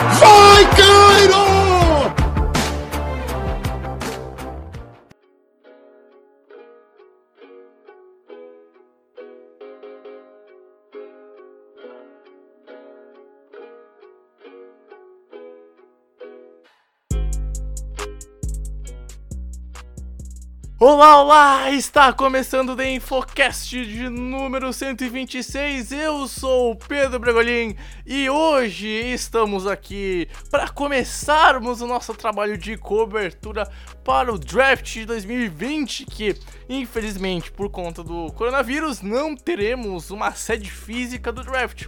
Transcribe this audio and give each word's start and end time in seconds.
Vikings! 0.00 0.91
Olá, 20.84 21.22
olá! 21.22 21.70
Está 21.70 22.12
começando 22.12 22.70
o 22.70 22.76
The 22.76 22.94
Infocast 22.94 23.86
de 23.86 24.08
número 24.08 24.72
126. 24.72 25.92
Eu 25.92 26.26
sou 26.26 26.72
o 26.72 26.76
Pedro 26.76 27.20
Bregolin 27.20 27.76
e 28.04 28.28
hoje 28.28 28.88
estamos 28.88 29.64
aqui 29.64 30.28
para 30.50 30.68
começarmos 30.68 31.80
o 31.80 31.86
nosso 31.86 32.12
trabalho 32.14 32.58
de 32.58 32.76
cobertura 32.76 33.70
para 34.02 34.34
o 34.34 34.36
draft 34.36 34.94
de 34.94 35.06
2020, 35.06 36.04
que 36.04 36.34
infelizmente 36.68 37.52
por 37.52 37.70
conta 37.70 38.02
do 38.02 38.32
coronavírus 38.32 39.02
não 39.02 39.36
teremos 39.36 40.10
uma 40.10 40.32
sede 40.32 40.68
física 40.68 41.30
do 41.30 41.44
draft. 41.44 41.86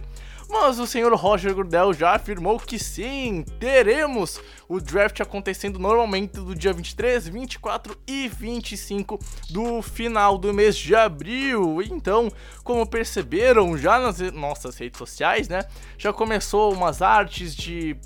Mas 0.49 0.79
o 0.79 0.87
senhor 0.87 1.13
Roger 1.13 1.53
Gurdel 1.53 1.93
já 1.93 2.15
afirmou 2.15 2.59
que 2.59 2.79
sim, 2.79 3.43
teremos 3.59 4.39
o 4.67 4.79
draft 4.79 5.19
acontecendo 5.19 5.79
normalmente 5.79 6.33
do 6.33 6.55
dia 6.55 6.73
23, 6.73 7.27
24 7.27 7.97
e 8.07 8.27
25 8.27 9.19
do 9.49 9.81
final 9.81 10.37
do 10.37 10.53
mês 10.53 10.75
de 10.75 10.95
abril. 10.95 11.81
Então, 11.81 12.31
como 12.63 12.85
perceberam 12.87 13.77
já 13.77 13.99
nas 13.99 14.19
nossas 14.31 14.77
redes 14.77 14.97
sociais, 14.97 15.47
né? 15.47 15.65
Já 15.97 16.13
começou 16.13 16.73
umas 16.73 17.01
artes 17.01 17.55
de 17.55 17.97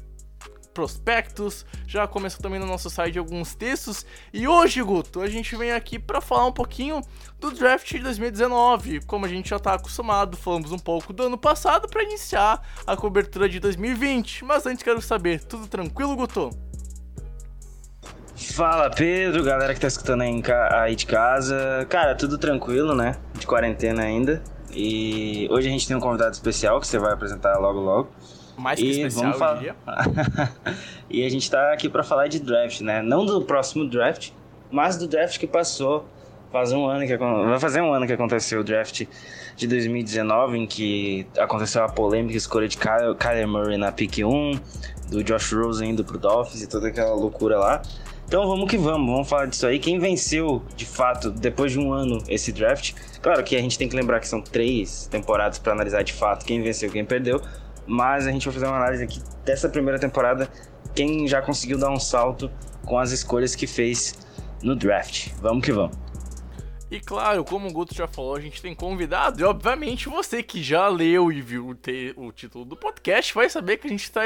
prospectos, 0.80 1.66
já 1.86 2.08
começou 2.08 2.42
também 2.42 2.58
no 2.58 2.66
nosso 2.66 2.90
site 2.90 3.20
alguns 3.20 3.54
textos. 3.54 4.06
E 4.34 4.48
hoje, 4.48 4.82
Guto, 4.82 5.20
a 5.22 5.28
gente 5.28 5.54
vem 5.58 5.74
aqui 5.74 6.00
para 6.00 6.22
falar 6.22 6.46
um 6.46 6.54
pouquinho 6.54 7.02
do 7.38 7.52
draft 7.52 7.92
de 7.92 8.00
2019. 8.00 9.02
Como 9.02 9.26
a 9.26 9.30
gente 9.30 9.50
já 9.50 9.58
está 9.58 9.74
acostumado, 9.74 10.38
falamos 10.38 10.72
um 10.72 10.80
pouco 10.80 11.12
do 11.12 11.24
ano 11.24 11.38
passado 11.38 11.90
para 11.90 12.02
iniciar 12.02 12.62
a 12.88 12.96
cobertura 12.96 13.50
de 13.50 13.60
2020. 13.60 14.46
Mas 14.46 14.66
antes 14.66 14.82
quero 14.82 15.02
saber, 15.02 15.44
tudo 15.44 15.68
tranquilo, 15.68 16.16
Guto? 16.16 16.50
Fala 18.38 18.90
Pedro, 18.90 19.44
galera 19.44 19.74
que 19.74 19.82
tá 19.82 19.88
escutando 19.88 20.22
aí, 20.22 20.96
de 20.96 21.06
casa. 21.06 21.86
Cara, 21.90 22.16
tudo 22.16 22.38
tranquilo, 22.38 22.96
né? 22.96 23.18
De 23.34 23.46
quarentena 23.46 24.04
ainda. 24.04 24.42
E 24.72 25.46
hoje 25.52 25.68
a 25.68 25.72
gente 25.72 25.86
tem 25.86 25.98
um 25.98 26.00
convidado 26.00 26.32
especial 26.32 26.80
que 26.80 26.88
você 26.88 26.98
vai 26.98 27.12
apresentar 27.12 27.58
logo 27.58 27.82
logo. 27.82 28.10
Mais 28.60 28.80
que 28.80 28.86
E 28.86 28.92
especial, 28.92 29.34
vamos 29.34 29.42
eu 29.42 29.56
diria. 29.56 29.76
e 31.10 31.26
a 31.26 31.30
gente 31.30 31.50
tá 31.50 31.74
aqui 31.74 31.90
pra 31.90 32.04
falar 32.04 32.28
de 32.28 32.40
draft, 32.40 32.82
né? 32.82 33.02
Não 33.02 33.26
do 33.26 33.42
próximo 33.42 33.88
draft, 33.88 34.32
mas 34.70 34.98
do 34.98 35.08
draft 35.08 35.40
que 35.40 35.48
passou. 35.48 36.06
Faz 36.52 36.72
um 36.72 36.88
ano 36.88 37.06
que 37.06 37.16
vai 37.16 37.60
fazer 37.60 37.80
um 37.80 37.94
ano 37.94 38.08
que 38.08 38.14
aconteceu 38.14 38.62
o 38.62 38.64
draft 38.64 39.06
de 39.56 39.68
2019, 39.68 40.58
em 40.58 40.66
que 40.66 41.28
aconteceu 41.38 41.84
a 41.84 41.88
polêmica 41.88 42.36
escolha 42.36 42.68
de 42.68 42.76
Kyle, 42.76 43.14
Kyler 43.20 43.48
Murray 43.48 43.78
na 43.78 43.92
pick 43.92 44.18
1, 44.18 44.60
do 45.12 45.24
Josh 45.24 45.54
Rosen 45.54 45.92
indo 45.92 46.04
pro 46.04 46.18
Dolphins 46.18 46.64
e 46.64 46.68
toda 46.68 46.88
aquela 46.88 47.14
loucura 47.14 47.60
lá. 47.60 47.84
Então 48.30 48.48
vamos 48.48 48.70
que 48.70 48.78
vamos, 48.78 49.12
vamos 49.12 49.28
falar 49.28 49.48
disso 49.48 49.66
aí. 49.66 49.80
Quem 49.80 50.00
venceu, 50.00 50.62
de 50.76 50.86
fato, 50.86 51.32
depois 51.32 51.72
de 51.72 51.80
um 51.80 51.92
ano 51.92 52.24
esse 52.28 52.52
draft? 52.52 52.94
Claro 53.22 53.44
que 53.44 53.56
a 53.56 53.60
gente 53.60 53.78
tem 53.78 53.90
que 53.90 53.96
lembrar 53.96 54.20
que 54.20 54.28
são 54.28 54.40
três 54.40 55.08
temporadas 55.08 55.58
pra 55.60 55.74
analisar 55.74 56.04
de 56.04 56.14
fato 56.14 56.46
quem 56.46 56.62
venceu 56.62 56.90
e 56.90 56.92
quem 56.92 57.04
perdeu. 57.04 57.42
Mas 57.90 58.28
a 58.28 58.32
gente 58.32 58.46
vai 58.46 58.54
fazer 58.54 58.68
uma 58.68 58.78
análise 58.78 59.04
aqui 59.04 59.20
dessa 59.44 59.68
primeira 59.68 59.98
temporada, 59.98 60.48
quem 60.94 61.28
já 61.28 61.42
conseguiu 61.42 61.80
dar 61.80 61.90
um 61.90 62.00
salto 62.00 62.52
com 62.86 63.00
as 63.00 63.12
escolhas 63.12 63.56
que 63.56 63.66
fez 63.66 64.14
no 64.62 64.76
draft. 64.76 65.30
Vamos 65.42 65.66
que 65.66 65.72
vamos. 65.72 65.98
E 66.92 67.00
claro, 67.00 67.44
como 67.44 67.68
o 67.68 67.72
Guto 67.72 67.94
já 67.94 68.08
falou, 68.08 68.36
a 68.36 68.40
gente 68.40 68.64
tem 68.64 68.74
convidado, 68.74 69.40
e 69.40 69.44
obviamente 69.44 70.10
você 70.10 70.42
que 70.42 70.64
já 70.64 70.88
leu 70.88 71.32
e 71.32 71.40
viu 71.40 71.78
o, 72.16 72.32
título 72.32 72.66
do 72.66 72.76
podcast 72.76 73.32
vai 73.32 73.48
saber 73.48 73.78
que 73.78 73.86
a 73.86 73.90
gente 73.92 74.12
tá, 74.12 74.22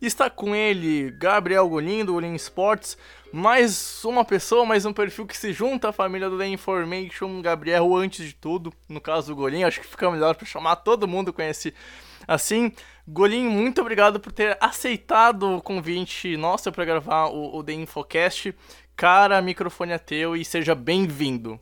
está 0.00 0.30
com 0.30 0.54
ele, 0.54 1.10
Gabriel 1.10 1.68
Golim, 1.68 2.06
do 2.06 2.14
Golim 2.14 2.34
Sports, 2.34 2.96
mais 3.30 4.02
uma 4.06 4.24
pessoa, 4.24 4.64
mais 4.64 4.86
um 4.86 4.92
perfil 4.92 5.26
que 5.26 5.36
se 5.36 5.52
junta 5.52 5.90
à 5.90 5.92
família 5.92 6.30
do 6.30 6.38
The 6.38 6.46
Information, 6.46 7.42
Gabriel 7.42 7.94
antes 7.94 8.26
de 8.26 8.34
tudo, 8.34 8.72
no 8.88 9.02
caso 9.02 9.28
do 9.28 9.36
Golim, 9.36 9.64
acho 9.64 9.80
que 9.80 9.86
fica 9.86 10.10
melhor 10.10 10.34
para 10.34 10.46
chamar 10.46 10.76
todo 10.76 11.06
mundo 11.06 11.30
conhece 11.30 11.74
assim. 12.28 12.70
Golim, 13.08 13.48
muito 13.48 13.80
obrigado 13.80 14.20
por 14.20 14.30
ter 14.30 14.58
aceitado 14.60 15.56
o 15.56 15.62
convite 15.62 16.36
nosso 16.36 16.70
para 16.70 16.84
gravar 16.84 17.28
o, 17.28 17.56
o 17.56 17.64
The 17.64 17.72
Infocast. 17.72 18.54
Cara, 18.94 19.40
microfone 19.40 19.92
é 19.92 19.98
teu 19.98 20.36
e 20.36 20.44
seja 20.44 20.74
bem-vindo. 20.74 21.58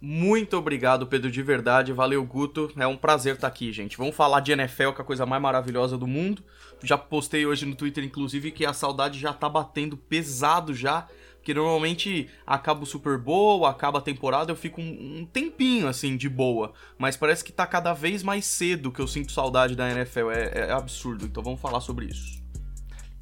Muito 0.00 0.56
obrigado, 0.56 1.06
Pedro, 1.06 1.30
de 1.30 1.42
verdade. 1.42 1.92
Valeu, 1.92 2.22
Guto. 2.24 2.70
É 2.76 2.86
um 2.86 2.96
prazer 2.96 3.34
estar 3.34 3.48
aqui, 3.48 3.72
gente. 3.72 3.96
Vamos 3.96 4.14
falar 4.14 4.40
de 4.40 4.52
NFL, 4.52 4.92
que 4.92 5.00
é 5.00 5.02
a 5.02 5.04
coisa 5.04 5.26
mais 5.26 5.42
maravilhosa 5.42 5.98
do 5.98 6.06
mundo. 6.06 6.44
Já 6.84 6.96
postei 6.98 7.46
hoje 7.46 7.66
no 7.66 7.74
Twitter, 7.74 8.04
inclusive, 8.04 8.52
que 8.52 8.64
a 8.64 8.72
saudade 8.72 9.18
já 9.18 9.32
tá 9.32 9.48
batendo 9.48 9.96
pesado 9.96 10.74
já. 10.74 11.08
Porque 11.46 11.54
normalmente 11.54 12.28
acaba 12.44 12.82
o 12.82 12.86
Super 12.86 13.16
Bowl, 13.18 13.66
acaba 13.66 14.00
a 14.00 14.02
temporada, 14.02 14.50
eu 14.50 14.56
fico 14.56 14.80
um, 14.80 15.20
um 15.20 15.24
tempinho 15.24 15.86
assim 15.86 16.16
de 16.16 16.28
boa. 16.28 16.72
Mas 16.98 17.16
parece 17.16 17.44
que 17.44 17.52
tá 17.52 17.64
cada 17.64 17.92
vez 17.92 18.24
mais 18.24 18.44
cedo 18.44 18.90
que 18.90 18.98
eu 18.98 19.06
sinto 19.06 19.30
saudade 19.30 19.76
da 19.76 19.88
NFL. 19.88 20.32
É, 20.32 20.50
é 20.54 20.72
absurdo. 20.72 21.24
Então 21.24 21.44
vamos 21.44 21.60
falar 21.60 21.80
sobre 21.80 22.06
isso. 22.06 22.42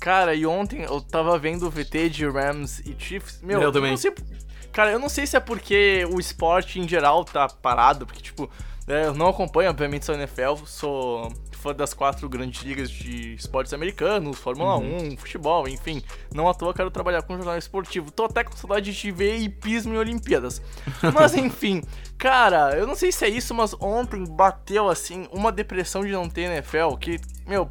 Cara, 0.01 0.35
e 0.35 0.47
ontem 0.47 0.85
eu 0.85 1.03
tava 1.03 1.39
vendo 1.39 1.67
o 1.67 1.71
VT 1.71 2.09
de 2.09 2.27
Rams 2.27 2.81
e 2.87 2.97
Chiefs. 2.99 3.43
Meu, 3.43 3.61
Eu 3.61 3.71
também. 3.71 3.91
não 3.91 3.99
sei. 3.99 4.15
Cara, 4.73 4.91
eu 4.91 4.99
não 4.99 5.11
sei 5.11 5.27
se 5.27 5.37
é 5.37 5.41
porque 5.41 6.09
o 6.11 6.19
esporte 6.19 6.81
em 6.81 6.89
geral 6.89 7.27
tá 7.27 7.47
parado, 7.47 8.07
porque, 8.07 8.23
tipo, 8.23 8.49
é, 8.89 9.05
eu 9.05 9.15
não 9.15 9.29
acompanho, 9.29 9.69
obviamente, 9.69 10.07
só 10.07 10.15
NFL, 10.15 10.65
sou 10.65 11.31
fã 11.65 11.75
das 11.75 11.95
quatro 11.95 12.29
grandes 12.29 12.63
ligas 12.63 12.91
de 12.91 13.35
esportes 13.35 13.73
americanos, 13.73 14.39
Fórmula 14.39 14.77
Uhum. 14.77 15.13
1, 15.13 15.17
futebol, 15.17 15.67
enfim. 15.67 16.03
Não 16.35 16.47
à 16.47 16.53
toa 16.53 16.75
quero 16.75 16.91
trabalhar 16.91 17.23
com 17.23 17.37
jornal 17.37 17.57
esportivo. 17.57 18.11
Tô 18.11 18.27
até 18.27 18.45
com 18.45 18.55
saudade 18.55 18.93
de 18.93 19.11
ver 19.11 19.39
hipismo 19.39 19.95
em 19.95 19.97
Olimpíadas. 19.97 20.61
Mas 21.15 21.35
enfim, 21.35 21.83
cara, 22.19 22.77
eu 22.77 22.87
não 22.87 22.95
sei 22.95 23.11
se 23.11 23.25
é 23.25 23.31
isso, 23.31 23.55
mas 23.55 23.75
ontem 23.81 24.25
bateu 24.25 24.91
assim 24.91 25.27
uma 25.33 25.51
depressão 25.51 26.05
de 26.05 26.13
não 26.13 26.29
ter 26.29 26.43
NFL, 26.43 26.97
que, 27.01 27.19
meu, 27.47 27.71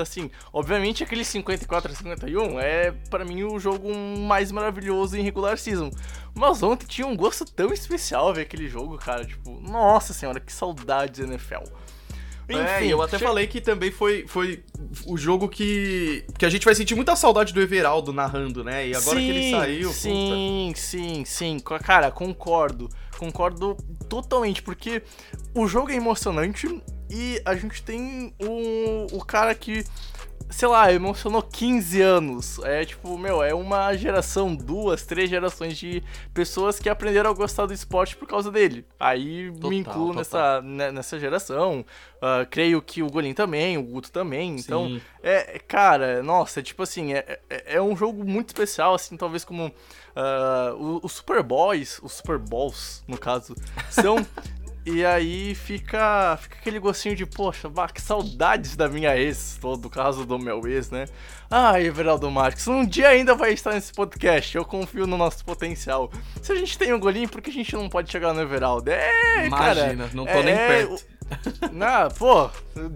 assim, 0.00 0.30
obviamente 0.52 1.04
aquele 1.04 1.24
54 1.24 1.92
a 1.92 1.94
51 1.94 2.58
é 2.58 2.90
para 3.08 3.24
mim 3.24 3.44
o 3.44 3.58
jogo 3.58 3.94
mais 3.94 4.50
maravilhoso 4.50 5.16
em 5.16 5.22
regular 5.22 5.56
season. 5.58 5.90
Mas 6.34 6.62
ontem 6.62 6.86
tinha 6.86 7.06
um 7.06 7.16
gosto 7.16 7.44
tão 7.44 7.72
especial 7.72 8.32
ver 8.34 8.42
aquele 8.42 8.68
jogo, 8.68 8.98
cara, 8.98 9.24
tipo, 9.24 9.60
nossa 9.60 10.12
senhora, 10.12 10.40
que 10.40 10.52
saudade 10.52 11.22
da 11.22 11.28
É, 12.56 12.84
e 12.84 12.90
eu 12.90 13.02
até 13.02 13.18
che- 13.18 13.24
falei 13.24 13.46
que 13.46 13.60
também 13.60 13.90
foi, 13.90 14.24
foi 14.26 14.62
o 15.06 15.16
jogo 15.18 15.48
que, 15.48 16.24
que 16.38 16.46
a 16.46 16.48
gente 16.50 16.64
vai 16.64 16.74
sentir 16.74 16.94
muita 16.94 17.14
saudade 17.14 17.52
do 17.52 17.60
Everaldo 17.60 18.12
narrando, 18.12 18.64
né? 18.64 18.88
E 18.88 18.94
agora 18.94 19.20
que 19.20 19.28
ele 19.30 19.42
Sim, 19.42 19.50
saiu, 19.50 19.92
Sim, 19.92 20.72
sim, 20.74 21.24
sim. 21.26 21.58
Co- 21.58 21.78
Cara, 21.78 22.10
concordo. 22.10 22.88
Concordo 23.18 23.76
totalmente, 24.08 24.62
porque 24.62 25.02
o 25.54 25.66
jogo 25.66 25.90
é 25.90 25.96
emocionante 25.96 26.80
e 27.10 27.40
a 27.44 27.54
gente 27.56 27.82
tem 27.82 28.32
o, 28.40 29.06
o 29.16 29.24
cara 29.24 29.54
que, 29.54 29.84
sei 30.50 30.68
lá, 30.68 30.92
emocionou 30.92 31.42
15 31.42 32.00
anos. 32.00 32.58
É 32.60 32.84
tipo, 32.84 33.16
meu, 33.18 33.42
é 33.42 33.52
uma 33.54 33.94
geração, 33.94 34.54
duas, 34.54 35.04
três 35.04 35.28
gerações 35.28 35.76
de 35.76 36.02
pessoas 36.32 36.78
que 36.78 36.88
aprenderam 36.88 37.30
a 37.30 37.34
gostar 37.34 37.66
do 37.66 37.72
esporte 37.72 38.16
por 38.16 38.26
causa 38.26 38.50
dele. 38.50 38.84
Aí 38.98 39.50
Total, 39.52 39.70
me 39.70 39.78
incluo 39.78 40.06
total. 40.08 40.14
nessa, 40.16 40.62
ne- 40.62 40.92
nessa 40.92 41.18
geração. 41.18 41.84
Ah, 42.20 42.46
creio 42.50 42.82
que 42.82 43.02
o 43.02 43.08
Golim 43.10 43.32
também, 43.34 43.78
o 43.78 43.82
Guto 43.82 44.10
também. 44.10 44.56
Então, 44.56 44.86
Sim. 44.88 45.00
é, 45.22 45.58
cara, 45.68 46.22
nossa, 46.22 46.62
tipo 46.62 46.82
assim, 46.82 47.12
é, 47.14 47.38
é, 47.48 47.76
é 47.76 47.82
um 47.82 47.96
jogo 47.96 48.24
muito 48.24 48.48
especial, 48.48 48.94
assim, 48.94 49.16
talvez 49.16 49.44
como 49.44 49.72
o- 50.76 51.00
os 51.04 51.12
Super 51.12 51.42
Boys, 51.42 52.00
os 52.02 52.12
Super 52.14 52.38
Bowls, 52.38 53.04
no 53.06 53.16
caso, 53.16 53.54
são 53.90 54.16
E 54.90 55.04
aí 55.04 55.54
fica, 55.54 56.38
fica 56.40 56.56
aquele 56.58 56.78
gostinho 56.78 57.14
de, 57.14 57.26
poxa, 57.26 57.68
bah, 57.68 57.88
que 57.88 58.00
saudades 58.00 58.74
da 58.74 58.88
minha 58.88 59.14
ex, 59.14 59.58
todo 59.60 59.90
caso 59.90 60.24
do 60.24 60.38
meu 60.38 60.66
ex, 60.66 60.90
né? 60.90 61.04
Ai, 61.50 61.84
Everaldo 61.86 62.30
Marques, 62.30 62.66
um 62.66 62.86
dia 62.86 63.08
ainda 63.08 63.34
vai 63.34 63.52
estar 63.52 63.74
nesse 63.74 63.92
podcast, 63.92 64.56
eu 64.56 64.64
confio 64.64 65.06
no 65.06 65.18
nosso 65.18 65.44
potencial. 65.44 66.10
Se 66.40 66.52
a 66.52 66.54
gente 66.54 66.78
tem 66.78 66.94
um 66.94 66.98
golinho, 66.98 67.28
por 67.28 67.42
que 67.42 67.50
a 67.50 67.52
gente 67.52 67.74
não 67.74 67.86
pode 67.86 68.10
chegar 68.10 68.32
no 68.32 68.40
Everaldo? 68.40 68.90
É, 68.90 69.46
Imagina, 69.46 70.04
cara, 70.04 70.10
não 70.14 70.24
tô 70.24 70.30
é, 70.30 70.42
nem 70.42 70.56
perto. 70.56 71.04
Não, 71.72 72.08
pô, 72.16 72.50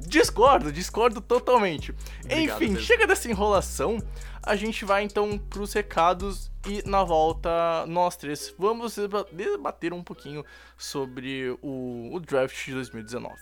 discordo, 0.07 0.73
discordo 0.73 1.21
totalmente. 1.21 1.95
Obrigado, 2.25 2.57
Enfim, 2.63 2.69
Pedro. 2.75 2.83
chega 2.83 3.07
dessa 3.07 3.31
enrolação, 3.31 3.99
a 4.43 4.57
gente 4.57 4.85
vai 4.85 5.03
então 5.05 5.39
pros 5.39 5.73
recados 5.73 6.51
e 6.67 6.83
na 6.89 7.03
volta 7.05 7.85
nós 7.87 8.17
três 8.17 8.55
vamos 8.59 8.97
deba- 8.97 9.27
debater 9.33 9.93
um 9.93 10.03
pouquinho 10.03 10.45
sobre 10.77 11.57
o, 11.63 12.11
o 12.15 12.21
draft 12.21 12.65
de 12.65 12.73
2019. 12.73 13.35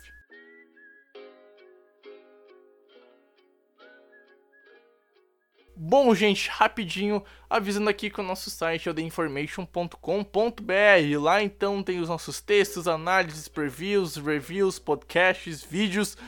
Bom, 5.82 6.14
gente, 6.14 6.50
rapidinho, 6.50 7.24
avisando 7.48 7.88
aqui 7.88 8.10
que 8.10 8.20
o 8.20 8.22
nosso 8.22 8.50
site 8.50 8.86
é 8.86 8.92
o 8.92 8.94
theinformation.com.br. 8.94 11.18
Lá 11.18 11.42
então 11.42 11.82
tem 11.82 11.98
os 11.98 12.10
nossos 12.10 12.38
textos, 12.38 12.86
análises, 12.86 13.48
previews, 13.48 14.16
reviews, 14.16 14.78
podcasts, 14.78 15.64
vídeos 15.64 16.18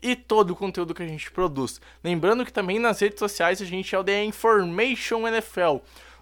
e 0.00 0.14
todo 0.14 0.52
o 0.52 0.56
conteúdo 0.56 0.94
que 0.94 1.02
a 1.02 1.08
gente 1.08 1.28
produz. 1.28 1.80
Lembrando 2.04 2.44
que 2.44 2.52
também 2.52 2.78
nas 2.78 3.00
redes 3.00 3.18
sociais 3.18 3.60
a 3.60 3.64
gente 3.64 3.92
é 3.92 3.98
o 3.98 4.04
The 4.04 4.22
Information 4.22 5.26
NFL. 5.26 5.78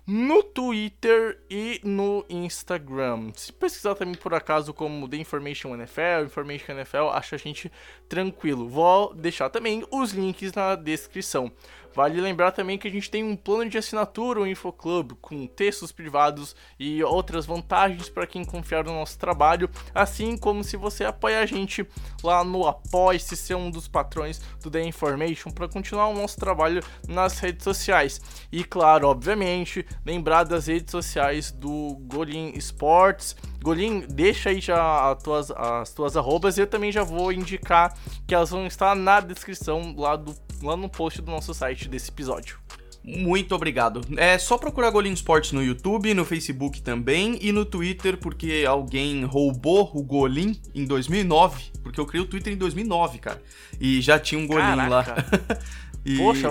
No 0.07 0.43
Twitter 0.43 1.39
e 1.51 1.83
no 1.85 2.25
Instagram. 2.31 3.31
Se 3.35 3.53
pesquisar 3.53 3.97
também 3.97 4.15
por 4.15 4.33
acaso 4.33 4.73
como 4.73 5.07
The 5.07 5.19
Information 5.19 5.75
NFL, 5.75 6.25
Information 6.25 6.73
NFL, 6.73 7.09
acha 7.13 7.37
a 7.37 7.39
gente 7.39 7.71
tranquilo. 8.09 8.67
Vou 8.67 9.13
deixar 9.13 9.51
também 9.51 9.85
os 9.91 10.13
links 10.13 10.55
na 10.55 10.75
descrição. 10.75 11.53
Vale 11.95 12.21
lembrar 12.21 12.53
também 12.53 12.79
que 12.79 12.87
a 12.87 12.91
gente 12.91 13.11
tem 13.11 13.25
um 13.25 13.37
plano 13.37 13.69
de 13.69 13.79
assinatura, 13.79 14.41
o 14.41 14.47
InfoClub, 14.47 15.15
com 15.21 15.47
textos 15.47 15.91
privados 15.91 16.55
e 16.79 17.03
outras 17.03 17.47
vantagens 17.47 18.09
para 18.09 18.27
quem 18.27 18.45
confiar 18.45 18.85
no 18.85 18.93
nosso 18.93 19.19
trabalho, 19.19 19.69
assim 19.95 20.37
como 20.37 20.63
se 20.63 20.77
você 20.77 21.05
apoia 21.05 21.41
a 21.41 21.47
gente 21.47 21.87
lá 22.23 22.45
no 22.45 22.67
Apoie-se, 22.67 23.37
ser 23.37 23.55
um 23.55 23.71
dos 23.71 23.89
patrões 23.89 24.41
do 24.63 24.71
The 24.71 24.83
Information 24.83 25.51
para 25.51 25.69
continuar 25.69 26.09
o 26.09 26.15
nosso 26.15 26.39
trabalho 26.39 26.83
nas 27.09 27.39
redes 27.39 27.65
sociais. 27.65 28.21
E 28.53 28.63
claro, 28.63 29.09
obviamente, 29.09 29.85
lembrar 30.05 30.45
das 30.45 30.67
redes 30.67 30.91
sociais 30.91 31.51
do 31.51 31.97
Golin 32.03 32.53
Sports. 32.57 33.35
Golin, 33.63 34.05
deixa 34.09 34.51
aí 34.51 34.61
já 34.61 35.11
as 35.11 35.23
tuas, 35.23 35.51
as 35.51 35.93
tuas 35.93 36.17
arrobas 36.17 36.57
e 36.57 36.61
eu 36.61 36.67
também 36.67 36.93
já 36.93 37.03
vou 37.03 37.33
indicar 37.33 37.97
que 38.27 38.35
elas 38.35 38.51
vão 38.51 38.67
estar 38.67 38.95
na 38.95 39.21
descrição 39.21 39.95
lá 39.97 40.15
do 40.15 40.35
lá 40.63 40.77
no 40.77 40.89
post 40.89 41.21
do 41.23 41.31
nosso 41.31 41.53
site 41.55 41.89
desse 41.89 42.11
episódio. 42.11 42.59
Muito 43.05 43.55
obrigado. 43.55 44.01
É 44.19 44.37
só 44.39 44.59
procurar 44.59 44.91
Golim 44.91 45.13
Sports 45.13 45.53
no 45.53 45.63
YouTube, 45.63 46.13
no 46.13 46.25
Facebook 46.27 46.83
também 46.83 47.39
e 47.41 47.53
no 47.53 47.65
Twitter, 47.65 48.19
porque 48.19 48.65
alguém 48.69 49.25
roubou 49.25 49.91
o 49.95 50.03
Golim 50.03 50.61
em 50.75 50.85
2009. 50.85 51.71
Porque 51.83 51.99
eu 51.99 52.05
criei 52.05 52.23
o 52.23 52.29
Twitter 52.29 52.53
em 52.53 52.57
2009, 52.57 53.19
cara. 53.19 53.43
E 53.81 54.01
já 54.03 54.19
tinha 54.19 54.39
um 54.39 54.47
Golim 54.47 54.77
lá. 54.89 55.05
E- 56.05 56.17
Poxa, 56.17 56.49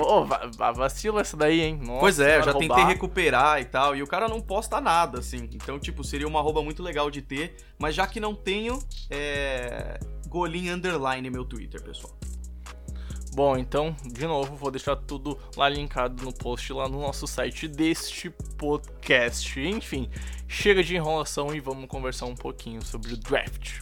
va- 0.57 0.71
vacila 0.73 1.21
essa 1.21 1.35
daí, 1.35 1.61
hein? 1.61 1.79
Nossa, 1.81 1.99
Pois 2.01 2.19
é, 2.19 2.43
já 2.43 2.51
tentei 2.53 2.67
roubar. 2.67 2.87
recuperar 2.87 3.61
e 3.61 3.65
tal, 3.65 3.95
e 3.95 4.03
o 4.03 4.07
cara 4.07 4.27
não 4.27 4.39
posta 4.41 4.79
nada, 4.81 5.19
assim. 5.19 5.49
Então, 5.53 5.79
tipo, 5.79 6.03
seria 6.03 6.27
uma 6.27 6.39
arroba 6.39 6.61
muito 6.61 6.83
legal 6.83 7.09
de 7.09 7.21
ter, 7.23 7.55
mas 7.79 7.95
já 7.95 8.05
que 8.05 8.19
não 8.19 8.35
tenho, 8.35 8.77
é. 9.09 9.97
Golim 10.27 10.69
Underline 10.69 11.27
meu 11.31 11.45
Twitter, 11.45 11.81
pessoal. 11.81 12.13
Bom, 13.37 13.55
então, 13.55 13.95
de 14.03 14.25
novo, 14.25 14.55
vou 14.55 14.71
deixar 14.71 14.95
tudo 14.95 15.37
lá 15.55 15.69
linkado 15.69 16.23
no 16.23 16.33
post 16.33 16.73
lá 16.73 16.89
no 16.89 16.99
nosso 16.99 17.27
site 17.27 17.67
deste 17.67 18.31
podcast. 18.57 19.59
Enfim, 19.59 20.09
chega 20.47 20.81
de 20.81 20.95
enrolação 20.95 21.53
e 21.53 21.59
vamos 21.59 21.87
conversar 21.87 22.25
um 22.25 22.33
pouquinho 22.33 22.83
sobre 22.83 23.13
o 23.13 23.17
draft. 23.17 23.81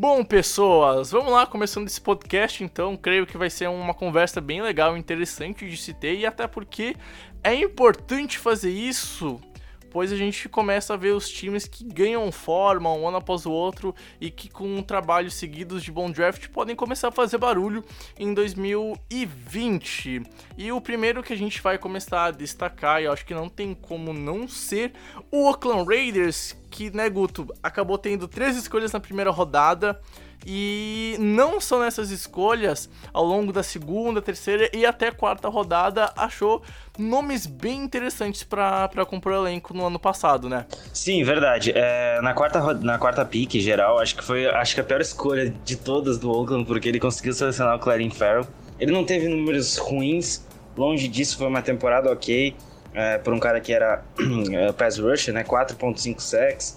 Bom, 0.00 0.22
pessoas, 0.22 1.10
vamos 1.10 1.32
lá, 1.32 1.44
começando 1.44 1.88
esse 1.88 2.00
podcast, 2.00 2.62
então, 2.62 2.96
creio 2.96 3.26
que 3.26 3.36
vai 3.36 3.50
ser 3.50 3.68
uma 3.68 3.92
conversa 3.92 4.40
bem 4.40 4.62
legal, 4.62 4.96
interessante 4.96 5.68
de 5.68 5.76
se 5.76 5.92
ter, 5.92 6.14
e 6.14 6.24
até 6.24 6.46
porque 6.46 6.94
é 7.42 7.52
importante 7.52 8.38
fazer 8.38 8.70
isso, 8.70 9.40
pois 9.90 10.12
a 10.12 10.16
gente 10.16 10.48
começa 10.48 10.94
a 10.94 10.96
ver 10.96 11.12
os 11.12 11.28
times 11.28 11.66
que 11.66 11.84
ganham 11.84 12.30
forma 12.32 12.92
um 12.92 13.06
ano 13.06 13.18
após 13.18 13.46
o 13.46 13.50
outro 13.50 13.94
e 14.20 14.30
que 14.30 14.48
com 14.48 14.82
trabalhos 14.82 15.34
seguidos 15.34 15.82
de 15.82 15.90
bom 15.92 16.10
draft 16.10 16.48
podem 16.48 16.74
começar 16.76 17.08
a 17.08 17.12
fazer 17.12 17.38
barulho 17.38 17.84
em 18.18 18.32
2020. 18.34 20.22
E 20.56 20.72
o 20.72 20.80
primeiro 20.80 21.22
que 21.22 21.32
a 21.32 21.36
gente 21.36 21.60
vai 21.60 21.78
começar 21.78 22.24
a 22.26 22.30
destacar, 22.30 23.00
e 23.00 23.04
eu 23.06 23.12
acho 23.12 23.24
que 23.24 23.34
não 23.34 23.48
tem 23.48 23.74
como 23.74 24.12
não 24.12 24.46
ser, 24.48 24.92
o 25.30 25.46
Oakland 25.46 25.88
Raiders, 25.88 26.56
que, 26.70 26.90
né, 26.90 27.08
Guto, 27.08 27.46
acabou 27.62 27.98
tendo 27.98 28.28
três 28.28 28.56
escolhas 28.56 28.92
na 28.92 29.00
primeira 29.00 29.30
rodada. 29.30 30.00
E 30.46 31.16
não 31.18 31.60
só 31.60 31.80
nessas 31.80 32.10
escolhas, 32.10 32.88
ao 33.12 33.24
longo 33.24 33.52
da 33.52 33.62
segunda, 33.62 34.22
terceira 34.22 34.70
e 34.72 34.86
até 34.86 35.10
quarta 35.10 35.48
rodada, 35.48 36.12
achou 36.16 36.62
nomes 36.98 37.46
bem 37.46 37.82
interessantes 37.82 38.42
para 38.42 38.88
compor 39.06 39.32
o 39.32 39.36
elenco 39.36 39.74
no 39.74 39.86
ano 39.86 39.98
passado, 39.98 40.48
né? 40.48 40.66
Sim, 40.92 41.22
verdade. 41.22 41.72
É, 41.74 42.20
na, 42.22 42.34
quarta, 42.34 42.74
na 42.74 42.98
quarta 42.98 43.24
pick, 43.24 43.60
geral, 43.60 43.98
acho 43.98 44.16
que 44.16 44.24
foi 44.24 44.46
acho 44.46 44.74
que 44.74 44.80
a 44.80 44.84
pior 44.84 45.00
escolha 45.00 45.52
de 45.64 45.76
todas 45.76 46.18
do 46.18 46.30
Oakland, 46.30 46.64
porque 46.64 46.88
ele 46.88 47.00
conseguiu 47.00 47.32
selecionar 47.32 47.76
o 47.76 47.78
Clarence 47.78 48.16
Farrell. 48.16 48.46
Ele 48.80 48.92
não 48.92 49.04
teve 49.04 49.28
números 49.28 49.76
ruins, 49.76 50.46
longe 50.76 51.08
disso, 51.08 51.36
foi 51.36 51.48
uma 51.48 51.62
temporada 51.62 52.10
ok. 52.10 52.54
É, 52.94 53.18
por 53.18 53.34
um 53.34 53.38
cara 53.38 53.60
que 53.60 53.72
era 53.72 54.02
é, 54.50 54.72
pass 54.72 54.98
rusher, 54.98 55.32
né? 55.34 55.44
4.5 55.44 56.20
sacks, 56.20 56.76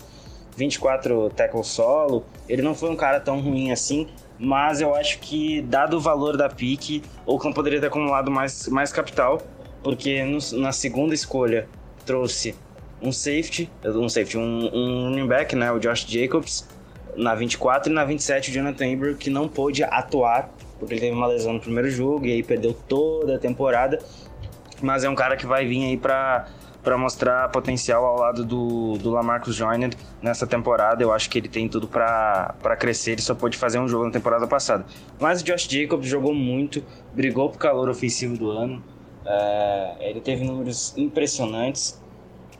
24 0.55 1.29
tackle 1.31 1.63
solo. 1.63 2.25
Ele 2.47 2.61
não 2.61 2.75
foi 2.75 2.89
um 2.89 2.95
cara 2.95 3.19
tão 3.19 3.39
ruim 3.39 3.71
assim, 3.71 4.07
mas 4.37 4.81
eu 4.81 4.93
acho 4.95 5.19
que, 5.19 5.61
dado 5.61 5.97
o 5.97 5.99
valor 5.99 6.35
da 6.37 6.49
pick, 6.49 7.03
Oakland 7.25 7.55
poderia 7.55 7.79
ter 7.79 7.87
acumulado 7.87 8.29
mais, 8.31 8.67
mais 8.67 8.91
capital, 8.91 9.41
porque 9.83 10.23
no- 10.23 10.59
na 10.59 10.71
segunda 10.71 11.13
escolha 11.13 11.67
trouxe 12.05 12.55
um 13.01 13.11
safety, 13.11 13.69
um 13.85 14.07
safety, 14.09 14.37
um, 14.37 14.69
um 14.73 15.03
running 15.09 15.27
back, 15.27 15.55
né, 15.55 15.71
o 15.71 15.79
Josh 15.79 16.05
Jacobs, 16.07 16.67
na 17.15 17.35
24 17.35 17.91
e 17.91 17.93
na 17.95 18.05
27 18.05 18.51
o 18.51 18.53
Jonathan 18.53 18.93
Abram, 18.93 19.13
que 19.15 19.29
não 19.29 19.47
pôde 19.47 19.83
atuar, 19.83 20.49
porque 20.79 20.93
ele 20.93 21.01
teve 21.01 21.15
uma 21.15 21.27
lesão 21.27 21.53
no 21.53 21.59
primeiro 21.59 21.89
jogo 21.89 22.25
e 22.25 22.31
aí 22.31 22.43
perdeu 22.43 22.73
toda 22.73 23.35
a 23.35 23.39
temporada, 23.39 23.99
mas 24.81 25.03
é 25.03 25.09
um 25.09 25.15
cara 25.15 25.35
que 25.35 25.45
vai 25.45 25.65
vir 25.65 25.83
aí 25.85 25.97
pra, 25.97 26.47
pra 26.83 26.97
mostrar 26.97 27.49
potencial 27.49 28.03
ao 28.05 28.17
lado 28.17 28.43
do, 28.43 28.97
do 28.97 29.09
Lamarcus 29.11 29.55
Joyner 29.55 29.91
nessa 30.21 30.47
temporada, 30.47 31.03
eu 31.03 31.13
acho 31.13 31.29
que 31.29 31.37
ele 31.37 31.47
tem 31.47 31.67
tudo 31.67 31.87
pra 31.87 32.53
crescer, 32.79 33.11
ele 33.11 33.21
só 33.21 33.35
pôde 33.35 33.57
fazer 33.57 33.79
um 33.79 33.87
jogo 33.87 34.05
na 34.05 34.11
temporada 34.11 34.47
passada. 34.47 34.85
Mas 35.19 35.41
o 35.41 35.43
Josh 35.43 35.67
Jacobs 35.67 36.07
jogou 36.07 36.33
muito, 36.33 36.83
brigou 37.13 37.49
pro 37.49 37.59
calor 37.59 37.89
ofensivo 37.89 38.35
do 38.37 38.49
ano, 38.49 38.83
é, 39.25 39.95
ele 39.99 40.19
teve 40.19 40.43
números 40.43 40.93
impressionantes, 40.97 42.01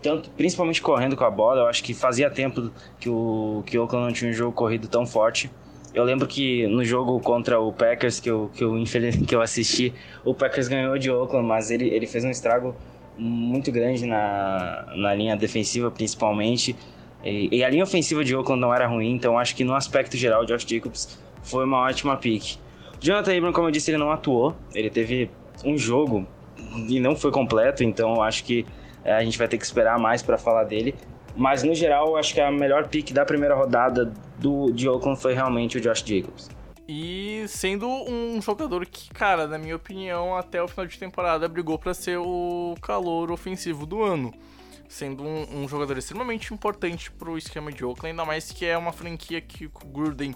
tanto, 0.02 0.30
principalmente 0.32 0.82
correndo 0.82 1.16
com 1.16 1.24
a 1.24 1.32
bola. 1.32 1.62
Eu 1.62 1.68
acho 1.68 1.84
que 1.84 1.94
fazia 1.94 2.30
tempo 2.30 2.72
que 3.00 3.10
o, 3.10 3.64
que 3.66 3.78
o 3.78 3.84
Oakland 3.84 4.06
não 4.06 4.14
tinha 4.14 4.32
um 4.32 4.34
jogo 4.34 4.52
corrido 4.52 4.88
tão 4.88 5.06
forte. 5.06 5.52
Eu 5.94 6.04
lembro 6.04 6.28
que 6.28 6.66
no 6.68 6.84
jogo 6.86 7.20
contra 7.20 7.60
o 7.60 7.72
Packers, 7.72 8.20
que 8.20 8.30
eu, 8.30 8.50
que 8.54 8.64
eu, 8.64 8.74
que 9.28 9.36
eu 9.36 9.42
assisti, 9.42 9.94
o 10.24 10.34
Packers 10.34 10.68
ganhou 10.68 10.98
de 10.98 11.12
Oakland, 11.12 11.48
mas 11.48 11.70
ele, 11.70 11.90
ele 11.90 12.08
fez 12.08 12.24
um 12.24 12.30
estrago 12.30 12.76
muito 13.18 13.72
grande 13.72 14.06
na, 14.06 14.88
na 14.96 15.14
linha 15.14 15.36
defensiva, 15.36 15.92
principalmente. 15.92 16.76
E, 17.24 17.58
e 17.58 17.64
a 17.64 17.70
linha 17.70 17.84
ofensiva 17.84 18.24
de 18.24 18.36
Oakland 18.36 18.62
não 18.62 18.74
era 18.74 18.88
ruim, 18.88 19.12
então 19.12 19.38
acho 19.38 19.56
que 19.56 19.64
no 19.64 19.76
aspecto 19.76 20.18
geral, 20.18 20.46
Josh 20.46 20.66
Jacobs 20.66 21.20
foi 21.44 21.66
uma 21.66 21.80
ótima 21.80 22.18
pick. 22.18 22.58
Jonathan 23.00 23.38
Abram, 23.38 23.54
como 23.54 23.68
eu 23.68 23.72
disse, 23.72 23.92
ele 23.92 23.98
não 23.98 24.12
atuou, 24.12 24.56
ele 24.74 24.90
teve 24.90 25.30
um 25.66 25.78
jogo 25.78 26.26
e 26.88 27.00
não 27.00 27.16
foi 27.16 27.32
completo, 27.32 27.84
então 27.84 28.22
acho 28.22 28.44
que 28.44 28.66
é, 29.04 29.14
a 29.14 29.24
gente 29.24 29.38
vai 29.38 29.48
ter 29.48 29.58
que 29.58 29.66
esperar 29.66 30.00
mais 30.00 30.22
para 30.22 30.38
falar 30.38 30.64
dele. 30.64 30.96
Mas 31.36 31.64
no 31.64 31.74
geral, 31.74 32.18
acho 32.18 32.34
que 32.34 32.42
a 32.42 32.52
melhor 32.52 32.88
pick 32.88 33.12
da 33.12 33.26
primeira 33.26 33.56
rodada 33.56 34.12
do, 34.38 34.72
de 34.72 34.88
Oakland 34.88 35.20
foi 35.20 35.34
realmente 35.34 35.78
o 35.78 35.82
Josh 35.82 36.04
Jacobs. 36.06 36.50
E 36.94 37.46
sendo 37.48 37.88
um 37.88 38.42
jogador 38.42 38.86
que, 38.86 39.10
cara, 39.12 39.48
na 39.48 39.58
minha 39.58 39.78
opinião, 39.78 40.36
até 40.36 40.62
o 40.62 40.68
final 40.68 40.86
de 40.86 41.00
temporada 41.00 41.48
brigou 41.48 41.80
para 41.80 41.94
ser 41.94 42.18
o 42.18 42.76
calor 42.82 43.32
ofensivo 43.32 43.86
do 43.86 44.04
ano. 44.04 44.34
sendo 44.90 45.24
um, 45.24 45.64
um 45.64 45.68
jogador 45.70 45.98
extremamente 45.98 46.54
importante 46.54 47.10
pro 47.10 47.38
esquema 47.38 47.72
de 47.72 47.86
Oakland, 47.86 48.10
ainda 48.10 48.26
mais 48.26 48.52
que 48.52 48.66
é 48.66 48.78
uma 48.78 48.92
franquia 48.92 49.40
que 49.40 49.68
o 49.68 49.72
Gruden 49.86 50.36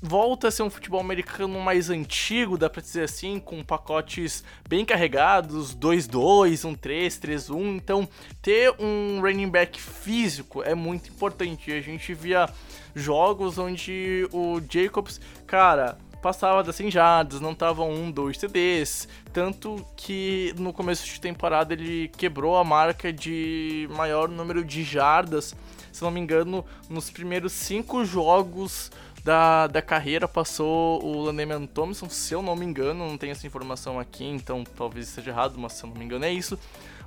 volta 0.00 0.48
a 0.48 0.50
ser 0.50 0.62
um 0.62 0.70
futebol 0.70 1.00
americano 1.00 1.60
mais 1.60 1.90
antigo, 1.90 2.58
dá 2.58 2.68
pra 2.68 2.82
dizer 2.82 3.04
assim, 3.04 3.38
com 3.38 3.62
pacotes 3.62 4.44
bem 4.68 4.84
carregados, 4.84 5.74
2-2, 5.76 6.64
um 6.64 6.74
3, 6.74 7.18
3-1. 7.18 7.76
Então, 7.76 8.08
ter 8.42 8.74
um 8.78 9.20
running 9.20 9.48
back 9.48 9.80
físico 9.80 10.62
é 10.62 10.74
muito 10.74 11.10
importante. 11.10 11.72
A 11.72 11.80
gente 11.80 12.12
via 12.14 12.48
jogos 12.94 13.58
onde 13.58 14.28
o 14.32 14.60
Jacobs, 14.70 15.20
cara, 15.46 15.98
passava 16.26 16.62
das 16.62 16.74
100 16.74 16.90
jardas, 16.90 17.40
não 17.40 17.54
tava 17.54 17.84
um, 17.84 18.10
dois 18.10 18.36
TDs, 18.36 19.06
tanto 19.32 19.86
que 19.96 20.52
no 20.58 20.72
começo 20.72 21.06
de 21.06 21.20
temporada 21.20 21.72
ele 21.72 22.08
quebrou 22.16 22.56
a 22.56 22.64
marca 22.64 23.12
de 23.12 23.88
maior 23.92 24.28
número 24.28 24.64
de 24.64 24.82
jardas, 24.82 25.54
se 25.92 26.02
não 26.02 26.10
me 26.10 26.18
engano, 26.18 26.64
nos 26.90 27.10
primeiros 27.10 27.52
cinco 27.52 28.04
jogos 28.04 28.90
da, 29.26 29.66
da 29.66 29.82
carreira 29.82 30.28
passou 30.28 31.04
o 31.04 31.20
Landemian 31.24 31.66
Thompson, 31.66 32.08
se 32.08 32.32
eu 32.32 32.40
não 32.40 32.54
me 32.54 32.64
engano, 32.64 33.08
não 33.08 33.18
tenho 33.18 33.32
essa 33.32 33.44
informação 33.44 33.98
aqui, 33.98 34.24
então 34.24 34.62
talvez 34.62 35.08
esteja 35.08 35.32
errado, 35.32 35.58
mas 35.58 35.72
se 35.72 35.82
eu 35.82 35.90
não 35.90 35.96
me 35.96 36.04
engano 36.04 36.24
é 36.24 36.32
isso. 36.32 36.56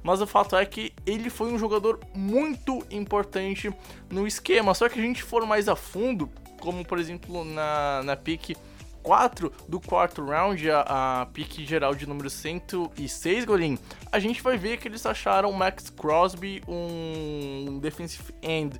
Mas 0.03 0.19
o 0.19 0.27
fato 0.27 0.57
é 0.57 0.65
que 0.65 0.91
ele 1.05 1.29
foi 1.29 1.49
um 1.49 1.57
jogador 1.57 1.97
muito 2.13 2.85
importante 2.91 3.73
no 4.09 4.27
esquema. 4.27 4.73
Só 4.73 4.89
que 4.89 4.99
a 4.99 5.01
gente 5.01 5.23
for 5.23 5.45
mais 5.45 5.69
a 5.69 5.77
fundo, 5.77 6.29
como 6.59 6.83
por 6.83 6.99
exemplo 6.99 7.45
na, 7.45 8.03
na 8.03 8.17
pick 8.17 8.57
4 9.01 9.49
do 9.65 9.79
quarto 9.79 10.25
round, 10.25 10.69
a, 10.69 11.21
a 11.21 11.25
pick 11.27 11.65
geral 11.65 11.95
de 11.95 12.05
número 12.05 12.29
106, 12.29 13.45
Golin, 13.45 13.79
a 14.11 14.19
gente 14.19 14.41
vai 14.41 14.57
ver 14.57 14.77
que 14.77 14.89
eles 14.89 15.05
acharam 15.05 15.53
Max 15.53 15.89
Crosby 15.89 16.61
um 16.67 17.79
defensive 17.81 18.33
end 18.41 18.77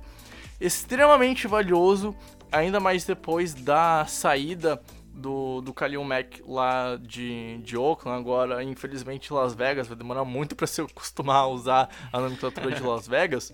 extremamente 0.60 1.48
valioso, 1.48 2.14
ainda 2.52 2.80
mais 2.80 3.04
depois 3.04 3.54
da 3.54 4.04
saída 4.06 4.80
do, 5.12 5.60
do 5.60 5.72
Khalil 5.72 6.02
Mack 6.02 6.42
lá 6.46 6.96
de, 6.96 7.58
de 7.58 7.76
Oakland, 7.76 8.18
agora 8.18 8.62
infelizmente 8.62 9.32
Las 9.32 9.54
Vegas, 9.54 9.86
vai 9.86 9.96
demorar 9.96 10.24
muito 10.24 10.56
para 10.56 10.66
se 10.66 10.80
acostumar 10.80 11.42
a 11.44 11.46
usar 11.46 11.88
a 12.12 12.20
nomenclatura 12.20 12.72
de 12.72 12.82
Las 12.82 13.06
Vegas. 13.06 13.52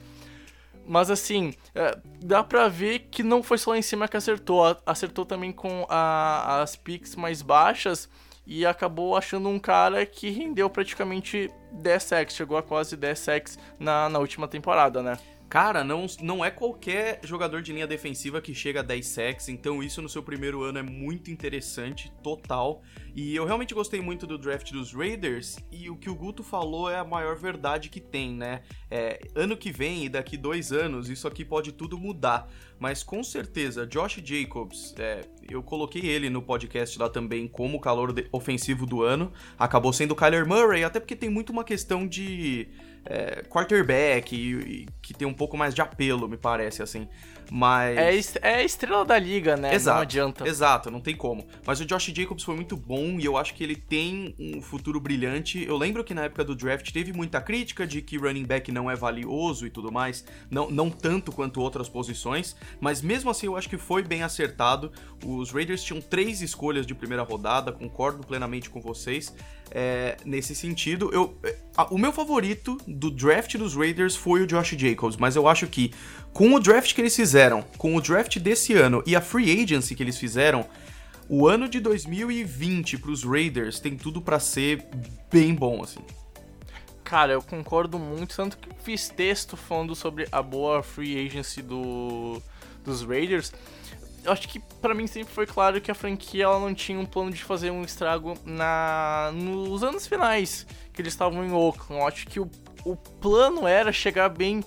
Mas 0.89 1.11
assim, 1.11 1.53
é, 1.75 1.99
dá 2.23 2.45
pra 2.45 2.69
ver 2.69 3.09
que 3.11 3.23
não 3.23 3.43
foi 3.43 3.59
só 3.59 3.71
lá 3.71 3.79
em 3.79 3.83
cima 3.83 4.07
que 4.07 4.17
acertou, 4.17 4.77
acertou 4.87 5.27
também 5.27 5.51
com 5.51 5.85
a, 5.89 6.63
as 6.63 6.77
picks 6.77 7.17
mais 7.17 7.43
baixas 7.43 8.09
e 8.47 8.65
acabou 8.65 9.17
achando 9.17 9.49
um 9.49 9.59
cara 9.59 10.07
que 10.07 10.31
rendeu 10.31 10.71
praticamente 10.71 11.51
10 11.73 12.03
sacks, 12.03 12.37
chegou 12.37 12.57
a 12.57 12.63
quase 12.63 12.97
10 12.97 13.19
sacks 13.19 13.59
na, 13.81 14.09
na 14.09 14.21
última 14.21 14.47
temporada, 14.47 15.03
né? 15.03 15.19
Cara, 15.49 15.85
não, 15.85 16.07
não 16.21 16.45
é 16.45 16.51
qualquer 16.51 17.21
jogador 17.23 17.63
de 17.63 17.73
linha 17.73 17.87
defensiva 17.87 18.41
que 18.41 18.53
chega 18.53 18.81
a 18.81 18.83
10 18.83 19.07
sacks, 19.07 19.49
então 19.49 19.81
isso 19.81 20.03
no 20.03 20.09
seu 20.09 20.21
primeiro 20.21 20.65
ano 20.65 20.79
é 20.79 20.83
muito 20.83 21.31
interessante, 21.31 22.13
total. 22.21 22.83
E 23.15 23.35
eu 23.35 23.45
realmente 23.45 23.73
gostei 23.73 24.01
muito 24.01 24.27
do 24.27 24.37
draft 24.37 24.73
dos 24.73 24.93
Raiders, 24.93 25.57
e 25.71 25.89
o 25.89 25.97
que 25.97 26.11
o 26.11 26.15
Guto 26.17 26.43
falou 26.43 26.91
é 26.91 26.99
a 26.99 27.05
maior 27.05 27.37
verdade 27.37 27.89
que 27.89 28.01
tem, 28.01 28.35
né? 28.35 28.63
É, 28.91 29.21
ano 29.37 29.57
que 29.57 29.71
vem 29.71 30.05
e 30.05 30.09
daqui 30.09 30.37
dois 30.37 30.73
anos, 30.73 31.09
isso 31.09 31.29
aqui 31.29 31.45
pode 31.45 31.71
tudo 31.71 31.97
mudar. 31.97 32.49
Mas 32.79 33.05
com 33.05 33.23
certeza, 33.23 33.87
Josh 33.87 34.21
Jacobs, 34.23 34.95
é, 34.99 35.23
eu 35.49 35.63
coloquei 35.63 36.05
ele 36.05 36.29
no 36.29 36.43
podcast 36.43 36.99
lá 36.99 37.09
também 37.09 37.47
como 37.47 37.81
calor 37.81 38.13
ofensivo 38.33 38.85
do 38.85 39.03
ano, 39.03 39.33
acabou 39.57 39.93
sendo 39.93 40.11
o 40.11 40.17
Kyler 40.17 40.47
Murray, 40.47 40.83
até 40.83 40.99
porque 40.99 41.15
tem 41.15 41.31
muito 41.31 41.51
uma 41.51 41.65
questão 41.65 42.07
de 42.07 42.69
é, 43.07 43.43
quarterback 43.49 44.35
e, 44.35 44.83
e, 44.83 44.87
que 45.03 45.15
tem 45.15 45.27
um 45.27 45.35
pouco 45.35 45.57
mais 45.57 45.75
de 45.75 45.81
apelo, 45.81 46.29
me 46.29 46.37
parece, 46.37 46.83
assim. 46.83 47.09
Mas. 47.51 48.37
É, 48.37 48.51
é 48.53 48.55
a 48.57 48.63
estrela 48.63 49.05
da 49.05 49.19
liga, 49.19 49.57
né? 49.57 49.75
Exato, 49.75 49.97
não 49.97 50.03
adianta. 50.03 50.49
Exato, 50.49 50.91
não 50.91 51.01
tem 51.01 51.15
como. 51.15 51.47
Mas 51.67 51.81
o 51.81 51.85
Josh 51.85 52.13
Jacobs 52.15 52.43
foi 52.43 52.55
muito 52.55 52.77
bom 52.77 53.19
e 53.19 53.25
eu 53.25 53.37
acho 53.37 53.55
que 53.55 53.63
ele 53.63 53.77
tem 53.77 54.35
um 54.39 54.61
futuro 54.61 55.01
brilhante. 55.01 55.65
Eu 55.65 55.77
lembro 55.77 56.03
que 56.05 56.15
na 56.15 56.25
época 56.25 56.45
do 56.45 56.55
draft 56.55 56.91
teve 56.93 57.13
muita 57.13 57.41
crítica 57.41 57.87
de 57.87 58.03
que 58.03 58.17
running 58.17 58.45
back 58.45 58.71
não 58.73 58.91
é 58.91 58.97
valioso 58.97 59.67
e 59.67 59.71
tudo 59.71 59.93
mais. 59.93 60.25
Não, 60.51 60.71
não 60.71 60.91
tanto 60.91 61.33
quanto 61.33 61.61
outras 61.61 61.89
posições. 61.89 62.57
Mas 62.81 63.01
mesmo 63.01 63.31
assim 63.31 63.47
eu 63.47 63.57
acho 63.57 63.69
que 63.69 63.79
foi 63.79 64.03
bem 64.03 64.23
acertado. 64.23 64.93
Os 65.25 65.51
Raiders 65.51 65.83
tinham 65.83 66.01
três 66.01 66.43
escolhas 66.43 66.87
de 66.87 66.95
primeira 66.95 67.23
rodada, 67.23 67.73
concordo 67.73 68.27
plenamente 68.27 68.69
com 68.71 68.81
vocês 68.81 69.35
é, 69.71 70.17
nesse 70.25 70.55
sentido. 70.55 71.11
Eu, 71.13 71.37
a, 71.77 71.85
o 71.93 71.99
meu 71.99 72.13
favorito 72.13 72.79
do 72.87 73.11
draft 73.11 73.57
dos 73.57 73.75
Raiders 73.75 74.17
foi 74.17 74.43
o 74.43 74.47
Josh 74.47 74.75
Jacobs, 74.77 75.17
mas 75.17 75.37
eu 75.37 75.49
acho 75.49 75.67
que 75.67 75.93
com 76.33 76.55
o 76.55 76.61
draft 76.61 76.95
que 76.95 77.01
eles 77.01 77.17
fizeram, 77.17 77.36
com 77.77 77.97
o 77.97 78.01
draft 78.01 78.39
desse 78.39 78.75
ano 78.75 79.03
e 79.07 79.15
a 79.15 79.21
free 79.21 79.63
agency 79.63 79.95
que 79.95 80.03
eles 80.03 80.17
fizeram, 80.17 80.67
o 81.29 81.47
ano 81.47 81.69
de 81.69 81.81
2020 81.81 82.99
para 82.99 83.11
os 83.11 83.25
Raiders 83.25 83.81
tem 83.81 83.97
tudo 83.97 84.21
para 84.21 84.39
ser 84.39 84.87
bem 85.31 85.55
bom, 85.55 85.83
assim. 85.83 86.01
Cara, 87.03 87.33
eu 87.33 87.43
concordo 87.43 87.99
muito, 87.99 88.35
tanto 88.35 88.59
que 88.59 88.69
fiz 88.83 89.09
texto 89.09 89.57
falando 89.57 89.95
sobre 89.95 90.27
a 90.31 90.43
boa 90.43 90.83
free 90.83 91.27
agency 91.27 91.63
do, 91.63 92.43
dos 92.85 93.03
Raiders 93.03 93.53
eu 94.27 94.33
acho 94.33 94.49
que 94.49 94.59
para 94.59 94.93
mim 94.93 95.07
sempre 95.07 95.33
foi 95.33 95.47
claro 95.47 95.81
que 95.81 95.91
a 95.91 95.95
franquia 95.95 96.45
ela 96.45 96.59
não 96.59 96.75
tinha 96.75 96.99
um 96.99 97.07
plano 97.07 97.31
de 97.31 97.43
fazer 97.43 97.71
um 97.71 97.83
estrago 97.83 98.35
na 98.45 99.31
nos 99.33 99.85
anos 99.85 100.07
finais 100.07 100.67
que 100.93 101.01
eles 101.01 101.13
estavam 101.13 101.45
em 101.45 101.53
Oakland. 101.53 102.01
Eu 102.01 102.09
acho 102.09 102.27
que 102.27 102.41
o, 102.41 102.51
o 102.85 102.97
plano 102.97 103.69
era 103.69 103.93
chegar 103.93 104.29
bem 104.29 104.65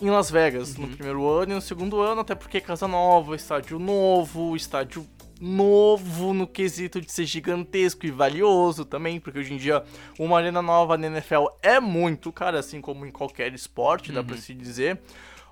em 0.00 0.10
Las 0.10 0.30
Vegas 0.30 0.76
uhum. 0.76 0.86
no 0.86 0.96
primeiro 0.96 1.28
ano 1.28 1.52
e 1.52 1.54
no 1.54 1.60
segundo 1.60 2.00
ano, 2.00 2.22
até 2.22 2.34
porque 2.34 2.60
casa 2.60 2.88
nova, 2.88 3.36
estádio 3.36 3.78
novo, 3.78 4.56
estádio 4.56 5.06
novo 5.40 6.34
no 6.34 6.46
quesito 6.46 7.00
de 7.00 7.10
ser 7.10 7.24
gigantesco 7.24 8.04
e 8.06 8.10
valioso 8.10 8.84
também, 8.84 9.18
porque 9.18 9.38
hoje 9.38 9.54
em 9.54 9.56
dia 9.56 9.82
uma 10.18 10.38
arena 10.38 10.60
nova 10.60 10.98
na 10.98 11.06
NFL 11.06 11.46
é 11.62 11.80
muito 11.80 12.30
cara, 12.30 12.58
assim 12.58 12.80
como 12.80 13.06
em 13.06 13.10
qualquer 13.10 13.52
esporte, 13.54 14.10
uhum. 14.10 14.16
dá 14.16 14.24
pra 14.24 14.36
se 14.36 14.54
dizer. 14.54 15.00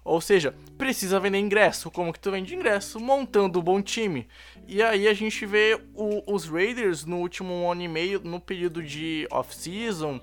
Ou 0.04 0.22
seja, 0.22 0.54
precisa 0.78 1.20
vender 1.20 1.38
ingresso. 1.38 1.90
Como 1.90 2.14
que 2.14 2.18
tu 2.18 2.30
vende 2.30 2.54
ingresso? 2.54 2.98
Montando 2.98 3.58
um 3.58 3.62
bom 3.62 3.82
time. 3.82 4.26
E 4.66 4.82
aí 4.82 5.06
a 5.06 5.12
gente 5.12 5.44
vê 5.44 5.78
o, 5.94 6.22
os 6.32 6.46
Raiders 6.46 7.04
no 7.04 7.18
último 7.18 7.70
ano 7.70 7.82
e 7.82 7.88
meio, 7.88 8.20
no 8.24 8.40
período 8.40 8.82
de 8.82 9.28
off-season, 9.30 10.18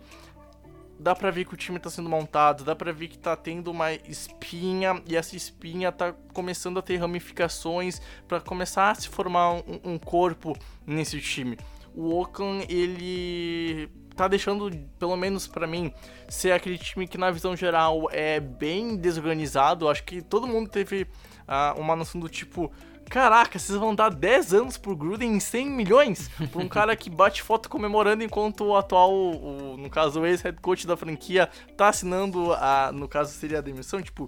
dá 0.99 1.15
pra 1.15 1.31
ver 1.31 1.45
que 1.45 1.53
o 1.53 1.57
time 1.57 1.79
tá 1.79 1.89
sendo 1.89 2.09
montado, 2.09 2.63
dá 2.63 2.75
pra 2.75 2.91
ver 2.91 3.07
que 3.07 3.17
tá 3.17 3.35
tendo 3.35 3.71
uma 3.71 3.93
espinha, 3.93 5.01
e 5.07 5.15
essa 5.15 5.35
espinha 5.35 5.91
tá 5.91 6.13
começando 6.33 6.79
a 6.79 6.81
ter 6.81 6.97
ramificações 6.97 8.01
para 8.27 8.39
começar 8.39 8.91
a 8.91 8.95
se 8.95 9.09
formar 9.09 9.53
um, 9.53 9.79
um 9.83 9.97
corpo 9.97 10.57
nesse 10.85 11.19
time. 11.19 11.57
O 11.93 12.13
Oakland, 12.13 12.65
ele 12.69 13.89
tá 14.15 14.27
deixando, 14.27 14.71
pelo 14.97 15.15
menos 15.15 15.47
para 15.47 15.67
mim, 15.67 15.93
ser 16.27 16.51
aquele 16.51 16.77
time 16.77 17.07
que 17.07 17.17
na 17.17 17.29
visão 17.31 17.55
geral 17.55 18.09
é 18.11 18.39
bem 18.39 18.95
desorganizado. 18.95 19.89
Acho 19.89 20.03
que 20.03 20.21
todo 20.21 20.47
mundo 20.47 20.69
teve 20.69 21.03
uh, 21.03 21.79
uma 21.79 21.95
noção 21.95 22.19
do 22.19 22.29
tipo, 22.29 22.71
caraca, 23.09 23.57
vocês 23.57 23.77
vão 23.77 23.95
dar 23.95 24.09
10 24.09 24.53
anos 24.53 24.77
por 24.77 24.95
Gruden 24.95 25.35
em 25.35 25.39
100 25.39 25.69
milhões? 25.69 26.29
Por 26.51 26.61
um 26.61 26.67
cara 26.67 26.95
que 26.95 27.09
bate 27.09 27.41
foto 27.41 27.69
comemorando 27.69 28.23
enquanto 28.23 28.65
o 28.65 28.75
atual, 28.75 29.13
o, 29.13 29.77
no 29.77 29.89
caso 29.89 30.21
o 30.21 30.25
ex-head 30.25 30.59
coach 30.61 30.85
da 30.85 30.97
franquia, 30.97 31.49
tá 31.77 31.89
assinando, 31.89 32.53
a, 32.53 32.91
no 32.91 33.07
caso 33.07 33.33
seria 33.33 33.59
a 33.59 33.61
demissão, 33.61 34.01
tipo... 34.01 34.27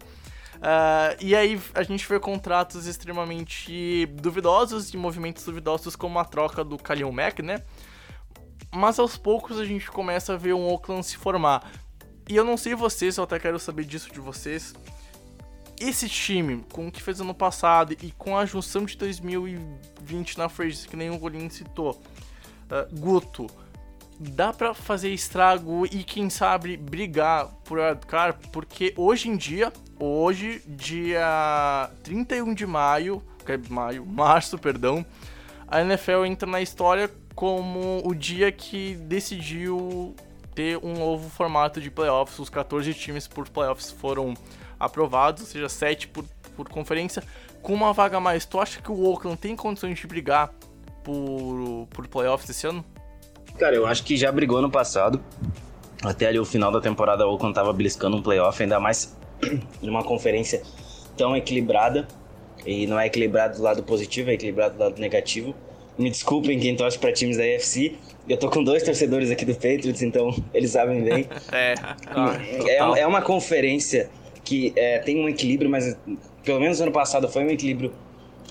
Uh, 0.58 1.14
e 1.22 1.36
aí 1.36 1.62
a 1.76 1.84
gente 1.84 2.08
vê 2.10 2.20
contratos 2.20 2.88
extremamente 2.88 4.08
duvidosos 4.08 4.92
e 4.92 4.98
movimentos 4.98 5.46
duvidosos 5.46 5.96
como 5.96 6.18
a 6.18 6.26
troca 6.26 6.64
do 6.64 6.78
Khalil 6.78 7.12
Mack, 7.12 7.44
né? 7.44 7.62
Mas 8.74 8.98
aos 8.98 9.18
poucos 9.18 9.60
a 9.60 9.66
gente 9.66 9.90
começa 9.92 10.34
a 10.34 10.38
ver 10.38 10.54
um 10.54 10.68
Oakland 10.68 11.06
se 11.06 11.16
formar. 11.16 11.72
E 12.28 12.36
eu 12.36 12.44
não 12.44 12.58
sei 12.58 12.76
vocês, 12.76 13.18
eu 13.18 13.24
até 13.24 13.40
quero 13.40 13.60
saber 13.60 13.86
disso 13.86 14.12
de 14.12 14.20
vocês. 14.20 14.74
Esse 15.80 16.10
time, 16.10 16.64
com 16.74 16.88
o 16.88 16.92
que 16.92 17.02
fez 17.02 17.22
ano 17.22 17.34
passado 17.34 17.94
e 18.02 18.12
com 18.12 18.36
a 18.36 18.46
junção 18.46 18.84
de 18.84 18.98
2020 18.98 20.38
na 20.38 20.50
frente, 20.50 20.88
que 20.88 20.96
nem 20.96 21.12
o 21.12 21.20
Golinho 21.20 21.52
citou, 21.52 21.92
uh, 21.92 23.00
Guto, 23.00 23.48
dá 24.20 24.52
para 24.52 24.74
fazer 24.74 25.14
estrago 25.14 25.86
e 25.86 26.04
quem 26.04 26.30
sabe 26.30 26.76
brigar 26.78 27.48
por 27.64 27.78
wildcard, 27.78 28.50
porque 28.52 28.94
hoje 28.98 29.30
em 29.30 29.38
dia, 29.38 29.72
hoje, 30.00 30.64
dia 30.68 31.92
31 32.04 32.56
de 32.56 32.66
maio, 32.66 33.22
maio, 33.70 34.04
março, 34.08 34.58
perdão, 34.58 35.06
a 35.68 35.82
NFL 35.82 36.26
entra 36.26 36.50
na 36.50 36.62
história 36.62 37.10
como 37.36 38.02
o 38.04 38.16
dia 38.16 38.52
que 38.52 38.96
decidiu 38.96 40.16
ter 40.56 40.80
um 40.84 40.94
novo 40.94 41.30
formato 41.30 41.80
de 41.80 41.92
playoffs. 41.92 42.40
Os 42.40 42.50
14 42.50 42.92
times 42.96 43.28
por 43.28 43.48
playoffs 43.48 43.92
foram 43.92 44.34
aprovados, 44.80 45.44
ou 45.44 45.48
seja, 45.48 45.70
7 45.70 46.08
por, 46.08 46.26
por 46.56 46.70
conferência, 46.70 47.24
com 47.62 47.74
uma 47.74 47.94
vaga 47.94 48.18
a 48.18 48.20
mais. 48.20 48.46
Tu 48.46 48.60
acha 48.60 48.82
que 48.82 48.92
o 48.92 49.04
Oakland 49.06 49.38
tem 49.38 49.56
condições 49.56 49.98
de 50.00 50.08
brigar 50.08 50.54
por, 51.04 51.88
por 51.90 52.08
playoffs 52.08 52.50
esse 52.50 52.68
ano? 52.68 52.84
Cara, 53.58 53.76
eu 53.76 53.88
acho 53.88 54.04
que 54.04 54.16
já 54.16 54.32
brigou 54.32 54.62
no 54.62 54.70
passado. 54.70 55.22
até 56.04 56.28
ali 56.28 56.40
o 56.40 56.46
final 56.46 56.72
da 56.72 56.80
temporada 56.80 57.26
o 57.26 57.32
Oakland 57.32 57.56
tava 57.56 57.74
beliscando 57.74 58.18
um 58.18 58.22
playoff, 58.22 58.62
ainda 58.62 58.80
mais 58.80 59.18
numa 59.82 60.04
conferência 60.04 60.62
tão 61.16 61.36
equilibrada. 61.36 62.08
E 62.66 62.86
não 62.86 63.00
é 63.00 63.08
equilibrado 63.08 63.58
do 63.58 63.64
lado 63.64 63.82
positivo, 63.84 64.30
é 64.30 64.34
equilibrado 64.34 64.76
do 64.76 64.84
lado 64.84 65.00
negativo. 65.00 65.56
Me 65.98 66.12
desculpem 66.12 66.60
quem 66.60 66.76
torce 66.76 67.00
para 67.00 67.12
times 67.12 67.38
da 67.38 67.44
AFC. 67.44 67.96
Eu 68.30 68.38
tô 68.38 68.50
com 68.50 68.64
dois 68.64 68.84
torcedores 68.84 69.32
aqui 69.32 69.46
do 69.46 69.54
Patriots, 69.54 70.02
então 70.02 70.36
eles 70.54 70.72
sabem 70.72 71.04
bem. 71.04 71.28
É, 71.52 71.74
ah, 72.08 72.36
é, 72.42 73.00
é, 73.02 73.08
uma 73.08 73.22
conferência 73.22 74.10
que 74.48 74.72
é, 74.78 75.00
tem 75.00 75.20
um 75.20 75.28
equilíbrio, 75.28 75.70
mas 75.70 75.98
pelo 76.42 76.58
menos 76.62 76.80
ano 76.80 76.92
passado 76.92 77.28
foi 77.28 77.44
um 77.44 77.50
equilíbrio 77.50 77.92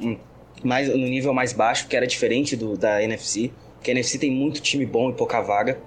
hum, 0.03 0.19
mais, 0.63 0.91
no 0.91 0.99
nível 0.99 1.33
mais 1.33 1.55
baixo, 1.55 1.89
que 1.89 1.97
era 1.97 2.07
diferente 2.07 2.55
do 2.55 2.77
da 2.77 3.03
NFC. 3.03 3.51
Que 3.83 3.91
a 3.91 3.95
NFC 3.95 4.19
tem 4.19 4.31
muito 4.31 4.61
time 4.61 4.85
bom 4.85 5.09
e 5.09 5.15
pouca 5.15 5.41
vaga. 5.41 5.81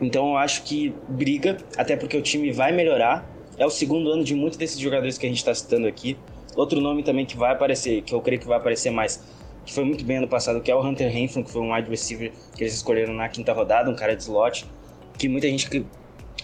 Então 0.00 0.30
eu 0.30 0.36
acho 0.38 0.62
que 0.62 0.94
briga, 1.10 1.58
até 1.76 1.94
porque 1.94 2.16
o 2.16 2.22
time 2.22 2.50
vai 2.52 2.72
melhorar. 2.72 3.30
É 3.58 3.66
o 3.66 3.70
segundo 3.70 4.10
ano 4.10 4.24
de 4.24 4.34
muitos 4.34 4.56
desses 4.56 4.78
jogadores 4.78 5.18
que 5.18 5.26
a 5.26 5.28
gente 5.28 5.38
está 5.38 5.54
citando 5.54 5.86
aqui. 5.86 6.16
Outro 6.56 6.80
nome 6.80 7.02
também 7.02 7.26
que 7.26 7.36
vai 7.36 7.52
aparecer, 7.52 8.00
que 8.00 8.14
eu 8.14 8.20
creio 8.22 8.40
que 8.40 8.48
vai 8.48 8.56
aparecer 8.56 8.90
mais, 8.90 9.22
que 9.66 9.74
foi 9.74 9.84
muito 9.84 10.06
bem 10.06 10.16
ano 10.18 10.28
passado, 10.28 10.62
que 10.62 10.70
é 10.70 10.74
o 10.74 10.80
Hunter 10.80 11.12
Renfrew, 11.12 11.44
que 11.44 11.50
foi 11.50 11.60
um 11.60 11.74
wide 11.74 11.90
receiver 11.90 12.32
que 12.56 12.62
eles 12.64 12.74
escolheram 12.74 13.12
na 13.12 13.28
quinta 13.28 13.52
rodada, 13.52 13.90
um 13.90 13.94
cara 13.94 14.16
de 14.16 14.22
slot, 14.22 14.66
que 15.18 15.28
muita 15.28 15.46
gente 15.48 15.68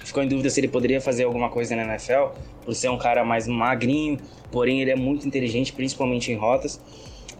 ficou 0.04 0.22
em 0.22 0.28
dúvida 0.28 0.50
se 0.50 0.60
ele 0.60 0.68
poderia 0.68 1.00
fazer 1.00 1.24
alguma 1.24 1.48
coisa 1.48 1.74
na 1.76 1.82
NFL, 1.82 2.34
por 2.64 2.74
ser 2.74 2.88
um 2.88 2.98
cara 2.98 3.24
mais 3.24 3.46
magrinho, 3.46 4.18
porém 4.50 4.80
ele 4.80 4.90
é 4.90 4.96
muito 4.96 5.26
inteligente, 5.26 5.72
principalmente 5.72 6.32
em 6.32 6.36
rotas. 6.36 6.80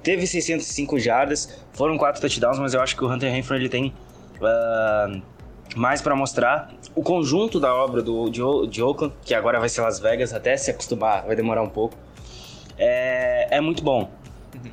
Teve 0.02 0.26
605 0.26 0.98
jardas, 0.98 1.62
foram 1.72 1.98
quatro 1.98 2.20
touchdowns, 2.20 2.58
mas 2.58 2.74
eu 2.74 2.80
acho 2.80 2.96
que 2.96 3.04
o 3.04 3.12
Hunter 3.12 3.32
Renfrew 3.32 3.58
ele 3.58 3.68
tem 3.68 3.92
uh, 4.40 5.22
mais 5.76 6.00
para 6.00 6.14
mostrar. 6.14 6.72
O 6.94 7.02
conjunto 7.02 7.58
da 7.60 7.74
obra 7.74 8.02
do, 8.02 8.30
de, 8.30 8.40
de 8.68 8.82
Oakland, 8.82 9.14
que 9.24 9.34
agora 9.34 9.58
vai 9.58 9.68
ser 9.68 9.80
Las 9.82 9.98
Vegas, 9.98 10.32
até 10.32 10.56
se 10.56 10.70
acostumar 10.70 11.24
vai 11.26 11.36
demorar 11.36 11.62
um 11.62 11.68
pouco, 11.68 11.96
é, 12.78 13.56
é 13.56 13.60
muito 13.60 13.82
bom. 13.82 14.10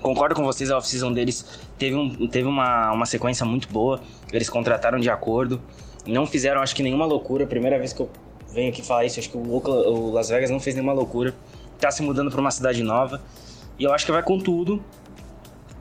Concordo 0.01 0.35
com 0.35 0.43
vocês, 0.43 0.71
a 0.71 0.77
off-season 0.77 1.11
deles 1.11 1.59
teve, 1.77 1.95
um, 1.95 2.27
teve 2.27 2.47
uma, 2.47 2.91
uma 2.91 3.05
sequência 3.05 3.45
muito 3.45 3.67
boa. 3.67 3.99
Eles 4.31 4.49
contrataram 4.49 4.99
de 4.99 5.09
acordo. 5.09 5.61
Não 6.05 6.25
fizeram, 6.25 6.61
acho 6.61 6.75
que, 6.75 6.83
nenhuma 6.83 7.05
loucura. 7.05 7.47
Primeira 7.47 7.77
vez 7.77 7.93
que 7.93 8.01
eu 8.01 8.09
venho 8.53 8.69
aqui 8.69 8.81
falar 8.81 9.05
isso, 9.05 9.19
acho 9.19 9.29
que 9.29 9.37
o, 9.37 9.41
o 9.41 10.11
Las 10.11 10.29
Vegas 10.29 10.49
não 10.49 10.59
fez 10.59 10.75
nenhuma 10.75 10.93
loucura. 10.93 11.33
Tá 11.79 11.91
se 11.91 12.01
mudando 12.01 12.31
para 12.31 12.39
uma 12.39 12.51
cidade 12.51 12.83
nova. 12.83 13.21
E 13.77 13.83
eu 13.83 13.93
acho 13.93 14.05
que 14.05 14.11
vai 14.11 14.23
com 14.23 14.39
tudo 14.39 14.83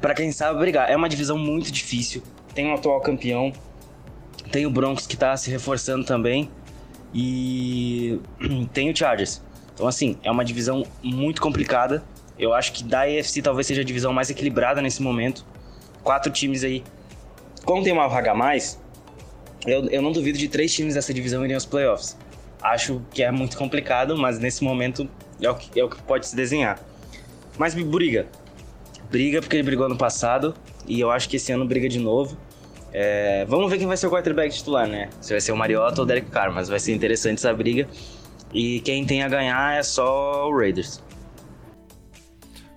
para 0.01 0.15
quem 0.15 0.33
sabe 0.33 0.59
brigar. 0.59 0.91
É 0.91 0.97
uma 0.97 1.09
divisão 1.09 1.39
muito 1.39 1.71
difícil. 1.71 2.23
Tem 2.55 2.67
um 2.67 2.75
atual 2.75 3.01
campeão. 3.01 3.53
Tem 4.51 4.67
o 4.67 4.71
Broncos 4.71 5.07
que 5.07 5.17
tá 5.17 5.37
se 5.37 5.51
reforçando 5.51 6.05
também. 6.05 6.51
E 7.13 8.21
tem 8.73 8.91
o 8.91 8.97
Chargers. 8.97 9.43
Então, 9.75 9.87
assim, 9.87 10.17
é 10.23 10.31
uma 10.31 10.45
divisão 10.45 10.85
muito 11.03 11.41
complicada. 11.41 12.03
Eu 12.39 12.53
acho 12.53 12.73
que 12.73 12.83
da 12.83 13.03
AFC 13.03 13.43
talvez 13.43 13.67
seja 13.67 13.83
a 13.83 13.85
divisão 13.85 14.13
mais 14.13 14.31
equilibrada 14.31 14.83
nesse 14.83 15.03
momento. 15.03 15.45
Quatro 16.03 16.33
times 16.33 16.65
aí. 16.65 16.83
Como 17.65 17.83
tem 17.83 17.93
uma 17.93 18.09
vaga 18.09 18.33
a 18.33 18.35
mais, 18.35 18.81
eu, 19.67 19.89
eu 19.89 20.03
não 20.03 20.13
duvido 20.13 20.39
de 20.39 20.49
três 20.49 20.73
times 20.73 20.95
dessa 20.95 21.13
divisão 21.13 21.45
irem 21.45 21.55
aos 21.55 21.65
playoffs. 21.65 22.17
Acho 22.63 23.03
que 23.13 23.23
é 23.23 23.31
muito 23.31 23.57
complicado, 23.57 24.17
mas 24.17 24.39
nesse 24.39 24.65
momento 24.65 25.09
é 25.41 25.51
o 25.51 25.55
que, 25.55 25.79
é 25.79 25.85
o 25.85 25.89
que 25.89 26.03
pode 26.03 26.27
se 26.27 26.37
desenhar. 26.37 26.79
Mas 27.59 27.75
briga. 27.75 28.27
Briga 29.11 29.41
porque 29.41 29.57
ele 29.57 29.63
brigou 29.63 29.87
ano 29.87 29.97
passado 29.97 30.55
e 30.87 31.01
eu 31.01 31.11
acho 31.11 31.29
que 31.29 31.37
esse 31.37 31.53
ano 31.53 31.65
briga 31.65 31.89
de 31.89 31.99
novo. 31.99 32.37
É, 32.93 33.45
vamos 33.47 33.71
ver 33.71 33.79
quem 33.79 33.87
vai 33.87 33.97
ser 33.97 34.07
o 34.07 34.11
quarterback 34.11 34.55
titular, 34.55 34.87
né? 34.87 35.11
Se 35.21 35.33
vai 35.33 35.41
ser 35.41 35.53
o 35.53 35.57
Mariota 35.57 36.01
ou 36.01 36.05
o 36.05 36.07
Derek 36.07 36.31
Carr, 36.31 36.53
mas 36.53 36.69
vai 36.69 36.79
ser 36.79 36.95
interessante 36.95 37.39
essa 37.39 37.53
briga. 37.53 37.89
E 38.53 38.81
quem 38.81 39.05
tem 39.05 39.23
a 39.23 39.29
ganhar 39.29 39.77
é 39.77 39.83
só 39.83 40.49
o 40.49 40.57
Raiders. 40.57 41.03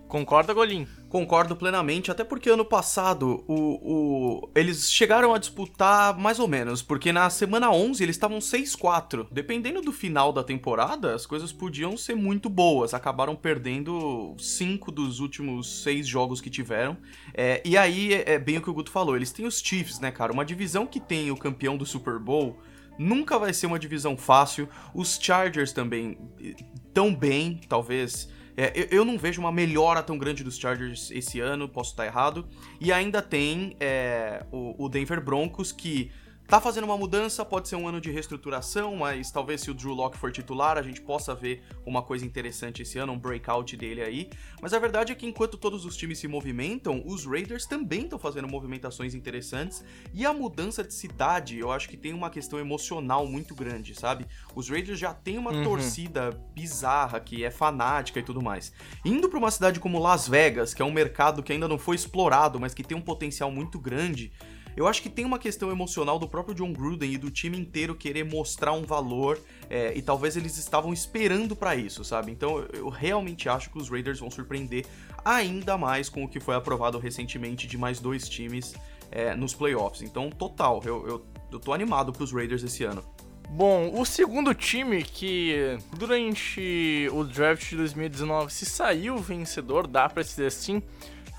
Concorda, 0.07 0.53
Golim? 0.53 0.87
Concordo 1.09 1.55
plenamente, 1.55 2.11
até 2.11 2.23
porque 2.23 2.49
ano 2.49 2.65
passado 2.65 3.43
o, 3.47 3.53
o, 3.55 4.49
eles 4.53 4.91
chegaram 4.91 5.33
a 5.33 5.37
disputar 5.37 6.17
mais 6.17 6.37
ou 6.37 6.47
menos, 6.49 6.81
porque 6.81 7.13
na 7.13 7.29
semana 7.29 7.71
11 7.71 8.03
eles 8.03 8.15
estavam 8.15 8.39
6-4. 8.39 9.25
Dependendo 9.31 9.81
do 9.81 9.93
final 9.93 10.33
da 10.33 10.43
temporada, 10.43 11.15
as 11.15 11.25
coisas 11.25 11.53
podiam 11.53 11.95
ser 11.95 12.15
muito 12.15 12.49
boas. 12.49 12.93
Acabaram 12.93 13.35
perdendo 13.35 14.35
cinco 14.37 14.91
dos 14.91 15.21
últimos 15.21 15.81
seis 15.81 16.05
jogos 16.05 16.41
que 16.41 16.49
tiveram. 16.49 16.97
É, 17.33 17.61
e 17.63 17.77
aí 17.77 18.13
é, 18.13 18.33
é 18.33 18.39
bem 18.39 18.57
o 18.57 18.61
que 18.61 18.69
o 18.69 18.73
Guto 18.73 18.91
falou: 18.91 19.15
eles 19.15 19.31
têm 19.31 19.45
os 19.45 19.59
Chiefs, 19.61 20.01
né, 20.01 20.11
cara? 20.11 20.33
Uma 20.33 20.43
divisão 20.43 20.85
que 20.85 20.99
tem 20.99 21.31
o 21.31 21.37
campeão 21.37 21.77
do 21.77 21.85
Super 21.85 22.19
Bowl 22.19 22.57
nunca 22.97 23.37
vai 23.37 23.53
ser 23.53 23.67
uma 23.67 23.79
divisão 23.79 24.17
fácil. 24.17 24.67
Os 24.93 25.17
Chargers 25.21 25.71
também 25.71 26.17
eh, 26.43 26.55
tão 26.93 27.15
bem, 27.15 27.61
talvez 27.69 28.27
é, 28.57 28.73
eu, 28.75 28.87
eu, 28.99 29.05
não 29.05 29.19
vejo 29.19 29.39
uma 29.39 29.51
melhora 29.51 30.01
tão 30.01 30.17
grande 30.17 30.43
dos 30.43 30.57
Chargers 30.57 31.11
esse 31.11 31.39
ano, 31.39 31.69
posso 31.69 31.91
estar 31.91 32.07
errado. 32.07 32.47
E 32.81 32.91
ainda 32.91 33.21
tem 33.21 33.77
é, 33.79 34.43
o, 34.51 34.85
o 34.85 34.89
Denver 34.89 35.23
Broncos, 35.23 35.71
que 35.71 36.11
Tá 36.47 36.61
fazendo 36.61 36.85
uma 36.85 36.97
mudança, 36.97 37.43
pode 37.43 37.67
ser 37.67 37.75
um 37.75 37.89
ano 37.89 37.99
de 37.99 38.09
reestruturação, 38.09 38.95
mas 38.95 39.29
talvez 39.29 39.59
se 39.59 39.69
o 39.69 39.73
Drew 39.73 39.93
Locke 39.93 40.17
for 40.17 40.31
titular, 40.31 40.77
a 40.77 40.81
gente 40.81 41.01
possa 41.01 41.35
ver 41.35 41.61
uma 41.85 42.01
coisa 42.01 42.25
interessante 42.25 42.83
esse 42.83 42.97
ano, 42.97 43.11
um 43.11 43.19
breakout 43.19 43.75
dele 43.75 44.01
aí. 44.01 44.29
Mas 44.61 44.73
a 44.73 44.79
verdade 44.79 45.11
é 45.11 45.15
que 45.15 45.25
enquanto 45.25 45.57
todos 45.57 45.83
os 45.83 45.97
times 45.97 46.19
se 46.19 46.25
movimentam, 46.25 47.03
os 47.05 47.25
Raiders 47.25 47.65
também 47.65 48.03
estão 48.03 48.17
fazendo 48.17 48.47
movimentações 48.47 49.13
interessantes. 49.13 49.83
E 50.13 50.25
a 50.25 50.33
mudança 50.33 50.85
de 50.85 50.93
cidade, 50.93 51.59
eu 51.59 51.69
acho 51.69 51.89
que 51.89 51.97
tem 51.97 52.13
uma 52.13 52.29
questão 52.29 52.57
emocional 52.57 53.27
muito 53.27 53.53
grande, 53.53 53.93
sabe? 53.93 54.25
Os 54.55 54.69
Raiders 54.69 54.97
já 54.97 55.13
têm 55.13 55.37
uma 55.37 55.51
uhum. 55.51 55.65
torcida 55.65 56.29
bizarra 56.55 57.19
que 57.19 57.43
é 57.43 57.51
fanática 57.51 58.21
e 58.21 58.23
tudo 58.23 58.41
mais. 58.41 58.71
Indo 59.03 59.27
para 59.27 59.37
uma 59.37 59.51
cidade 59.51 59.81
como 59.81 59.99
Las 59.99 60.29
Vegas, 60.29 60.73
que 60.73 60.81
é 60.81 60.85
um 60.85 60.93
mercado 60.93 61.43
que 61.43 61.51
ainda 61.51 61.67
não 61.67 61.77
foi 61.77 61.97
explorado, 61.97 62.57
mas 62.57 62.73
que 62.73 62.85
tem 62.85 62.95
um 62.95 63.01
potencial 63.01 63.51
muito 63.51 63.77
grande, 63.77 64.31
eu 64.77 64.87
acho 64.87 65.01
que 65.01 65.09
tem 65.09 65.25
uma 65.25 65.39
questão 65.39 65.71
emocional 65.71 66.19
do 66.19 66.27
próprio 66.29 66.53
John 66.53 66.71
Gruden 66.71 67.11
e 67.11 67.17
do 67.17 67.31
time 67.31 67.57
inteiro 67.57 67.95
querer 67.95 68.23
mostrar 68.23 68.73
um 68.73 68.83
valor 68.83 69.39
é, 69.67 69.91
e 69.97 70.03
talvez 70.03 70.37
eles 70.37 70.55
estavam 70.55 70.93
esperando 70.93 71.55
para 71.55 71.75
isso, 71.75 72.03
sabe? 72.03 72.31
Então 72.31 72.59
eu 72.71 72.87
realmente 72.87 73.49
acho 73.49 73.71
que 73.71 73.79
os 73.79 73.89
Raiders 73.89 74.19
vão 74.19 74.29
surpreender 74.29 74.85
ainda 75.25 75.79
mais 75.79 76.09
com 76.09 76.23
o 76.23 76.29
que 76.29 76.39
foi 76.39 76.53
aprovado 76.53 76.99
recentemente 76.99 77.65
de 77.65 77.75
mais 77.75 77.99
dois 77.99 78.29
times 78.29 78.75
é, 79.11 79.35
nos 79.35 79.55
playoffs. 79.55 80.03
Então, 80.03 80.29
total, 80.29 80.79
eu, 80.85 81.07
eu, 81.07 81.25
eu 81.51 81.59
tô 81.59 81.73
animado 81.73 82.13
pros 82.13 82.31
Raiders 82.31 82.61
esse 82.61 82.83
ano. 82.83 83.03
Bom, 83.49 83.99
o 83.99 84.05
segundo 84.05 84.53
time 84.53 85.01
que 85.03 85.79
durante 85.97 87.09
o 87.11 87.23
draft 87.23 87.67
de 87.67 87.77
2019 87.77 88.53
se 88.53 88.65
saiu 88.65 89.17
vencedor, 89.17 89.87
dá 89.87 90.07
pra 90.07 90.21
dizer 90.21 90.47
assim, 90.47 90.83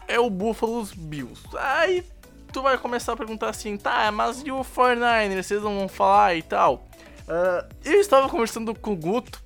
é 0.09 0.19
o 0.19 0.29
Buffalo 0.29 0.89
Bills. 0.97 1.41
Aí 1.55 2.03
tu 2.53 2.63
vai 2.63 2.79
começar 2.79 3.13
a 3.13 3.17
perguntar 3.17 3.49
assim, 3.49 3.77
tá, 3.77 4.11
mas 4.11 4.43
e 4.45 4.51
o 4.51 4.61
49ers, 4.61 5.43
vocês 5.43 5.63
não 5.63 5.79
vão 5.79 5.89
falar 5.89 6.35
e 6.37 6.43
tal? 6.43 6.89
Uh, 7.29 7.75
eu 7.85 8.01
estava 8.01 8.29
conversando 8.29 8.75
com 8.75 8.93
o 8.93 8.97
Guto 8.97 9.43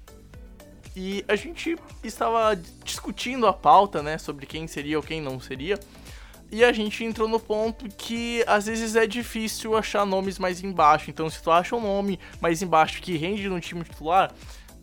e 0.95 1.25
a 1.27 1.35
gente 1.35 1.77
estava 2.05 2.55
discutindo 2.85 3.47
a 3.47 3.53
pauta, 3.53 4.03
né, 4.03 4.19
sobre 4.19 4.47
quem 4.47 4.67
seria 4.67 4.97
ou 4.97 5.03
quem 5.03 5.21
não 5.21 5.41
seria. 5.41 5.79
E 6.51 6.63
a 6.63 6.71
gente 6.71 7.03
entrou 7.03 7.27
no 7.27 7.41
ponto 7.41 7.89
que 7.97 8.45
às 8.47 8.67
vezes 8.67 8.95
é 8.95 9.07
difícil 9.07 9.75
achar 9.75 10.05
nomes 10.05 10.39
mais 10.39 10.63
embaixo. 10.63 11.09
Então, 11.09 11.31
se 11.31 11.43
tu 11.43 11.51
acha 11.51 11.75
um 11.75 11.81
nome 11.81 12.21
mais 12.43 12.61
embaixo 12.61 13.01
que 13.01 13.17
rende 13.17 13.49
no 13.49 13.59
time 13.59 13.83
titular, 13.83 14.31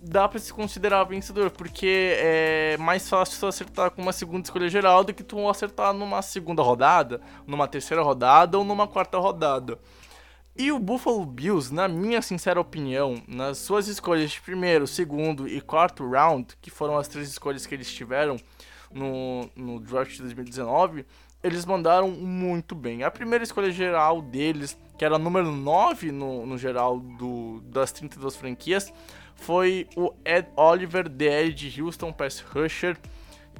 dá 0.01 0.27
para 0.27 0.39
se 0.39 0.53
considerar 0.53 1.03
vencedor, 1.03 1.51
porque 1.51 2.15
é 2.17 2.77
mais 2.77 3.07
fácil 3.09 3.39
tu 3.39 3.47
acertar 3.47 3.91
com 3.91 4.01
uma 4.01 4.13
segunda 4.13 4.43
escolha 4.43 4.69
geral 4.69 5.03
do 5.03 5.13
que 5.13 5.23
tu 5.23 5.47
acertar 5.49 5.93
numa 5.93 6.21
segunda 6.21 6.61
rodada, 6.61 7.21
numa 7.45 7.67
terceira 7.67 8.01
rodada 8.01 8.57
ou 8.57 8.63
numa 8.63 8.87
quarta 8.87 9.17
rodada. 9.17 9.77
E 10.55 10.71
o 10.71 10.79
Buffalo 10.79 11.25
Bills, 11.25 11.73
na 11.73 11.87
minha 11.87 12.21
sincera 12.21 12.59
opinião, 12.59 13.21
nas 13.27 13.59
suas 13.59 13.87
escolhas 13.87 14.31
de 14.31 14.41
primeiro, 14.41 14.85
segundo 14.85 15.47
e 15.47 15.61
quarto 15.61 16.05
round, 16.09 16.55
que 16.61 16.69
foram 16.69 16.97
as 16.97 17.07
três 17.07 17.29
escolhas 17.29 17.65
que 17.65 17.73
eles 17.73 17.91
tiveram 17.91 18.37
no, 18.91 19.49
no 19.55 19.79
draft 19.79 20.11
de 20.11 20.21
2019, 20.21 21.05
eles 21.41 21.65
mandaram 21.65 22.09
muito 22.11 22.75
bem. 22.75 23.03
A 23.03 23.11
primeira 23.11 23.43
escolha 23.43 23.71
geral 23.71 24.21
deles, 24.21 24.77
que 24.99 25.05
era 25.05 25.17
número 25.17 25.49
9 25.49 26.11
no, 26.11 26.45
no 26.45 26.57
geral 26.57 26.99
do, 26.99 27.61
das 27.61 27.89
32 27.93 28.35
franquias, 28.35 28.93
foi 29.33 29.87
o 29.95 30.11
Ed 30.25 30.49
Oliver, 30.57 31.07
DL 31.07 31.53
de 31.53 31.81
Houston 31.81 32.11
Pass 32.11 32.41
Rusher. 32.41 32.97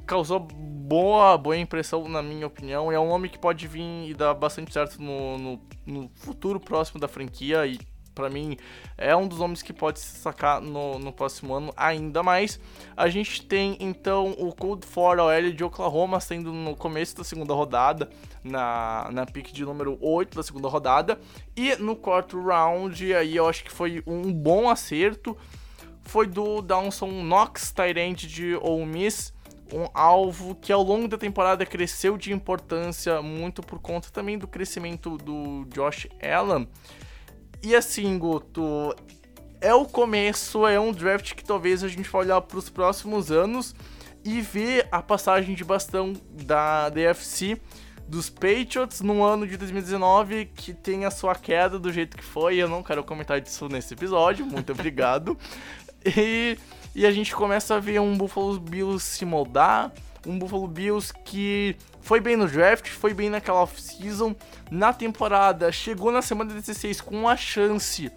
Causou 0.06 0.38
boa, 0.38 1.38
boa 1.38 1.56
impressão, 1.56 2.06
na 2.06 2.22
minha 2.22 2.46
opinião. 2.46 2.92
É 2.92 3.00
um 3.00 3.08
nome 3.08 3.30
que 3.30 3.38
pode 3.38 3.66
vir 3.66 4.10
e 4.10 4.12
dar 4.12 4.34
bastante 4.34 4.70
certo 4.70 5.00
no, 5.00 5.38
no, 5.38 5.60
no 5.86 6.10
futuro 6.14 6.60
próximo 6.60 7.00
da 7.00 7.08
franquia 7.08 7.66
e 7.66 7.80
para 8.20 8.28
mim 8.28 8.56
é 8.98 9.16
um 9.16 9.26
dos 9.26 9.38
nomes 9.38 9.62
que 9.62 9.72
pode 9.72 9.98
se 9.98 10.18
sacar 10.18 10.60
no, 10.60 10.98
no 10.98 11.10
próximo 11.10 11.54
ano 11.54 11.72
ainda 11.74 12.22
mais. 12.22 12.60
A 12.94 13.08
gente 13.08 13.46
tem 13.46 13.78
então 13.80 14.34
o 14.38 14.54
Cold 14.54 14.86
For 14.86 15.18
OL 15.18 15.52
de 15.52 15.64
Oklahoma 15.64 16.20
sendo 16.20 16.52
no 16.52 16.76
começo 16.76 17.16
da 17.16 17.24
segunda 17.24 17.54
rodada, 17.54 18.10
na, 18.44 19.08
na 19.10 19.24
pick 19.24 19.52
de 19.52 19.64
número 19.64 19.98
8 20.02 20.36
da 20.36 20.42
segunda 20.42 20.68
rodada. 20.68 21.18
E 21.56 21.74
no 21.76 21.96
quarto 21.96 22.38
round, 22.38 23.14
aí 23.14 23.36
eu 23.36 23.48
acho 23.48 23.64
que 23.64 23.72
foi 23.72 24.02
um 24.06 24.30
bom 24.30 24.68
acerto. 24.68 25.36
Foi 26.02 26.26
do 26.26 26.60
Downson 26.60 27.22
Knox, 27.22 27.72
Tyrant 27.72 28.26
de 28.26 28.54
Ole 28.56 28.84
Miss 28.84 29.32
um 29.72 29.86
alvo 29.94 30.56
que 30.56 30.72
ao 30.72 30.82
longo 30.82 31.06
da 31.06 31.16
temporada 31.16 31.64
cresceu 31.64 32.18
de 32.18 32.32
importância 32.32 33.22
muito 33.22 33.62
por 33.62 33.78
conta 33.78 34.10
também 34.10 34.36
do 34.36 34.48
crescimento 34.48 35.16
do 35.16 35.64
Josh 35.66 36.08
Allen. 36.20 36.66
E 37.62 37.74
assim, 37.74 38.18
Guto, 38.18 38.94
é 39.60 39.74
o 39.74 39.84
começo, 39.84 40.66
é 40.66 40.78
um 40.80 40.92
draft 40.92 41.34
que 41.34 41.44
talvez 41.44 41.84
a 41.84 41.88
gente 41.88 42.08
vai 42.08 42.22
olhar 42.22 42.40
para 42.40 42.58
os 42.58 42.70
próximos 42.70 43.30
anos 43.30 43.74
e 44.24 44.40
ver 44.40 44.88
a 44.90 45.02
passagem 45.02 45.54
de 45.54 45.64
bastão 45.64 46.14
da 46.44 46.88
DFC 46.88 47.60
dos 48.08 48.28
Patriots 48.28 49.00
no 49.00 49.22
ano 49.22 49.46
de 49.46 49.56
2019 49.56 50.46
que 50.46 50.74
tem 50.74 51.04
a 51.04 51.10
sua 51.10 51.34
queda 51.34 51.78
do 51.78 51.92
jeito 51.92 52.16
que 52.16 52.24
foi. 52.24 52.56
Eu 52.56 52.68
não 52.68 52.82
quero 52.82 53.04
comentar 53.04 53.40
disso 53.40 53.68
nesse 53.68 53.94
episódio, 53.94 54.44
muito 54.46 54.72
obrigado. 54.72 55.36
E 56.02 56.56
e 56.94 57.06
a 57.06 57.10
gente 57.10 57.34
começa 57.34 57.76
a 57.76 57.78
ver 57.78 58.00
um 58.00 58.16
Buffalo 58.16 58.58
Bills 58.58 59.04
se 59.04 59.24
moldar, 59.24 59.92
um 60.26 60.38
Buffalo 60.38 60.66
Bills 60.66 61.12
que 61.24 61.76
foi 62.00 62.20
bem 62.20 62.36
no 62.36 62.48
draft, 62.48 62.88
foi 62.88 63.14
bem 63.14 63.30
naquela 63.30 63.60
off-season, 63.62 64.34
na 64.70 64.92
temporada, 64.92 65.70
chegou 65.70 66.10
na 66.10 66.22
semana 66.22 66.52
16 66.54 67.00
com 67.00 67.28
a 67.28 67.36
chance 67.36 68.10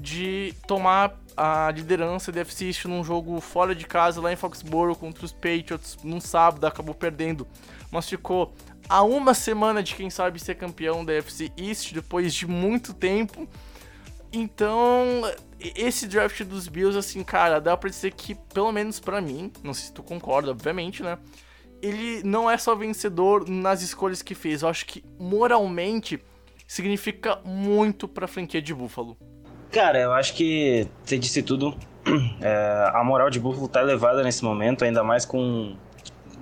de 0.00 0.54
tomar 0.66 1.18
a 1.36 1.70
liderança 1.70 2.30
da 2.30 2.40
FC 2.40 2.66
East 2.66 2.84
num 2.84 3.02
jogo 3.02 3.40
fora 3.40 3.74
de 3.74 3.86
casa 3.86 4.20
lá 4.20 4.32
em 4.32 4.36
Foxborough 4.36 4.96
contra 4.96 5.24
os 5.24 5.32
Patriots 5.32 5.98
num 6.02 6.20
sábado, 6.20 6.64
acabou 6.66 6.94
perdendo, 6.94 7.46
mas 7.90 8.08
ficou 8.08 8.54
a 8.88 9.02
uma 9.02 9.34
semana 9.34 9.82
de 9.82 9.94
quem 9.94 10.10
sabe 10.10 10.38
ser 10.38 10.56
campeão 10.56 11.04
da 11.04 11.12
FC 11.14 11.50
East 11.56 11.92
depois 11.92 12.34
de 12.34 12.46
muito 12.46 12.92
tempo. 12.92 13.48
Então, 14.32 15.22
esse 15.60 16.06
draft 16.08 16.42
dos 16.42 16.66
Bills, 16.66 16.98
assim, 16.98 17.22
cara, 17.22 17.60
dá 17.60 17.76
pra 17.76 17.88
dizer 17.88 18.12
que, 18.12 18.34
pelo 18.34 18.72
menos 18.72 18.98
para 18.98 19.20
mim, 19.20 19.50
não 19.62 19.72
sei 19.72 19.86
se 19.86 19.92
tu 19.92 20.02
concorda, 20.02 20.50
obviamente, 20.50 21.02
né? 21.02 21.18
Ele 21.84 22.22
não 22.24 22.50
é 22.50 22.56
só 22.56 22.74
vencedor 22.74 23.46
nas 23.46 23.82
escolhas 23.82 24.22
que 24.22 24.34
fez, 24.34 24.62
eu 24.62 24.68
acho 24.68 24.86
que 24.86 25.04
moralmente 25.18 26.18
significa 26.66 27.38
muito 27.44 28.08
pra 28.08 28.26
franquia 28.26 28.62
de 28.62 28.72
Buffalo. 28.72 29.18
Cara, 29.70 30.00
eu 30.00 30.12
acho 30.12 30.34
que 30.34 30.86
você 31.04 31.18
disse 31.18 31.42
tudo. 31.42 31.76
É, 32.40 32.90
a 32.92 33.02
moral 33.02 33.30
de 33.30 33.40
Buffalo 33.40 33.66
tá 33.66 33.80
elevada 33.80 34.22
nesse 34.22 34.44
momento, 34.44 34.84
ainda 34.84 35.02
mais 35.02 35.24
com 35.24 35.74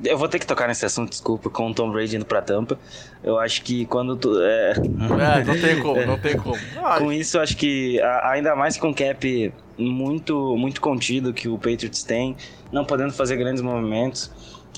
eu 0.04 0.18
vou 0.18 0.28
ter 0.28 0.38
que 0.38 0.46
tocar 0.46 0.66
nesse 0.66 0.84
assunto, 0.84 1.10
desculpa, 1.10 1.48
com 1.48 1.70
o 1.70 1.74
Tom 1.74 1.90
Brady 1.90 2.16
indo 2.16 2.24
pra 2.24 2.42
tampa. 2.42 2.78
Eu 3.22 3.38
acho 3.38 3.62
que 3.62 3.86
quando 3.86 4.16
tu. 4.16 4.40
É, 4.40 4.72
é 4.72 4.74
não 5.44 5.60
tem 5.60 5.80
como, 5.80 6.06
não 6.06 6.18
tem 6.18 6.36
como. 6.36 6.56
com 6.98 7.12
isso, 7.12 7.38
acho 7.38 7.56
que 7.56 8.00
ainda 8.22 8.56
mais 8.56 8.76
com 8.76 8.90
o 8.90 8.94
cap 8.94 9.52
muito, 9.78 10.56
muito 10.56 10.80
contido 10.80 11.32
que 11.32 11.48
o 11.48 11.56
Patriots 11.56 12.02
tem, 12.02 12.36
não 12.72 12.84
podendo 12.84 13.12
fazer 13.12 13.36
grandes 13.36 13.62
movimentos, 13.62 14.30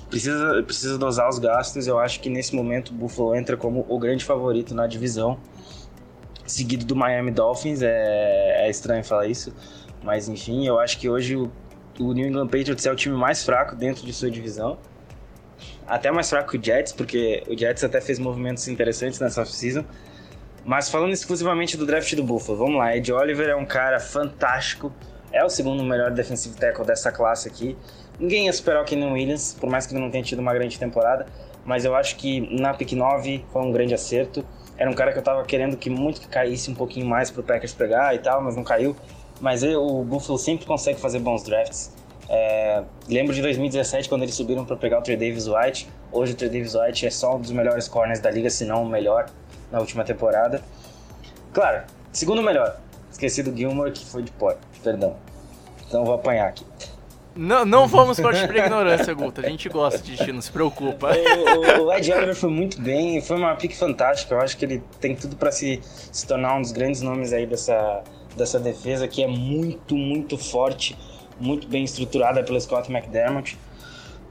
precisa, 0.08 0.62
precisa 0.62 0.98
dosar 0.98 1.28
os 1.28 1.38
gastos. 1.38 1.86
Eu 1.86 1.98
acho 1.98 2.20
que 2.20 2.28
nesse 2.28 2.54
momento 2.54 2.90
o 2.90 2.94
Buffalo 2.94 3.34
entra 3.34 3.56
como 3.56 3.84
o 3.88 3.98
grande 3.98 4.24
favorito 4.24 4.74
na 4.74 4.86
divisão, 4.86 5.38
seguido 6.46 6.84
do 6.84 6.96
Miami 6.96 7.30
Dolphins. 7.30 7.82
É, 7.82 8.66
é 8.66 8.70
estranho 8.70 9.04
falar 9.04 9.26
isso, 9.26 9.52
mas 10.02 10.28
enfim, 10.28 10.66
eu 10.66 10.78
acho 10.78 10.98
que 10.98 11.08
hoje 11.08 11.36
o, 11.36 11.50
o 11.98 12.12
New 12.12 12.26
England 12.26 12.48
Patriots 12.48 12.84
é 12.86 12.92
o 12.92 12.96
time 12.96 13.16
mais 13.16 13.44
fraco 13.44 13.76
dentro 13.76 14.04
de 14.04 14.12
sua 14.12 14.30
divisão 14.30 14.78
até 15.86 16.10
mais 16.10 16.28
fraco 16.28 16.50
que 16.50 16.58
o 16.58 16.64
Jets, 16.64 16.92
porque 16.92 17.42
o 17.48 17.56
Jets 17.56 17.84
até 17.84 18.00
fez 18.00 18.18
movimentos 18.18 18.66
interessantes 18.68 19.20
nessa 19.20 19.42
off-season. 19.42 19.84
Mas 20.64 20.88
falando 20.88 21.12
exclusivamente 21.12 21.76
do 21.76 21.84
draft 21.84 22.14
do 22.14 22.24
Buffalo, 22.24 22.56
vamos 22.56 22.78
lá. 22.78 22.96
Ed 22.96 23.12
Oliver 23.12 23.50
é 23.50 23.56
um 23.56 23.66
cara 23.66 24.00
fantástico, 24.00 24.92
é 25.30 25.44
o 25.44 25.50
segundo 25.50 25.84
melhor 25.84 26.10
defensive 26.10 26.56
tackle 26.56 26.86
dessa 26.86 27.12
classe 27.12 27.48
aqui. 27.48 27.76
Ninguém 28.18 28.46
ia 28.46 28.52
superar 28.52 28.82
o 28.82 28.84
Kenan 28.84 29.12
Williams, 29.12 29.56
por 29.58 29.68
mais 29.68 29.86
que 29.86 29.94
ele 29.94 30.00
não 30.00 30.10
tenha 30.10 30.22
tido 30.22 30.38
uma 30.38 30.54
grande 30.54 30.78
temporada, 30.78 31.26
mas 31.64 31.84
eu 31.84 31.94
acho 31.94 32.16
que 32.16 32.40
na 32.60 32.72
pick 32.74 32.92
9 32.92 33.44
foi 33.52 33.62
um 33.62 33.72
grande 33.72 33.94
acerto. 33.94 34.44
Era 34.76 34.90
um 34.90 34.94
cara 34.94 35.12
que 35.12 35.18
eu 35.18 35.22
tava 35.22 35.42
querendo 35.44 35.76
que 35.76 35.88
muito 35.88 36.20
que 36.20 36.28
caísse 36.28 36.70
um 36.70 36.74
pouquinho 36.74 37.06
mais 37.06 37.30
pro 37.30 37.42
Packers 37.42 37.72
pegar 37.72 38.14
e 38.14 38.18
tal, 38.18 38.42
mas 38.42 38.56
não 38.56 38.64
caiu. 38.64 38.94
Mas 39.40 39.62
eu, 39.62 39.84
o 39.84 40.04
Buffalo 40.04 40.38
sempre 40.38 40.66
consegue 40.66 41.00
fazer 41.00 41.18
bons 41.18 41.42
drafts. 41.42 41.92
É, 42.28 42.82
lembro 43.08 43.34
de 43.34 43.42
2017 43.42 44.08
quando 44.08 44.22
eles 44.22 44.34
subiram 44.34 44.64
para 44.64 44.76
pegar 44.76 44.98
o 44.98 45.02
Trey 45.02 45.16
Davis 45.16 45.46
White. 45.46 45.88
Hoje 46.10 46.32
o 46.32 46.36
Trey 46.36 46.50
Davis 46.50 46.74
White 46.74 47.06
é 47.06 47.10
só 47.10 47.36
um 47.36 47.40
dos 47.40 47.50
melhores 47.50 47.88
corners 47.88 48.20
da 48.20 48.30
liga, 48.30 48.48
se 48.50 48.64
não 48.64 48.82
o 48.82 48.88
melhor 48.88 49.26
na 49.70 49.80
última 49.80 50.04
temporada. 50.04 50.62
Claro, 51.52 51.82
segundo 52.12 52.42
melhor. 52.42 52.80
Esqueci 53.10 53.42
do 53.42 53.56
Gilmore 53.56 53.92
que 53.92 54.04
foi 54.04 54.22
de 54.22 54.32
pó. 54.32 54.54
Perdão. 54.82 55.16
Então 55.86 56.04
vou 56.04 56.14
apanhar 56.14 56.48
aqui. 56.48 56.64
Não, 57.36 57.64
não 57.64 57.88
vamos 57.88 58.20
partir 58.20 58.46
pra 58.46 58.66
ignorância, 58.66 59.12
Guto. 59.12 59.40
A 59.40 59.48
gente 59.48 59.68
gosta 59.68 59.98
de 59.98 60.16
ti, 60.16 60.32
não 60.32 60.40
se 60.40 60.52
preocupa. 60.52 61.10
O, 61.10 61.86
o, 61.86 61.92
Ed 61.92 62.12
Oliver 62.12 62.34
foi 62.34 62.50
muito 62.50 62.80
bem, 62.80 63.20
foi 63.20 63.36
uma 63.36 63.54
pick 63.56 63.74
fantástica. 63.76 64.34
Eu 64.34 64.40
acho 64.40 64.56
que 64.56 64.64
ele 64.64 64.82
tem 65.00 65.16
tudo 65.16 65.34
para 65.34 65.50
se, 65.50 65.80
se 65.82 66.26
tornar 66.26 66.56
um 66.56 66.62
dos 66.62 66.70
grandes 66.70 67.02
nomes 67.02 67.32
aí 67.32 67.44
dessa, 67.44 68.02
dessa 68.36 68.60
defesa 68.60 69.08
que 69.08 69.22
é 69.22 69.26
muito, 69.26 69.96
muito 69.96 70.38
forte 70.38 70.96
muito 71.38 71.68
bem 71.68 71.84
estruturada 71.84 72.42
pelo 72.42 72.60
Scott 72.60 72.92
McDermott. 72.92 73.58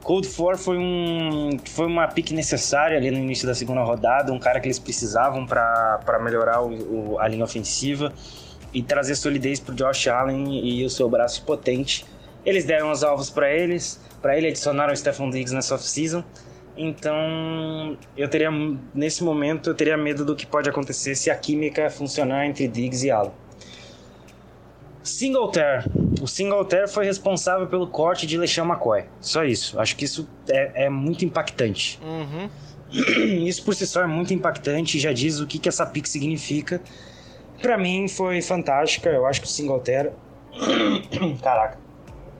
Cold 0.02 0.28
Four 0.28 0.58
foi, 0.58 0.76
um, 0.76 1.56
foi 1.64 1.86
uma 1.86 2.06
pick 2.06 2.30
necessária 2.32 2.96
ali 2.96 3.10
no 3.10 3.18
início 3.18 3.46
da 3.46 3.54
segunda 3.54 3.82
rodada, 3.82 4.32
um 4.32 4.38
cara 4.38 4.60
que 4.60 4.66
eles 4.66 4.78
precisavam 4.78 5.46
para 5.46 6.20
melhorar 6.22 6.60
o, 6.60 7.12
o, 7.12 7.18
a 7.18 7.26
linha 7.26 7.44
ofensiva 7.44 8.12
e 8.72 8.82
trazer 8.82 9.16
solidez 9.16 9.60
para 9.60 9.74
Josh 9.74 10.08
Allen 10.08 10.60
e 10.62 10.84
o 10.84 10.90
seu 10.90 11.08
braço 11.08 11.42
potente. 11.44 12.04
Eles 12.44 12.64
deram 12.64 12.90
os 12.90 13.02
alvos 13.02 13.30
para 13.30 13.50
eles, 13.50 14.00
para 14.20 14.36
ele 14.36 14.48
adicionaram 14.48 14.92
o 14.92 14.96
Stephon 14.96 15.30
Diggs 15.30 15.54
nessa 15.54 15.74
off-season. 15.74 16.22
Então, 16.76 17.96
eu 18.16 18.28
teria 18.28 18.50
nesse 18.92 19.22
momento 19.22 19.70
eu 19.70 19.74
teria 19.74 19.96
medo 19.96 20.24
do 20.24 20.34
que 20.34 20.44
pode 20.44 20.68
acontecer 20.68 21.14
se 21.14 21.30
a 21.30 21.36
química 21.36 21.88
funcionar 21.88 22.46
entre 22.46 22.66
Diggs 22.66 23.06
e 23.06 23.10
Allen. 23.10 23.32
Singletary. 25.04 25.84
O 26.20 26.26
Singletary 26.26 26.88
foi 26.90 27.04
responsável 27.04 27.66
pelo 27.66 27.86
corte 27.86 28.26
de 28.26 28.38
LeSean 28.38 28.64
McCoy. 28.64 29.04
Só 29.20 29.44
isso. 29.44 29.78
Acho 29.78 29.94
que 29.94 30.06
isso 30.06 30.26
é, 30.48 30.86
é 30.86 30.90
muito 30.90 31.24
impactante. 31.24 32.00
Uhum. 32.02 32.48
Isso 33.44 33.64
por 33.64 33.74
si 33.74 33.88
só 33.88 34.02
é 34.02 34.06
muito 34.06 34.32
impactante 34.32 34.96
e 34.96 35.00
já 35.00 35.12
diz 35.12 35.40
o 35.40 35.48
que, 35.48 35.58
que 35.58 35.68
essa 35.68 35.84
pick 35.84 36.06
significa. 36.06 36.80
Para 37.60 37.76
mim 37.76 38.06
foi 38.06 38.40
fantástica. 38.40 39.08
Eu 39.08 39.26
acho 39.26 39.40
que 39.40 39.48
o 39.48 39.50
Singletary... 39.50 40.10
Caraca. 41.42 41.83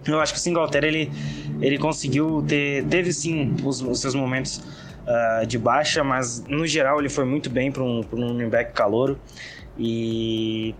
Eu 0.06 0.20
acho 0.20 0.32
que 0.32 0.38
o 0.38 0.42
Singletary 0.42 0.86
ele, 0.86 1.12
ele 1.60 1.78
conseguiu 1.78 2.44
ter... 2.46 2.84
Teve 2.86 3.12
sim 3.12 3.54
os, 3.64 3.80
os 3.80 4.00
seus 4.00 4.14
momentos 4.14 4.62
uh, 5.06 5.46
de 5.46 5.58
baixa, 5.58 6.04
mas 6.04 6.44
no 6.46 6.66
geral 6.66 6.98
ele 7.00 7.08
foi 7.08 7.24
muito 7.24 7.48
bem 7.48 7.70
para 7.72 7.82
um, 7.82 8.04
um 8.12 8.28
running 8.28 8.48
back 8.48 8.72
calouro. 8.72 9.18
E 9.78 10.74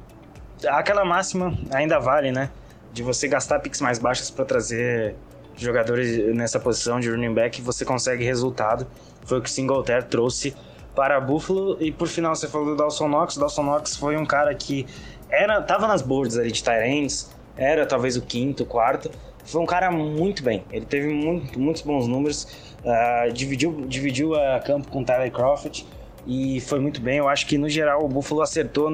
aquela 0.69 1.05
máxima 1.05 1.57
ainda 1.71 1.99
vale, 1.99 2.31
né? 2.31 2.51
De 2.93 3.03
você 3.03 3.27
gastar 3.27 3.59
picks 3.61 3.81
mais 3.81 3.99
baixos 3.99 4.31
para 4.31 4.45
trazer 4.45 5.17
jogadores 5.57 6.35
nessa 6.35 6.59
posição 6.59 7.01
de 7.01 7.11
running 7.11 7.35
back, 7.35 7.61
você 7.61 7.85
consegue 7.85 8.25
resultado. 8.25 8.87
Foi 9.25 9.39
o 9.39 9.43
que 9.43 9.49
o 9.49 9.53
Singletary 9.53 10.07
trouxe 10.07 10.55
para 10.95 11.21
Buffalo. 11.21 11.77
E 11.81 11.91
por 11.91 12.09
final, 12.09 12.35
você 12.35 12.47
falou 12.47 12.69
do 12.69 12.77
Dawson 12.77 13.09
Knox. 13.09 13.37
O 13.37 13.41
Dawson 13.41 13.63
Knox 13.63 13.97
foi 13.97 14.17
um 14.17 14.25
cara 14.25 14.55
que 14.55 14.87
era, 15.29 15.61
tava 15.63 15.87
nas 15.89 16.03
boards 16.03 16.37
ali 16.39 16.53
de 16.53 16.63
Tyrants, 16.63 17.34
era 17.57 17.87
talvez 17.87 18.17
o 18.17 18.23
quinto, 18.23 18.65
quarto. 18.65 19.11
Foi 19.45 19.61
um 19.61 19.67
cara 19.67 19.91
muito 19.91 20.43
bem. 20.43 20.65
Ele 20.73 20.87
teve 20.87 21.09
muito, 21.09 21.59
muitos 21.59 21.83
bons 21.83 22.07
números. 22.07 22.45
Uh, 22.85 23.33
dividiu, 23.33 23.85
dividiu 23.87 24.35
a 24.35 24.61
campo 24.61 24.89
com 24.89 25.03
Tyler 25.03 25.31
Crawford 25.31 25.87
e 26.27 26.61
foi 26.61 26.81
muito 26.81 27.01
bem. 27.01 27.19
Eu 27.19 27.29
acho 27.29 27.47
que 27.47 27.59
no 27.59 27.69
geral 27.69 28.05
o 28.05 28.09
Buffalo 28.09 28.43
acertou 28.43 28.91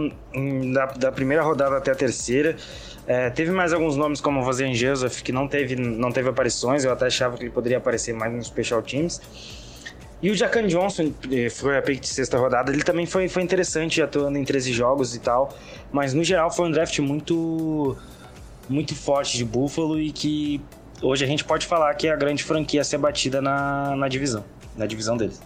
da, 0.72 0.86
da, 0.86 1.12
primeira 1.12 1.42
rodada 1.42 1.76
até 1.76 1.92
a 1.92 1.94
terceira. 1.94 2.56
É, 3.06 3.30
teve 3.30 3.50
mais 3.50 3.72
alguns 3.72 3.96
nomes 3.96 4.20
como 4.20 4.40
o 4.40 4.44
Vazen 4.44 4.74
Joseph 4.74 5.22
que 5.22 5.32
não 5.32 5.48
teve, 5.48 5.74
não 5.76 6.12
teve 6.12 6.28
aparições, 6.28 6.84
eu 6.84 6.92
até 6.92 7.06
achava 7.06 7.36
que 7.36 7.44
ele 7.44 7.50
poderia 7.50 7.78
aparecer 7.78 8.14
mais 8.14 8.32
nos 8.32 8.46
special 8.46 8.82
teams. 8.82 9.20
E 10.22 10.30
o 10.30 10.34
Jacan 10.34 10.66
Johnson 10.66 11.12
foi 11.50 11.78
a 11.78 11.82
pick 11.82 12.00
de 12.00 12.08
sexta 12.08 12.36
rodada, 12.36 12.70
ele 12.70 12.82
também 12.84 13.06
foi, 13.06 13.26
foi 13.26 13.42
interessante 13.42 14.02
atuando 14.02 14.36
em 14.36 14.44
13 14.44 14.70
jogos 14.72 15.14
e 15.16 15.18
tal, 15.18 15.56
mas 15.90 16.12
no 16.12 16.22
geral 16.22 16.50
foi 16.50 16.68
um 16.68 16.70
draft 16.70 16.98
muito 16.98 17.96
muito 18.70 18.94
forte 18.94 19.36
de 19.36 19.44
Buffalo 19.44 20.00
e 20.00 20.12
que 20.12 20.60
hoje 21.02 21.24
a 21.24 21.28
gente 21.28 21.44
pode 21.44 21.66
falar 21.66 21.92
que 21.94 22.06
é 22.06 22.12
a 22.12 22.16
grande 22.16 22.44
franquia 22.44 22.80
a 22.80 22.84
ser 22.84 22.98
batida 22.98 23.42
na, 23.42 23.96
na 23.96 24.08
divisão, 24.08 24.44
na 24.76 24.86
divisão 24.86 25.16
deles. 25.16 25.42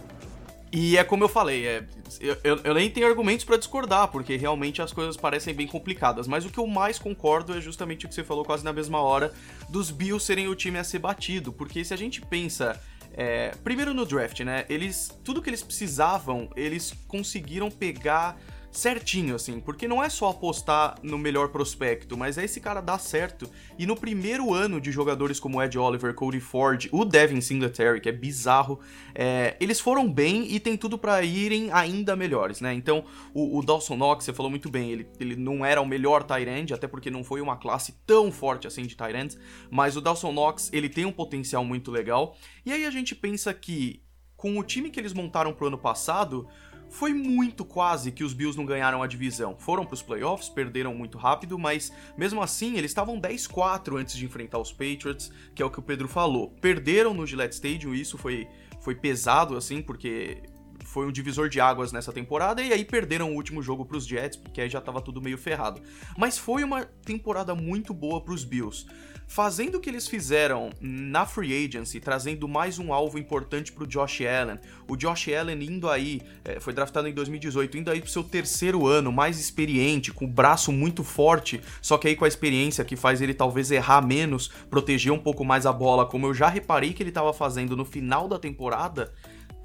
E 0.71 0.97
é 0.97 1.03
como 1.03 1.23
eu 1.23 1.29
falei, 1.29 1.65
é, 1.65 1.83
eu, 2.19 2.37
eu, 2.43 2.59
eu 2.63 2.73
nem 2.73 2.89
tenho 2.89 3.07
argumentos 3.07 3.45
para 3.45 3.55
discordar, 3.55 4.09
porque 4.09 4.35
realmente 4.35 4.81
as 4.81 4.91
coisas 4.91 5.15
parecem 5.15 5.53
bem 5.53 5.67
complicadas. 5.67 6.27
Mas 6.27 6.45
o 6.45 6.49
que 6.49 6.57
eu 6.57 6.67
mais 6.67 6.99
concordo 6.99 7.57
é 7.57 7.61
justamente 7.61 8.05
o 8.05 8.09
que 8.09 8.15
você 8.15 8.23
falou 8.23 8.43
quase 8.43 8.63
na 8.63 8.73
mesma 8.73 8.99
hora, 8.99 9.33
dos 9.69 9.89
Bills 9.89 10.25
serem 10.25 10.47
o 10.49 10.55
time 10.55 10.77
a 10.77 10.83
ser 10.83 10.99
batido. 10.99 11.53
Porque 11.53 11.83
se 11.85 11.93
a 11.93 11.97
gente 11.97 12.19
pensa 12.21 12.79
é, 13.13 13.51
primeiro 13.63 13.93
no 13.93 14.05
draft, 14.05 14.41
né? 14.41 14.65
Eles. 14.67 15.09
Tudo 15.23 15.41
que 15.41 15.49
eles 15.49 15.63
precisavam, 15.63 16.49
eles 16.55 16.93
conseguiram 17.07 17.71
pegar 17.71 18.37
certinho, 18.77 19.35
assim, 19.35 19.59
porque 19.59 19.87
não 19.87 20.03
é 20.03 20.09
só 20.09 20.29
apostar 20.29 20.95
no 21.01 21.17
melhor 21.17 21.49
prospecto, 21.49 22.17
mas 22.17 22.37
é 22.37 22.43
esse 22.43 22.59
cara 22.59 22.81
dar 22.81 22.99
certo. 22.99 23.49
E 23.77 23.85
no 23.85 23.95
primeiro 23.95 24.53
ano 24.53 24.79
de 24.79 24.91
jogadores 24.91 25.39
como 25.39 25.61
Ed 25.61 25.77
Oliver, 25.77 26.13
Cody 26.13 26.39
Ford, 26.39 26.87
o 26.91 27.05
Devin 27.05 27.41
Singletary, 27.41 28.01
que 28.01 28.09
é 28.09 28.11
bizarro, 28.11 28.79
é, 29.13 29.55
eles 29.59 29.79
foram 29.79 30.11
bem 30.11 30.51
e 30.51 30.59
tem 30.59 30.77
tudo 30.77 30.97
para 30.97 31.23
irem 31.23 31.71
ainda 31.71 32.15
melhores, 32.15 32.61
né? 32.61 32.73
Então, 32.73 33.05
o, 33.33 33.59
o, 33.59 33.63
Dawson 33.63 33.95
Knox, 33.95 34.25
você 34.25 34.33
falou 34.33 34.49
muito 34.49 34.69
bem, 34.69 34.91
ele, 34.91 35.07
ele 35.19 35.35
não 35.35 35.65
era 35.65 35.81
o 35.81 35.85
melhor 35.85 36.25
end, 36.47 36.73
até 36.73 36.87
porque 36.87 37.09
não 37.09 37.23
foi 37.23 37.41
uma 37.41 37.57
classe 37.57 37.95
tão 38.05 38.31
forte 38.31 38.67
assim 38.67 38.83
de 38.83 38.95
ends, 39.15 39.37
mas 39.69 39.95
o 39.95 40.01
Dawson 40.01 40.31
Knox, 40.31 40.69
ele 40.73 40.89
tem 40.89 41.05
um 41.05 41.11
potencial 41.11 41.63
muito 41.63 41.91
legal. 41.91 42.35
E 42.65 42.71
aí 42.71 42.85
a 42.85 42.91
gente 42.91 43.15
pensa 43.15 43.53
que 43.53 44.03
com 44.35 44.59
o 44.59 44.63
time 44.63 44.89
que 44.89 44.99
eles 44.99 45.13
montaram 45.13 45.53
pro 45.53 45.67
ano 45.67 45.77
passado, 45.77 46.47
foi 46.95 47.13
muito 47.13 47.65
quase 47.65 48.09
que 48.09 48.23
os 48.23 48.33
Bills 48.33 48.57
não 48.57 48.65
ganharam 48.65 49.03
a 49.03 49.07
divisão. 49.07 49.57
Foram 49.59 49.85
para 49.85 49.95
os 49.95 50.01
playoffs, 50.01 50.47
perderam 50.47 50.95
muito 50.95 51.17
rápido, 51.17 51.59
mas 51.59 51.91
mesmo 52.17 52.41
assim 52.41 52.77
eles 52.77 52.91
estavam 52.91 53.19
10-4 53.19 53.99
antes 53.99 54.15
de 54.15 54.25
enfrentar 54.25 54.59
os 54.59 54.71
Patriots, 54.71 55.29
que 55.53 55.61
é 55.61 55.65
o 55.65 55.69
que 55.69 55.79
o 55.79 55.81
Pedro 55.81 56.07
falou. 56.07 56.51
Perderam 56.61 57.13
no 57.13 57.27
Gillette 57.27 57.55
Stadium, 57.55 57.93
isso 57.93 58.17
foi, 58.17 58.47
foi 58.79 58.95
pesado 58.95 59.57
assim, 59.57 59.81
porque 59.81 60.41
foi 60.85 61.05
um 61.05 61.11
divisor 61.11 61.49
de 61.49 61.59
águas 61.59 61.91
nessa 61.91 62.13
temporada 62.13 62.61
e 62.61 62.71
aí 62.71 62.85
perderam 62.85 63.33
o 63.33 63.35
último 63.35 63.61
jogo 63.61 63.85
para 63.85 63.97
os 63.97 64.07
Jets, 64.07 64.37
porque 64.37 64.61
aí 64.61 64.69
já 64.69 64.79
estava 64.79 65.01
tudo 65.01 65.21
meio 65.21 65.37
ferrado. 65.37 65.81
Mas 66.17 66.37
foi 66.37 66.63
uma 66.63 66.85
temporada 66.85 67.53
muito 67.53 67.93
boa 67.93 68.21
para 68.21 68.33
os 68.33 68.45
Bills 68.45 68.85
fazendo 69.27 69.75
o 69.75 69.79
que 69.79 69.89
eles 69.89 70.07
fizeram 70.07 70.69
na 70.79 71.25
free 71.25 71.65
agency, 71.65 71.99
trazendo 71.99 72.47
mais 72.47 72.79
um 72.79 72.93
alvo 72.93 73.17
importante 73.17 73.71
para 73.71 73.83
o 73.83 73.87
Josh 73.87 74.21
Allen. 74.21 74.59
O 74.87 74.95
Josh 74.95 75.27
Allen 75.29 75.63
indo 75.63 75.89
aí, 75.89 76.21
é, 76.43 76.59
foi 76.59 76.73
draftado 76.73 77.07
em 77.07 77.13
2018, 77.13 77.77
indo 77.77 77.91
aí 77.91 78.01
pro 78.01 78.09
seu 78.09 78.23
terceiro 78.23 78.87
ano, 78.87 79.11
mais 79.11 79.39
experiente, 79.39 80.11
com 80.11 80.25
o 80.25 80.27
braço 80.27 80.71
muito 80.71 81.03
forte, 81.03 81.61
só 81.81 81.97
que 81.97 82.07
aí 82.07 82.15
com 82.15 82.25
a 82.25 82.27
experiência 82.27 82.85
que 82.85 82.95
faz 82.95 83.21
ele 83.21 83.33
talvez 83.33 83.71
errar 83.71 84.05
menos, 84.05 84.49
proteger 84.69 85.11
um 85.11 85.19
pouco 85.19 85.43
mais 85.43 85.65
a 85.65 85.73
bola, 85.73 86.05
como 86.05 86.27
eu 86.27 86.33
já 86.33 86.47
reparei 86.47 86.93
que 86.93 87.01
ele 87.01 87.09
estava 87.09 87.33
fazendo 87.33 87.75
no 87.75 87.85
final 87.85 88.27
da 88.27 88.39
temporada 88.39 89.11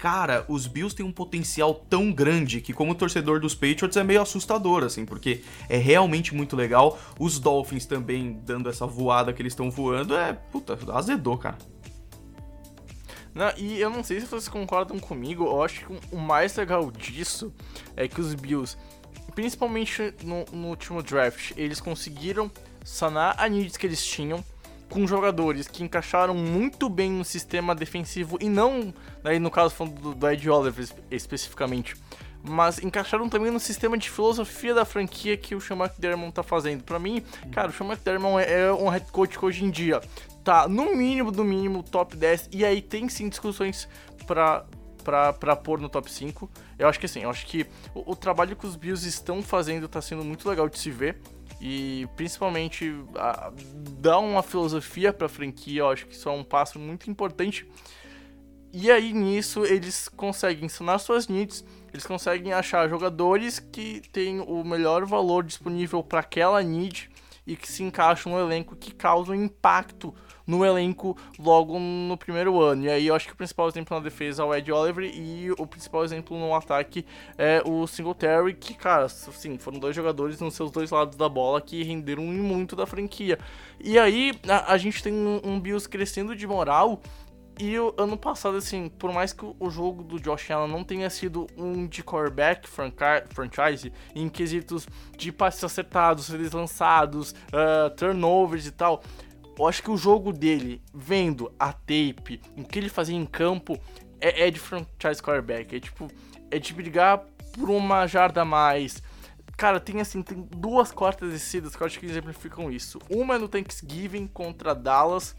cara, 0.01 0.43
os 0.47 0.65
Bills 0.65 0.95
têm 0.95 1.05
um 1.05 1.11
potencial 1.11 1.75
tão 1.75 2.11
grande 2.11 2.59
que, 2.59 2.73
como 2.73 2.95
torcedor 2.95 3.39
dos 3.39 3.53
Patriots, 3.53 3.95
é 3.95 4.03
meio 4.03 4.19
assustador, 4.19 4.83
assim, 4.83 5.05
porque 5.05 5.43
é 5.69 5.77
realmente 5.77 6.33
muito 6.33 6.55
legal. 6.55 6.99
Os 7.19 7.37
Dolphins 7.37 7.85
também 7.85 8.41
dando 8.43 8.67
essa 8.67 8.87
voada 8.87 9.31
que 9.31 9.43
eles 9.43 9.53
estão 9.53 9.69
voando, 9.69 10.17
é, 10.17 10.33
puta, 10.33 10.75
azedou, 10.91 11.37
cara. 11.37 11.59
Não, 13.31 13.53
e 13.55 13.79
eu 13.79 13.91
não 13.91 14.03
sei 14.03 14.19
se 14.19 14.25
vocês 14.25 14.47
concordam 14.47 14.97
comigo, 14.97 15.45
eu 15.45 15.61
acho 15.63 15.85
que 15.85 15.99
o 16.11 16.17
mais 16.17 16.55
legal 16.55 16.89
disso 16.89 17.53
é 17.95 18.07
que 18.07 18.19
os 18.19 18.33
Bills, 18.33 18.75
principalmente 19.35 20.15
no, 20.23 20.45
no 20.51 20.69
último 20.69 21.03
draft, 21.03 21.51
eles 21.55 21.79
conseguiram 21.79 22.49
sanar 22.83 23.35
a 23.37 23.47
needs 23.47 23.77
que 23.77 23.85
eles 23.85 24.03
tinham 24.03 24.43
com 24.91 25.07
jogadores 25.07 25.69
que 25.69 25.83
encaixaram 25.83 26.35
muito 26.35 26.89
bem 26.89 27.09
no 27.09 27.23
sistema 27.23 27.73
defensivo 27.73 28.37
e 28.41 28.49
não, 28.49 28.93
aí 29.23 29.39
no 29.39 29.49
caso 29.49 29.73
falando 29.73 29.99
do, 29.99 30.13
do 30.13 30.29
Ed 30.29 30.49
Oliver 30.49 30.85
especificamente, 31.09 31.95
mas 32.43 32.77
encaixaram 32.77 33.29
também 33.29 33.51
no 33.51 33.59
sistema 33.59 33.97
de 33.97 34.09
filosofia 34.09 34.73
da 34.73 34.83
franquia 34.83 35.37
que 35.37 35.55
o 35.55 35.61
Sean 35.61 35.77
McDermott 35.77 36.33
tá 36.33 36.43
fazendo. 36.43 36.83
Para 36.83 36.99
mim, 36.99 37.23
cara, 37.51 37.69
o 37.69 37.73
Sean 37.73 37.87
McDermott 37.87 38.43
é, 38.43 38.63
é 38.63 38.73
um 38.73 38.89
head 38.89 39.05
coach 39.11 39.39
que 39.39 39.45
hoje 39.45 39.63
em 39.63 39.71
dia 39.71 40.01
tá 40.43 40.67
no 40.67 40.93
mínimo 40.95 41.31
do 41.31 41.43
mínimo 41.43 41.83
top 41.83 42.17
10 42.17 42.49
e 42.51 42.65
aí 42.65 42.81
tem 42.81 43.07
sim 43.07 43.29
discussões 43.29 43.87
para 44.27 44.65
pra, 45.03 45.33
pra 45.33 45.55
pôr 45.55 45.79
no 45.79 45.89
top 45.89 46.11
5. 46.11 46.49
Eu 46.77 46.87
acho 46.87 46.99
que 46.99 47.05
assim, 47.05 47.21
eu 47.21 47.29
acho 47.29 47.45
que 47.45 47.65
o, 47.95 48.11
o 48.11 48.15
trabalho 48.15 48.55
que 48.55 48.65
os 48.65 48.75
Bills 48.75 49.07
estão 49.07 49.41
fazendo 49.41 49.87
tá 49.87 50.01
sendo 50.01 50.23
muito 50.23 50.47
legal 50.49 50.67
de 50.67 50.77
se 50.77 50.91
ver 50.91 51.17
e 51.61 52.07
principalmente 52.15 52.91
a, 53.15 53.53
dar 53.99 54.17
uma 54.17 54.41
filosofia 54.41 55.13
para 55.13 55.27
a 55.27 55.29
franquia, 55.29 55.81
eu 55.81 55.89
acho 55.89 56.07
que 56.07 56.15
isso 56.15 56.27
é 56.27 56.31
um 56.31 56.43
passo 56.43 56.79
muito 56.79 57.09
importante. 57.09 57.69
E 58.73 58.89
aí 58.89 59.13
nisso 59.13 59.63
eles 59.63 60.09
conseguem 60.09 60.65
ensinar 60.65 60.97
suas 60.97 61.27
needs, 61.27 61.63
eles 61.93 62.05
conseguem 62.05 62.51
achar 62.51 62.89
jogadores 62.89 63.59
que 63.59 64.01
têm 64.11 64.39
o 64.39 64.63
melhor 64.63 65.05
valor 65.05 65.43
disponível 65.43 66.01
para 66.01 66.21
aquela 66.21 66.63
need 66.63 67.09
e 67.45 67.55
que 67.55 67.71
se 67.71 67.83
encaixam 67.83 68.31
no 68.31 68.39
elenco 68.39 68.75
que 68.75 68.91
causam 68.91 69.35
impacto 69.35 70.15
no 70.45 70.65
elenco 70.65 71.17
logo 71.39 71.79
no 71.79 72.17
primeiro 72.17 72.59
ano. 72.61 72.85
E 72.85 72.89
aí 72.89 73.07
eu 73.07 73.15
acho 73.15 73.27
que 73.27 73.33
o 73.33 73.35
principal 73.35 73.67
exemplo 73.67 73.97
na 73.97 74.03
defesa 74.03 74.43
é 74.43 74.45
o 74.45 74.53
Ed 74.53 74.71
Oliver 74.71 75.05
e 75.05 75.51
o 75.51 75.67
principal 75.67 76.03
exemplo 76.03 76.37
no 76.37 76.53
ataque 76.55 77.05
é 77.37 77.61
o 77.65 77.85
Singletary, 77.87 78.53
que, 78.53 78.73
cara, 78.73 79.07
sim, 79.09 79.57
foram 79.57 79.79
dois 79.79 79.95
jogadores 79.95 80.39
nos 80.39 80.53
seus 80.53 80.71
dois 80.71 80.91
lados 80.91 81.17
da 81.17 81.29
bola 81.29 81.61
que 81.61 81.83
renderam 81.83 82.23
muito 82.23 82.75
da 82.75 82.85
franquia. 82.85 83.37
E 83.79 83.97
aí 83.97 84.33
a, 84.47 84.73
a 84.73 84.77
gente 84.77 85.01
tem 85.01 85.13
um, 85.13 85.41
um 85.43 85.59
Bills 85.59 85.87
crescendo 85.87 86.35
de 86.35 86.45
moral 86.47 87.01
e 87.59 87.77
o 87.77 87.93
ano 87.95 88.17
passado, 88.17 88.57
assim, 88.57 88.89
por 88.89 89.13
mais 89.13 89.33
que 89.33 89.45
o 89.45 89.69
jogo 89.69 90.03
do 90.03 90.19
Josh 90.19 90.49
Allen 90.49 90.71
não 90.71 90.83
tenha 90.83 91.09
sido 91.11 91.45
um 91.55 91.85
de 91.85 92.03
quarterback 92.03 92.67
franchise, 92.67 93.93
em 94.15 94.27
quesitos 94.29 94.87
de 95.15 95.31
passes 95.31 95.63
acertados, 95.63 96.25
seres 96.25 96.53
lançados, 96.53 97.31
uh, 97.31 97.95
turnovers 97.95 98.65
e 98.65 98.71
tal, 98.71 99.03
eu 99.57 99.67
acho 99.67 99.83
que 99.83 99.91
o 99.91 99.97
jogo 99.97 100.31
dele, 100.33 100.81
vendo 100.93 101.51
a 101.59 101.71
tape, 101.71 102.41
o 102.57 102.63
que 102.63 102.79
ele 102.79 102.89
fazia 102.89 103.15
em 103.15 103.25
campo, 103.25 103.77
é, 104.19 104.47
é 104.47 104.51
de 104.51 104.59
franchise 104.59 105.21
quarterback. 105.21 105.75
É 105.75 105.79
tipo, 105.79 106.07
é 106.49 106.59
de 106.59 106.73
brigar 106.73 107.25
por 107.53 107.69
uma 107.69 108.07
jarda 108.07 108.41
a 108.41 108.45
mais. 108.45 109.01
Cara, 109.57 109.79
tem 109.79 110.01
assim, 110.01 110.21
tem 110.21 110.47
duas 110.55 110.91
quartas 110.91 111.31
descidas 111.31 111.75
que 111.75 111.83
eu 111.83 111.87
acho 111.87 111.99
que 111.99 112.05
exemplificam 112.05 112.71
isso. 112.71 112.99
Uma 113.09 113.35
é 113.35 113.37
no 113.37 113.47
Thanksgiving 113.47 114.27
contra 114.27 114.73
Dallas, 114.73 115.35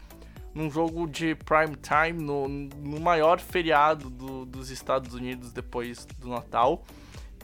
num 0.53 0.69
jogo 0.69 1.07
de 1.07 1.35
prime 1.35 1.75
time, 1.75 2.23
no, 2.23 2.47
no 2.47 2.99
maior 2.99 3.39
feriado 3.39 4.09
do, 4.09 4.45
dos 4.45 4.69
Estados 4.69 5.13
Unidos 5.13 5.51
depois 5.51 6.05
do 6.19 6.29
Natal. 6.29 6.83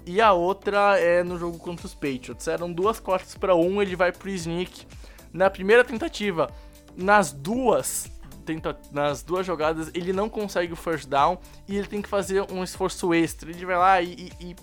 E 0.05 0.21
a 0.21 0.31
outra 0.31 0.97
é 0.97 1.23
no 1.23 1.37
jogo 1.37 1.57
contra 1.57 1.85
os 1.85 1.93
Patriots. 1.93 2.47
Eram 2.47 2.71
duas 2.71 2.99
quartas 2.99 3.35
para 3.35 3.55
um, 3.55 3.81
ele 3.81 3.95
vai 3.95 4.11
pro 4.11 4.29
sneak 4.29 4.85
na 5.31 5.49
primeira 5.49 5.83
tentativa, 5.83 6.51
nas 6.95 7.31
duas 7.31 8.09
tenta, 8.45 8.75
nas 8.91 9.21
duas 9.21 9.45
jogadas, 9.45 9.91
ele 9.93 10.11
não 10.11 10.27
consegue 10.27 10.73
o 10.73 10.75
first 10.75 11.07
down 11.07 11.37
e 11.67 11.77
ele 11.77 11.87
tem 11.87 12.01
que 12.01 12.09
fazer 12.09 12.51
um 12.51 12.63
esforço 12.63 13.13
extra. 13.13 13.49
Ele 13.49 13.65
vai 13.65 13.77
lá 13.77 14.01
e, 14.01 14.31
e, 14.39 14.55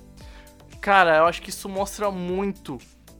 e 0.72 0.76
cara, 0.80 1.18
eu 1.18 1.26
acho 1.26 1.40
que 1.40 1.50
isso 1.50 1.68
mostra 1.68 2.10
muito 2.10 2.78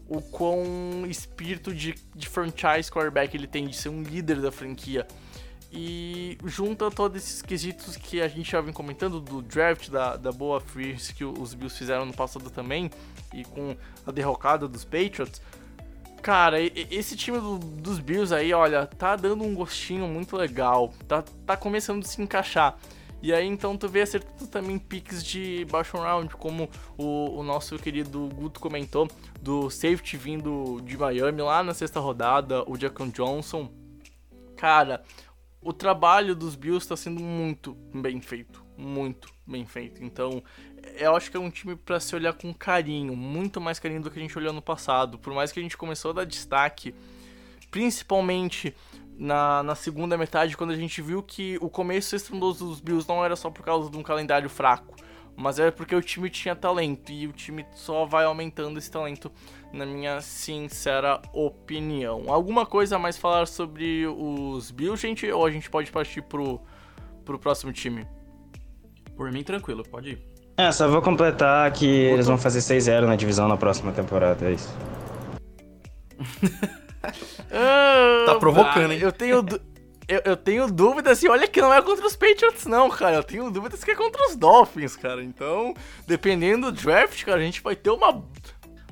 o 0.09 0.21
quão 0.21 1.05
espírito 1.09 1.75
de, 1.75 1.95
de 2.15 2.29
franchise 2.29 2.91
quarterback 2.91 3.37
ele 3.37 3.47
tem, 3.47 3.67
de 3.67 3.77
ser 3.77 3.89
um 3.89 4.03
líder 4.03 4.41
da 4.41 4.51
franquia. 4.51 5.07
E 5.73 6.39
junta 6.45 6.91
todos 6.91 7.23
esses 7.23 7.43
quesitos 7.43 7.97
que 7.97 8.23
a 8.23 8.29
gente 8.29 8.51
já 8.51 8.61
vem 8.61 8.73
comentando 8.73 9.21
do 9.21 9.43
draft, 9.43 9.91
da, 9.91 10.17
da 10.17 10.31
boa 10.33 10.61
free 10.61 10.97
que 10.97 11.25
os 11.25 11.55
Bills 11.55 11.77
fizeram 11.77 12.07
no 12.07 12.15
passado 12.15 12.49
também, 12.51 12.91
e 13.35 13.45
com 13.45 13.77
a 14.07 14.13
derrocada 14.13 14.69
dos 14.69 14.85
Patriots, 14.85 15.43
Cara, 16.23 16.61
esse 16.61 17.17
time 17.17 17.39
do, 17.39 17.59
dos 17.59 17.99
Bills 17.99 18.35
aí, 18.35 18.53
olha, 18.53 18.87
tá 18.87 19.15
dando 19.15 19.45
um 19.45 19.55
gostinho 19.55 20.09
muito 20.09 20.37
legal. 20.37 20.93
Tá, 21.07 21.23
tá 21.45 21.57
começando 21.57 22.03
a 22.03 22.07
se 22.07 22.21
encaixar. 22.21 22.77
E 23.23 23.33
aí 23.33 23.47
então 23.47 23.77
tu 23.77 23.89
vê 23.89 24.03
acertando 24.03 24.47
também 24.47 24.79
picks 24.79 25.25
de 25.25 25.65
baixo 25.71 25.97
round, 25.97 26.35
como 26.37 26.69
o, 26.97 27.41
o, 27.41 27.43
nosso 27.43 27.79
querido 27.79 28.29
Guto 28.35 28.61
comentou, 28.61 29.09
do 29.41 29.71
safety 29.71 30.17
vindo 30.17 30.81
de 30.85 30.97
Miami 30.97 31.43
lá 31.43 31.63
na 31.63 31.75
sexta 31.75 31.99
rodada, 31.99 32.63
o 32.71 32.79
Jacon 32.79 33.09
Johnson. 33.09 33.71
Cara, 34.57 35.03
o 35.61 35.73
trabalho 35.73 36.35
dos 36.37 36.55
Bills 36.55 36.85
está 36.85 36.97
sendo 36.97 37.21
muito 37.21 37.75
bem 37.93 38.21
feito, 38.21 38.65
muito 38.77 39.29
bem 39.47 39.67
feito. 39.67 40.05
Então, 40.05 40.43
eu 40.95 41.17
acho 41.17 41.31
que 41.31 41.37
é 41.37 41.41
um 41.41 41.51
time 41.51 41.77
para 41.77 42.01
se 42.01 42.15
olhar 42.15 42.33
com 42.33 42.53
carinho, 42.53 43.17
muito 43.17 43.61
mais 43.61 43.79
carinho 43.79 44.03
do 44.03 44.11
que 44.11 44.19
a 44.19 44.23
gente 44.23 44.37
olhou 44.39 44.53
no 44.53 44.63
passado. 44.63 45.19
Por 45.19 45.33
mais 45.35 45.53
que 45.53 45.61
a 45.61 45.63
gente 45.63 45.77
começou 45.77 46.11
a 46.11 46.15
dar 46.15 46.25
destaque, 46.25 46.95
principalmente 47.71 48.75
na, 49.19 49.63
na 49.63 49.75
segunda 49.75 50.17
metade, 50.17 50.57
quando 50.57 50.71
a 50.71 50.77
gente 50.77 51.01
viu 51.01 51.23
que 51.23 51.59
o 51.61 51.69
começo 51.69 52.15
estrondoso 52.15 52.67
dos 52.67 52.81
Bills 52.81 53.09
não 53.09 53.25
era 53.25 53.37
só 53.37 53.51
por 53.51 53.65
causa 53.65 53.91
de 53.91 53.97
um 53.97 54.03
calendário 54.03 54.49
fraco, 54.49 54.95
mas 55.37 55.59
era 55.59 55.71
porque 55.71 55.95
o 55.95 56.01
time 56.01 56.31
tinha 56.31 56.57
talento 56.57 57.13
e 57.13 57.27
o 57.27 57.33
time 57.33 57.67
só 57.75 58.05
vai 58.05 58.25
aumentando 58.25 58.79
esse 58.79 58.91
talento, 58.91 59.31
na 59.73 59.85
minha 59.85 60.21
sincera 60.21 61.21
opinião. 61.33 62.25
Alguma 62.29 62.65
coisa 62.65 62.97
a 62.97 62.99
mais 62.99 63.19
falar 63.19 63.47
sobre 63.47 64.07
os 64.07 64.71
Bills, 64.71 65.01
gente? 65.01 65.31
Ou 65.31 65.45
a 65.45 65.51
gente 65.51 65.69
pode 65.69 65.91
partir 65.91 66.23
pro, 66.23 66.61
pro 67.25 67.39
próximo 67.39 67.73
time? 67.73 68.07
Por 69.17 69.31
mim, 69.33 69.43
tranquilo, 69.43 69.83
pode 69.83 70.11
ir. 70.11 70.36
É, 70.57 70.73
só 70.73 70.89
vou 70.89 71.03
completar 71.03 71.71
que 71.73 71.87
eles 71.87 72.27
vão 72.27 72.39
fazer 72.39 72.61
6-0 72.61 73.03
na 73.07 73.15
divisão 73.17 73.47
na 73.47 73.57
próxima 73.57 73.93
temporada, 73.93 74.47
é 74.49 74.53
isso. 74.53 74.75
Ah, 77.53 78.25
Tá 78.27 78.35
provocando, 78.35 78.93
hein? 78.93 78.99
Eu 79.01 79.13
tenho, 79.13 79.45
eu, 80.09 80.23
eu 80.25 80.37
tenho 80.37 80.67
dúvidas 80.67 81.23
e 81.23 81.29
olha 81.29 81.47
que 81.47 81.61
não 81.61 81.73
é 81.73 81.81
contra 81.81 82.05
os 82.05 82.17
Patriots, 82.17 82.67
não, 82.67 82.91
cara. 82.91 83.17
Eu 83.17 83.23
tenho 83.23 83.49
dúvidas 83.51 83.85
que 83.85 83.93
é 83.93 83.95
contra 83.95 84.21
os 84.29 84.35
Dolphins, 84.35 84.97
cara. 84.97 85.23
Então, 85.23 85.73
dependendo 86.07 86.73
do 86.73 86.83
draft, 86.83 87.25
cara, 87.25 87.39
a 87.39 87.45
gente 87.45 87.63
vai 87.63 87.77
ter 87.77 87.91
uma. 87.91 88.25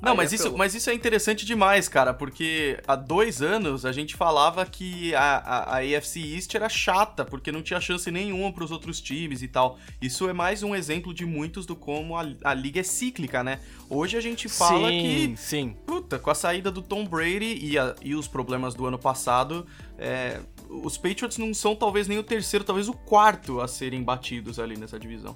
Não, 0.03 0.11
Aí 0.13 0.17
mas 0.19 0.33
é 0.33 0.35
isso, 0.35 0.45
pelo- 0.45 0.59
mas 0.59 0.75
isso 0.75 0.91
é 0.91 0.95
interessante 0.95 1.47
demais, 1.47 1.89
cara, 1.89 2.13
porque 2.13 2.79
há 2.87 2.95
dois 2.95 3.41
anos 3.41 3.87
a 3.87 3.93
gente 3.93 4.15
falava 4.15 4.67
que 4.67 5.15
a, 5.15 5.37
a, 5.39 5.77
a 5.77 5.79
AFC 5.79 6.21
East 6.35 6.55
era 6.55 6.69
chata, 6.69 7.25
porque 7.25 7.51
não 7.51 7.63
tinha 7.63 7.81
chance 7.81 8.11
nenhuma 8.11 8.53
pros 8.53 8.71
outros 8.71 9.01
times 9.01 9.41
e 9.41 9.49
tal. 9.49 9.79
Isso 10.03 10.29
é 10.29 10.33
mais 10.35 10.63
um 10.63 10.75
exemplo 10.75 11.15
de 11.15 11.25
muitos 11.25 11.65
do 11.65 11.75
como 11.75 12.19
a, 12.19 12.27
a 12.45 12.53
liga 12.53 12.81
é 12.81 12.83
cíclica, 12.83 13.43
né? 13.43 13.61
Hoje 13.89 14.17
a 14.17 14.21
gente 14.21 14.47
fala 14.49 14.91
sim, 14.91 14.99
que 14.99 15.35
sim. 15.37 15.77
Puta, 15.87 16.19
com 16.19 16.31
a 16.31 16.35
saída 16.35 16.71
do 16.71 16.83
Tom 16.83 17.07
Brady 17.07 17.59
e, 17.65 17.79
a- 17.79 17.95
e 18.03 18.15
os 18.15 18.29
problemas 18.29 18.75
do 18.75 18.85
ano 18.85 18.99
passado, 18.99 19.67
é, 19.97 20.41
os 20.69 20.99
Patriots 20.99 21.39
não 21.39 21.55
são 21.55 21.75
talvez 21.75 22.07
nem 22.09 22.19
o 22.19 22.23
terceiro, 22.23 22.63
talvez 22.65 22.89
o 22.89 22.93
quarto 22.95 23.59
a 23.61 23.67
serem 23.69 24.03
batidos 24.03 24.59
ali 24.59 24.77
nessa 24.77 24.99
divisão. 24.99 25.35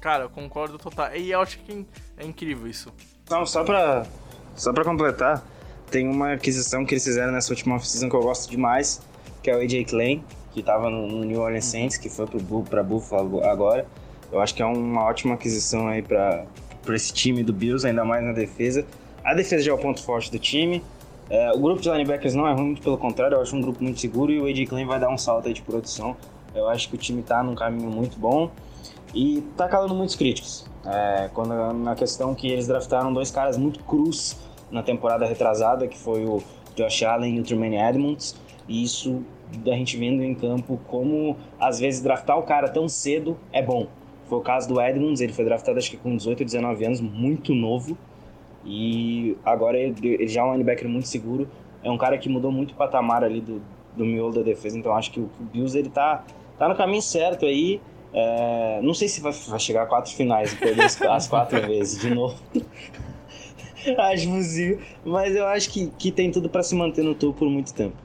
Cara, 0.00 0.24
eu 0.24 0.30
concordo 0.30 0.78
total. 0.78 1.16
E 1.16 1.32
eu 1.32 1.40
acho 1.40 1.58
que 1.60 1.86
é 2.16 2.24
incrível 2.26 2.66
isso. 2.68 2.92
Então, 3.24 3.46
só 3.46 3.64
pra, 3.64 4.04
só 4.54 4.70
pra 4.70 4.84
completar, 4.84 5.42
tem 5.90 6.06
uma 6.06 6.34
aquisição 6.34 6.84
que 6.84 6.92
eles 6.92 7.04
fizeram 7.04 7.32
nessa 7.32 7.52
última 7.54 7.76
off-season 7.76 8.10
que 8.10 8.14
eu 8.14 8.22
gosto 8.22 8.50
demais, 8.50 9.00
que 9.42 9.50
é 9.50 9.56
o 9.56 9.60
AJ 9.60 9.86
Klein, 9.88 10.22
que 10.52 10.62
tava 10.62 10.90
no, 10.90 11.06
no 11.06 11.24
New 11.24 11.40
Orleans 11.40 11.64
Saints, 11.64 11.96
que 11.96 12.10
foi 12.10 12.26
pro, 12.26 12.62
pra 12.64 12.82
Buffalo 12.82 13.42
agora. 13.42 13.86
Eu 14.30 14.40
acho 14.40 14.54
que 14.54 14.60
é 14.60 14.66
uma 14.66 15.04
ótima 15.04 15.34
aquisição 15.34 15.88
aí 15.88 16.02
pra, 16.02 16.44
pra 16.82 16.94
esse 16.94 17.14
time 17.14 17.42
do 17.42 17.52
Bills, 17.52 17.86
ainda 17.86 18.04
mais 18.04 18.22
na 18.22 18.32
defesa. 18.32 18.84
A 19.24 19.32
defesa 19.32 19.62
já 19.62 19.70
é 19.72 19.74
o 19.74 19.78
ponto 19.78 20.02
forte 20.02 20.30
do 20.30 20.38
time. 20.38 20.84
É, 21.30 21.50
o 21.52 21.58
grupo 21.58 21.80
de 21.80 21.90
linebackers 21.90 22.34
não 22.34 22.46
é 22.46 22.52
ruim, 22.52 22.66
muito 22.66 22.82
pelo 22.82 22.98
contrário, 22.98 23.36
eu 23.36 23.40
acho 23.40 23.56
um 23.56 23.60
grupo 23.62 23.82
muito 23.82 23.98
seguro 23.98 24.30
e 24.30 24.38
o 24.38 24.44
AJ 24.44 24.68
Klein 24.68 24.84
vai 24.84 25.00
dar 25.00 25.08
um 25.08 25.16
salto 25.16 25.48
aí 25.48 25.54
de 25.54 25.62
produção. 25.62 26.14
Eu 26.54 26.68
acho 26.68 26.90
que 26.90 26.94
o 26.94 26.98
time 26.98 27.22
tá 27.22 27.42
num 27.42 27.54
caminho 27.54 27.88
muito 27.88 28.18
bom 28.18 28.50
e 29.14 29.42
tá 29.56 29.66
calando 29.66 29.94
muitos 29.94 30.14
críticos. 30.14 30.73
É, 30.86 31.30
quando, 31.32 31.72
na 31.72 31.94
questão 31.94 32.34
que 32.34 32.48
eles 32.48 32.66
draftaram 32.66 33.12
dois 33.12 33.30
caras 33.30 33.56
muito 33.56 33.82
crus 33.84 34.36
na 34.70 34.82
temporada 34.82 35.24
retrasada, 35.24 35.86
que 35.88 35.96
foi 35.96 36.24
o 36.24 36.42
Josh 36.76 37.02
Allen 37.02 37.36
e 37.36 37.40
o 37.40 37.42
Tremaine 37.42 37.76
Edmonds, 37.76 38.36
e 38.68 38.82
isso 38.82 39.22
da 39.58 39.72
gente 39.72 39.96
vendo 39.96 40.22
em 40.22 40.34
campo 40.34 40.80
como 40.88 41.36
às 41.60 41.78
vezes 41.78 42.02
draftar 42.02 42.38
o 42.38 42.42
cara 42.42 42.68
tão 42.68 42.88
cedo 42.88 43.38
é 43.52 43.62
bom. 43.62 43.86
Foi 44.26 44.38
o 44.38 44.40
caso 44.40 44.68
do 44.68 44.80
Edmonds, 44.80 45.20
ele 45.20 45.32
foi 45.32 45.44
draftado 45.44 45.78
acho 45.78 45.90
que 45.90 45.96
com 45.96 46.16
18, 46.16 46.44
19 46.44 46.84
anos, 46.84 47.00
muito 47.00 47.54
novo, 47.54 47.96
e 48.64 49.36
agora 49.44 49.78
ele, 49.78 49.94
ele 50.14 50.28
já 50.28 50.40
é 50.40 50.44
um 50.44 50.52
linebacker 50.52 50.88
muito 50.88 51.06
seguro, 51.06 51.48
é 51.82 51.90
um 51.90 51.98
cara 51.98 52.16
que 52.16 52.28
mudou 52.28 52.50
muito 52.50 52.72
o 52.72 52.74
patamar 52.74 53.22
ali 53.22 53.40
do, 53.40 53.60
do 53.94 54.04
miolo 54.04 54.32
da 54.32 54.42
defesa, 54.42 54.78
então 54.78 54.94
acho 54.94 55.10
que 55.10 55.20
o, 55.20 55.30
o 55.38 55.44
Bills 55.44 55.78
ele 55.78 55.90
tá, 55.90 56.24
tá 56.58 56.68
no 56.68 56.74
caminho 56.74 57.02
certo 57.02 57.44
aí, 57.44 57.80
é, 58.14 58.80
não 58.80 58.94
sei 58.94 59.08
se 59.08 59.20
vai, 59.20 59.32
vai 59.32 59.58
chegar 59.58 59.82
a 59.82 59.86
quatro 59.86 60.12
finais 60.12 60.52
e 60.52 60.56
perder 60.56 60.84
as, 60.84 61.26
quatro 61.26 61.60
vezes 61.66 62.00
de 62.00 62.14
novo. 62.14 62.38
acho 63.98 64.28
possível, 64.28 64.80
mas 65.04 65.34
eu 65.34 65.44
acho 65.46 65.68
que, 65.70 65.88
que 65.98 66.12
tem 66.12 66.30
tudo 66.30 66.48
pra 66.48 66.62
se 66.62 66.76
manter 66.76 67.02
no 67.02 67.14
topo 67.14 67.40
por 67.40 67.50
muito 67.50 67.74
tempo. 67.74 67.96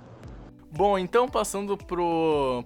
Bom, 0.72 1.00
então 1.00 1.28
passando 1.28 1.76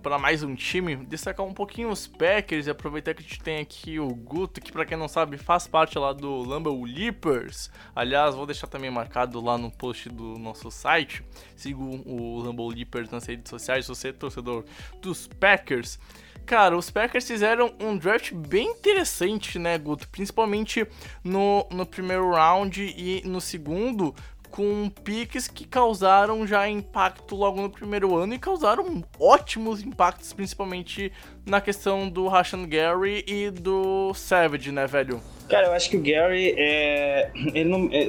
para 0.01 0.19
mais 0.19 0.43
um 0.43 0.53
time, 0.55 0.97
destacar 0.97 1.45
um 1.45 1.53
pouquinho 1.53 1.89
os 1.89 2.05
Packers 2.05 2.67
e 2.67 2.69
aproveitar 2.69 3.13
que 3.13 3.21
a 3.21 3.23
gente 3.23 3.39
tem 3.41 3.61
aqui 3.61 3.97
o 3.97 4.13
Guto, 4.13 4.59
que 4.59 4.73
pra 4.73 4.85
quem 4.85 4.97
não 4.97 5.07
sabe 5.07 5.37
faz 5.37 5.67
parte 5.67 5.97
lá 5.97 6.11
do 6.11 6.43
Lambeau 6.43 6.83
Leapers. 6.83 7.71
Aliás, 7.95 8.35
vou 8.35 8.45
deixar 8.45 8.67
também 8.67 8.91
marcado 8.91 9.39
lá 9.39 9.57
no 9.57 9.71
post 9.71 10.09
do 10.09 10.37
nosso 10.37 10.69
site. 10.69 11.23
Siga 11.55 11.79
o 11.79 12.39
Lambeau 12.39 12.67
Leapers 12.67 13.09
nas 13.09 13.25
redes 13.25 13.49
sociais, 13.49 13.85
se 13.85 13.89
você 13.89 14.09
é 14.09 14.13
torcedor 14.13 14.65
dos 15.01 15.25
Packers. 15.25 15.97
Cara, 16.45 16.77
os 16.77 16.91
Packers 16.91 17.25
fizeram 17.25 17.73
um 17.79 17.95
draft 17.95 18.33
bem 18.33 18.67
interessante, 18.67 19.57
né, 19.57 19.77
Guto? 19.77 20.09
Principalmente 20.09 20.85
no, 21.23 21.65
no 21.71 21.85
primeiro 21.85 22.31
round 22.31 22.83
e 22.83 23.21
no 23.25 23.39
segundo, 23.39 24.13
com 24.53 24.87
piques 25.03 25.47
que 25.47 25.65
causaram 25.65 26.45
já 26.45 26.69
impacto 26.69 27.35
logo 27.35 27.59
no 27.59 27.71
primeiro 27.71 28.15
ano 28.15 28.35
e 28.35 28.39
causaram 28.39 29.03
ótimos 29.19 29.81
impactos, 29.81 30.31
principalmente 30.31 31.11
na 31.43 31.59
questão 31.59 32.07
do 32.07 32.27
Rashan 32.27 32.67
Gary 32.67 33.25
e 33.27 33.49
do 33.49 34.13
Savage, 34.13 34.71
né, 34.71 34.85
velho? 34.85 35.19
Cara, 35.49 35.67
eu 35.67 35.73
acho 35.73 35.89
que 35.89 35.97
o 35.97 36.01
Gary, 36.03 36.53
é, 36.55 37.31
ele 37.51 37.67
não, 37.67 37.89
é, 37.91 38.05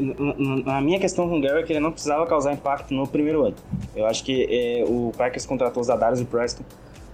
a 0.70 0.82
minha 0.82 1.00
questão 1.00 1.26
com 1.30 1.38
o 1.38 1.40
Gary 1.40 1.60
é 1.60 1.62
que 1.62 1.72
ele 1.72 1.80
não 1.80 1.90
precisava 1.90 2.26
causar 2.26 2.52
impacto 2.52 2.92
no 2.92 3.06
primeiro 3.06 3.46
ano. 3.46 3.56
Eu 3.96 4.04
acho 4.04 4.22
que 4.22 4.46
é, 4.50 4.84
o 4.86 5.12
Packers 5.16 5.46
contratou 5.46 5.80
os 5.80 5.88
Adarius 5.88 6.20
e 6.20 6.24
o 6.24 6.26
Preston 6.26 6.62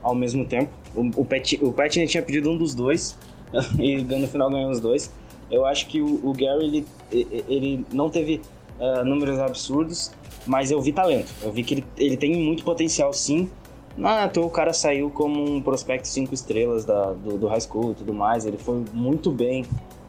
ao 0.03 0.15
mesmo 0.15 0.45
tempo. 0.45 0.73
O, 0.93 1.03
o, 1.21 1.25
Pat, 1.25 1.53
o 1.63 1.73
Pat 1.73 1.93
tinha 1.93 2.23
pedido 2.23 2.51
um 2.51 2.59
dos 2.59 2.75
dois 2.75 3.17
e 3.79 4.03
no 4.03 4.27
final 4.27 4.51
ganhou 4.51 4.73
os 4.73 4.81
dois. 4.81 5.09
Eu 5.49 5.65
acho 5.65 5.87
que 5.87 6.01
o, 6.01 6.21
o 6.29 6.33
Gary, 6.33 6.85
ele, 7.13 7.45
ele 7.49 7.87
não 7.93 8.11
teve 8.11 8.41
ah, 8.81 9.05
números 9.05 9.39
absurdos, 9.39 10.11
mas 10.47 10.71
eu 10.71 10.81
vi 10.81 10.93
talento. 10.93 11.33
Eu 11.43 11.53
vi 11.53 11.63
que 11.63 11.75
ele, 11.75 11.85
ele 11.97 12.17
tem 12.17 12.35
muito 12.35 12.65
potencial 12.65 13.13
sim. 13.13 13.49
Não 13.97 14.09
é 14.09 14.29
toa 14.29 14.47
o 14.47 14.51
cara 14.51 14.73
saiu 14.73 15.11
como 15.11 15.57
um 15.57 15.61
prospecto 15.61 16.09
5 16.09 16.33
estrelas 16.33 16.85
da, 16.85 17.13
do, 17.13 17.37
do 17.37 17.47
high 17.49 17.61
school 17.61 17.91
e 17.93 17.95
tudo 17.95 18.15
mais. 18.15 18.47
Ele 18.47 18.57
foi 18.57 18.85
muito 18.93 19.31
bem 19.31 19.65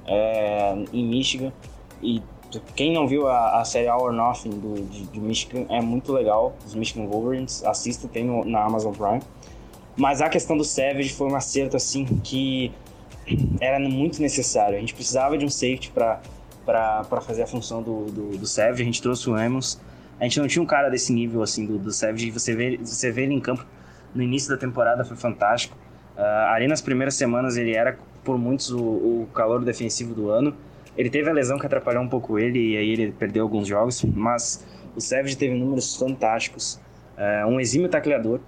é, 0.08 0.76
em 0.94 1.06
Michigan. 1.06 1.52
E 2.02 2.22
quem 2.76 2.94
não 2.94 3.08
viu 3.08 3.28
a, 3.28 3.60
a 3.60 3.66
série 3.66 3.88
All 3.88 4.04
or 4.04 4.14
Nothing 4.14 4.52
do, 4.52 4.82
de, 4.84 5.04
de 5.08 5.20
Michigan 5.20 5.66
é 5.70 5.82
muito 5.82 6.14
legal. 6.14 6.54
Os 6.66 6.74
Michigan 6.76 7.08
Wolverines, 7.08 7.64
assista, 7.66 8.08
tem 8.08 8.24
no- 8.24 8.46
na 8.46 8.64
Amazon 8.64 8.94
Prime. 8.94 9.22
Mas 9.98 10.22
a 10.22 10.30
questão 10.30 10.56
do 10.58 10.64
Savage 10.64 11.10
foi 11.10 11.28
um 11.28 11.36
acerto 11.36 11.76
assim 11.76 12.06
que 12.06 12.72
era 13.60 13.80
muito 13.80 14.22
necessário. 14.22 14.78
A 14.78 14.80
gente 14.80 14.94
precisava 14.94 15.38
de 15.38 15.46
um 15.46 15.50
safety 15.50 15.92
para 15.92 16.22
fazer 17.22 17.44
a 17.44 17.48
função 17.48 17.82
do, 17.82 18.06
do, 18.06 18.38
do 18.38 18.48
Savage. 18.48 18.82
A 18.82 18.86
gente 18.86 19.02
trouxe 19.02 19.30
o 19.30 19.36
Amos. 19.36 19.80
A 20.20 20.24
gente 20.24 20.40
não 20.40 20.48
tinha 20.48 20.62
um 20.62 20.66
cara 20.66 20.90
desse 20.90 21.12
nível 21.12 21.42
assim 21.42 21.66
do, 21.66 21.78
do 21.78 21.92
Savage. 21.92 22.30
Você 22.32 22.56
vê, 22.56 22.78
você 22.78 23.12
vê 23.12 23.24
ele 23.24 23.34
em 23.34 23.40
campo 23.40 23.66
no 24.14 24.22
início 24.22 24.50
da 24.50 24.58
temporada 24.58 25.04
foi 25.04 25.18
fantástico. 25.18 25.76
Ah, 26.18 26.54
ali 26.54 26.68
nas 26.68 26.82
primeiras 26.82 27.16
semanas 27.16 27.58
ele 27.58 27.76
era 27.76 27.98
por 28.24 28.38
muitos 28.38 28.72
o, 28.72 28.80
o 28.80 29.30
calor 29.34 29.64
defensivo 29.64 30.14
do 30.14 30.30
ano. 30.30 30.56
Ele 30.98 31.10
teve 31.10 31.30
a 31.30 31.34
lesão 31.34 31.58
que 31.58 31.66
atrapalhou 31.66 32.04
um 32.04 32.10
pouco 32.10 32.38
ele 32.38 32.74
e 32.74 32.78
aí 32.78 32.90
ele 32.92 33.12
perdeu 33.12 33.44
alguns 33.44 33.68
jogos, 33.68 34.04
mas 34.04 34.66
o 34.96 35.02
Savage 35.02 35.38
teve 35.38 35.56
números 35.56 35.96
fantásticos. 35.96 36.80
É, 37.18 37.46
um 37.46 37.60
exímio 37.60 37.90
tacleador. 37.90 38.40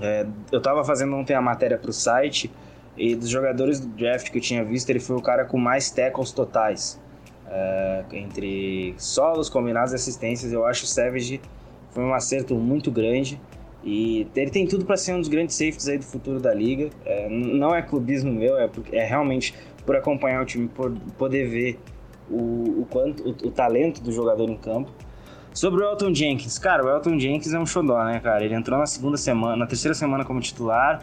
É, 0.00 0.26
eu 0.50 0.60
tava 0.60 0.82
fazendo 0.84 1.14
ontem 1.14 1.34
a 1.34 1.42
matéria 1.42 1.76
pro 1.76 1.92
site 1.92 2.50
e 2.96 3.14
dos 3.14 3.28
jogadores 3.28 3.80
do 3.80 3.88
draft 3.88 4.30
que 4.30 4.38
eu 4.38 4.42
tinha 4.42 4.64
visto, 4.64 4.88
ele 4.90 5.00
foi 5.00 5.16
o 5.16 5.22
cara 5.22 5.44
com 5.44 5.58
mais 5.58 5.90
tackles 5.90 6.32
totais. 6.32 7.00
É, 7.50 8.04
entre 8.12 8.94
solos, 8.96 9.48
combinados 9.48 9.92
e 9.92 9.96
assistências, 9.96 10.52
eu 10.52 10.64
acho 10.64 10.84
o 10.84 10.86
Savage 10.86 11.40
foi 11.90 12.04
um 12.04 12.14
acerto 12.14 12.54
muito 12.54 12.90
grande. 12.90 13.40
E 13.82 14.26
ele 14.36 14.50
tem 14.50 14.66
tudo 14.66 14.84
para 14.84 14.96
ser 14.96 15.14
um 15.14 15.20
dos 15.20 15.28
grandes 15.28 15.56
safeties 15.56 15.88
aí 15.88 15.98
do 15.98 16.04
futuro 16.04 16.38
da 16.38 16.52
liga. 16.52 16.90
É, 17.04 17.28
não 17.28 17.74
é 17.74 17.82
clubismo 17.82 18.32
meu, 18.32 18.56
é, 18.58 18.70
é 18.92 19.04
realmente 19.04 19.54
por 19.84 19.96
acompanhar 19.96 20.42
o 20.42 20.44
time, 20.44 20.68
por 20.68 20.92
poder 21.16 21.48
ver 21.48 21.80
o, 22.30 22.82
o 22.82 22.86
quanto 22.88 23.22
o, 23.24 23.30
o 23.30 23.50
talento 23.50 24.02
do 24.02 24.12
jogador 24.12 24.48
em 24.48 24.56
campo. 24.56 24.90
Sobre 25.52 25.82
o 25.82 25.90
Elton 25.90 26.14
Jenkins, 26.14 26.58
cara, 26.58 26.84
o 26.84 26.88
Elton 26.88 27.18
Jenkins 27.18 27.52
é 27.52 27.58
um 27.58 27.66
xodó, 27.66 28.04
né, 28.04 28.20
cara? 28.20 28.44
Ele 28.44 28.54
entrou 28.54 28.78
na 28.78 28.86
segunda 28.86 29.16
semana, 29.16 29.56
na 29.56 29.66
terceira 29.66 29.94
semana 29.94 30.24
como 30.24 30.40
titular, 30.40 31.02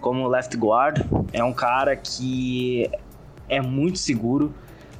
como 0.00 0.28
left 0.28 0.54
guard. 0.56 1.00
É 1.32 1.42
um 1.42 1.52
cara 1.52 1.96
que 1.96 2.90
é 3.48 3.60
muito 3.60 3.98
seguro, 3.98 4.52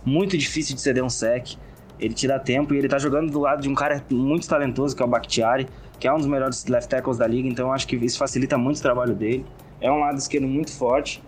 muito 0.07 0.39
difícil 0.39 0.77
de 0.77 0.81
ceder 0.81 1.05
um 1.05 1.11
sec. 1.11 1.57
Ele 1.99 2.15
te 2.15 2.29
dá 2.29 2.39
tempo 2.39 2.73
e 2.73 2.79
ele 2.79 2.89
tá 2.89 2.99
jogando 2.99 3.31
do 3.31 3.41
lado 3.41 3.61
de 3.61 3.69
um 3.69 3.75
cara 3.75 4.03
muito 4.11 4.47
talentoso, 4.49 4.95
que 4.95 5.03
é 5.03 5.05
o 5.05 5.09
Bakhtiari, 5.09 5.67
que 5.99 6.07
é 6.07 6.13
um 6.13 6.19
dos 6.19 6.27
melhores 6.27 6.65
left 6.67 6.89
tackles 6.89 7.19
da 7.19 7.27
liga, 7.27 7.49
então 7.49 7.73
acho 7.73 7.87
que 7.89 7.97
isso 7.97 8.19
facilita 8.19 8.57
muito 8.57 8.79
o 8.79 8.83
trabalho 8.83 9.15
dele. 9.15 9.45
É 9.81 9.91
um 9.91 9.99
lado 9.99 10.17
esquerdo 10.17 10.47
muito 10.47 10.73
forte. 10.73 11.23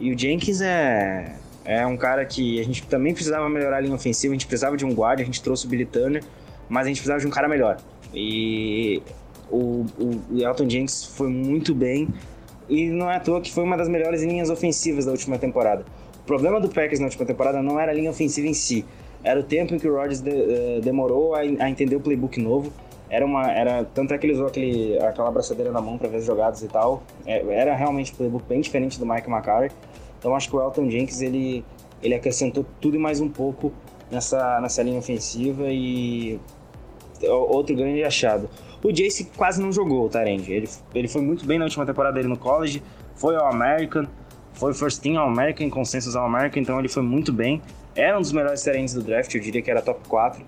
E 0.00 0.12
o 0.12 0.18
Jenkins 0.18 0.60
é, 0.60 1.36
é 1.64 1.86
um 1.86 1.96
cara 1.96 2.24
que 2.24 2.58
a 2.58 2.64
gente 2.64 2.86
também 2.86 3.14
precisava 3.14 3.48
melhorar 3.48 3.76
a 3.76 3.80
linha 3.80 3.94
ofensiva, 3.94 4.32
a 4.32 4.34
gente 4.34 4.46
precisava 4.46 4.76
de 4.76 4.84
um 4.84 4.94
guarda, 4.94 5.22
a 5.22 5.24
gente 5.24 5.42
trouxe 5.42 5.66
o 5.66 5.68
Billy 5.68 5.84
Turner, 5.84 6.24
mas 6.68 6.86
a 6.86 6.88
gente 6.88 6.96
precisava 6.96 7.20
de 7.20 7.26
um 7.26 7.30
cara 7.30 7.46
melhor. 7.46 7.76
E 8.12 9.02
o, 9.50 9.84
o 9.98 10.38
Elton 10.40 10.68
Jenkins 10.68 11.04
foi 11.04 11.28
muito 11.28 11.74
bem, 11.74 12.08
e 12.68 12.88
não 12.88 13.10
é 13.10 13.16
à 13.16 13.20
toa 13.20 13.40
que 13.40 13.52
foi 13.52 13.62
uma 13.62 13.76
das 13.76 13.88
melhores 13.88 14.22
linhas 14.22 14.50
ofensivas 14.50 15.04
da 15.04 15.12
última 15.12 15.38
temporada. 15.38 15.84
O 16.24 16.26
problema 16.26 16.58
do 16.60 16.68
Packers 16.68 16.98
na 17.00 17.06
última 17.06 17.24
temporada 17.26 17.62
não 17.62 17.78
era 17.78 17.92
a 17.92 17.94
linha 17.94 18.10
ofensiva 18.10 18.48
em 18.48 18.54
si, 18.54 18.84
era 19.22 19.38
o 19.38 19.42
tempo 19.42 19.74
em 19.74 19.78
que 19.78 19.86
o 19.86 19.94
Rodgers 19.94 20.20
de- 20.20 20.30
eh, 20.30 20.80
demorou 20.82 21.34
a, 21.34 21.40
a 21.40 21.70
entender 21.70 21.96
o 21.96 22.00
playbook 22.00 22.40
novo, 22.40 22.72
Era 23.10 23.24
uma. 23.26 23.52
Era, 23.52 23.84
tanto 23.84 24.12
é 24.14 24.18
que 24.18 24.26
ele 24.26 24.32
usou 24.32 24.46
aquele, 24.46 24.98
aquela 24.98 25.28
abraçadeira 25.28 25.70
na 25.70 25.80
mão 25.80 25.98
para 25.98 26.08
ver 26.08 26.16
as 26.16 26.24
jogadas 26.24 26.62
e 26.62 26.68
tal. 26.68 27.02
É, 27.26 27.44
era 27.54 27.74
realmente 27.76 28.12
um 28.12 28.16
playbook 28.16 28.44
bem 28.48 28.60
diferente 28.60 28.98
do 28.98 29.06
Mike 29.06 29.30
McCarthy. 29.30 29.74
Então 30.18 30.34
acho 30.34 30.48
que 30.48 30.56
o 30.56 30.60
Elton 30.60 30.90
Jenkins 30.90 31.20
ele, 31.20 31.62
ele 32.02 32.14
acrescentou 32.14 32.64
tudo 32.80 32.96
e 32.96 32.98
mais 32.98 33.20
um 33.20 33.28
pouco 33.28 33.70
nessa, 34.10 34.58
nessa 34.60 34.82
linha 34.82 34.98
ofensiva 34.98 35.64
e 35.68 36.40
outro 37.28 37.76
grande 37.76 38.02
achado. 38.02 38.48
O 38.82 38.90
Jace 38.90 39.30
quase 39.36 39.60
não 39.62 39.70
jogou 39.70 40.06
o 40.06 40.08
Tyrande. 40.08 40.52
Ele, 40.52 40.68
ele 40.94 41.06
foi 41.08 41.22
muito 41.22 41.46
bem 41.46 41.58
na 41.58 41.66
última 41.66 41.86
temporada 41.86 42.14
dele 42.16 42.28
no 42.28 42.36
college, 42.38 42.82
foi 43.14 43.36
ao 43.36 43.46
American, 43.46 44.06
foi 44.54 44.72
first 44.72 45.02
team 45.02 45.18
ao 45.18 45.28
American, 45.28 45.68
consensus 45.70 46.16
ao 46.16 46.24
American, 46.24 46.62
então 46.62 46.78
ele 46.78 46.88
foi 46.88 47.02
muito 47.02 47.32
bem. 47.32 47.60
Era 47.94 48.18
um 48.18 48.20
dos 48.20 48.32
melhores 48.32 48.62
Tyrands 48.62 48.94
do 48.94 49.02
draft, 49.02 49.34
eu 49.34 49.40
diria 49.40 49.62
que 49.62 49.70
era 49.70 49.82
top 49.82 50.08
4 50.08 50.44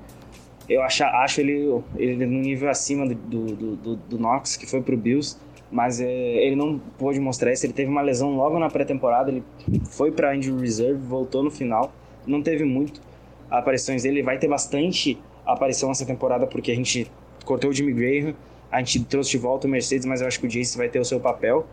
eu 0.69 0.83
acho, 0.83 1.05
acho 1.05 1.41
ele, 1.41 1.81
ele 1.97 2.27
no 2.27 2.41
nível 2.41 2.69
acima 2.69 3.07
do, 3.07 3.15
do, 3.15 3.77
do, 3.77 3.97
do 3.97 4.19
Knox, 4.19 4.57
que 4.57 4.67
foi 4.67 4.83
pro 4.83 4.97
Bills, 4.97 5.37
mas 5.71 6.01
é, 6.01 6.09
ele 6.09 6.57
não 6.57 6.79
pôde 6.99 7.21
mostrar 7.21 7.53
isso. 7.53 7.65
Ele 7.67 7.73
teve 7.73 7.91
uma 7.91 8.03
lesão 8.03 8.37
logo 8.37 8.59
na 8.59 8.69
pré-temporada, 8.69 9.31
ele 9.31 9.45
foi 9.85 10.11
para 10.11 10.35
injury 10.35 10.61
reserve, 10.61 11.01
voltou 11.07 11.43
no 11.43 11.51
final, 11.51 11.93
não 12.27 12.43
teve 12.43 12.65
muito 12.65 13.01
aparições 13.49 14.03
dele. 14.03 14.17
Ele 14.17 14.25
vai 14.25 14.39
ter 14.39 14.49
bastante 14.49 15.19
aparição 15.45 15.89
nessa 15.89 16.05
temporada 16.05 16.47
porque 16.47 16.73
a 16.73 16.75
gente 16.75 17.11
cortou 17.45 17.71
o 17.71 17.73
Jimmy 17.73 17.93
Graham, 17.93 18.35
a 18.71 18.81
gente 18.81 19.05
trouxe 19.05 19.31
de 19.31 19.39
volta 19.39 19.69
o 19.69 19.71
Mercedes, 19.71 20.05
mas 20.05 20.21
eu 20.21 20.27
acho 20.27 20.41
que 20.41 20.47
o 20.47 20.49
Jace 20.49 20.77
vai 20.77 20.89
ter 20.89 20.99
o 20.99 21.05
seu 21.05 21.21
papel. 21.21 21.65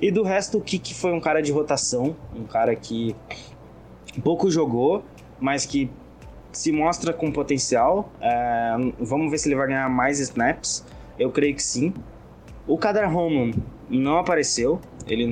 E 0.00 0.10
do 0.10 0.22
resto, 0.22 0.58
o 0.58 0.60
Kiki 0.60 0.94
foi 0.94 1.12
um 1.12 1.20
cara 1.20 1.42
de 1.42 1.52
rotação, 1.52 2.16
um 2.34 2.44
cara 2.44 2.74
que 2.74 3.14
pouco 4.22 4.50
jogou, 4.50 5.04
mas 5.38 5.66
que 5.66 5.90
se 6.52 6.72
mostra 6.72 7.12
com 7.12 7.30
potencial. 7.30 8.10
É, 8.20 8.76
vamos 8.98 9.30
ver 9.30 9.38
se 9.38 9.48
ele 9.48 9.56
vai 9.56 9.68
ganhar 9.68 9.88
mais 9.88 10.18
snaps. 10.20 10.84
Eu 11.18 11.30
creio 11.30 11.54
que 11.54 11.62
sim. 11.62 11.92
O 12.66 12.78
Kader 12.78 13.10
Roman 13.12 13.52
não 13.88 14.18
apareceu. 14.18 14.80
Ele, 15.06 15.24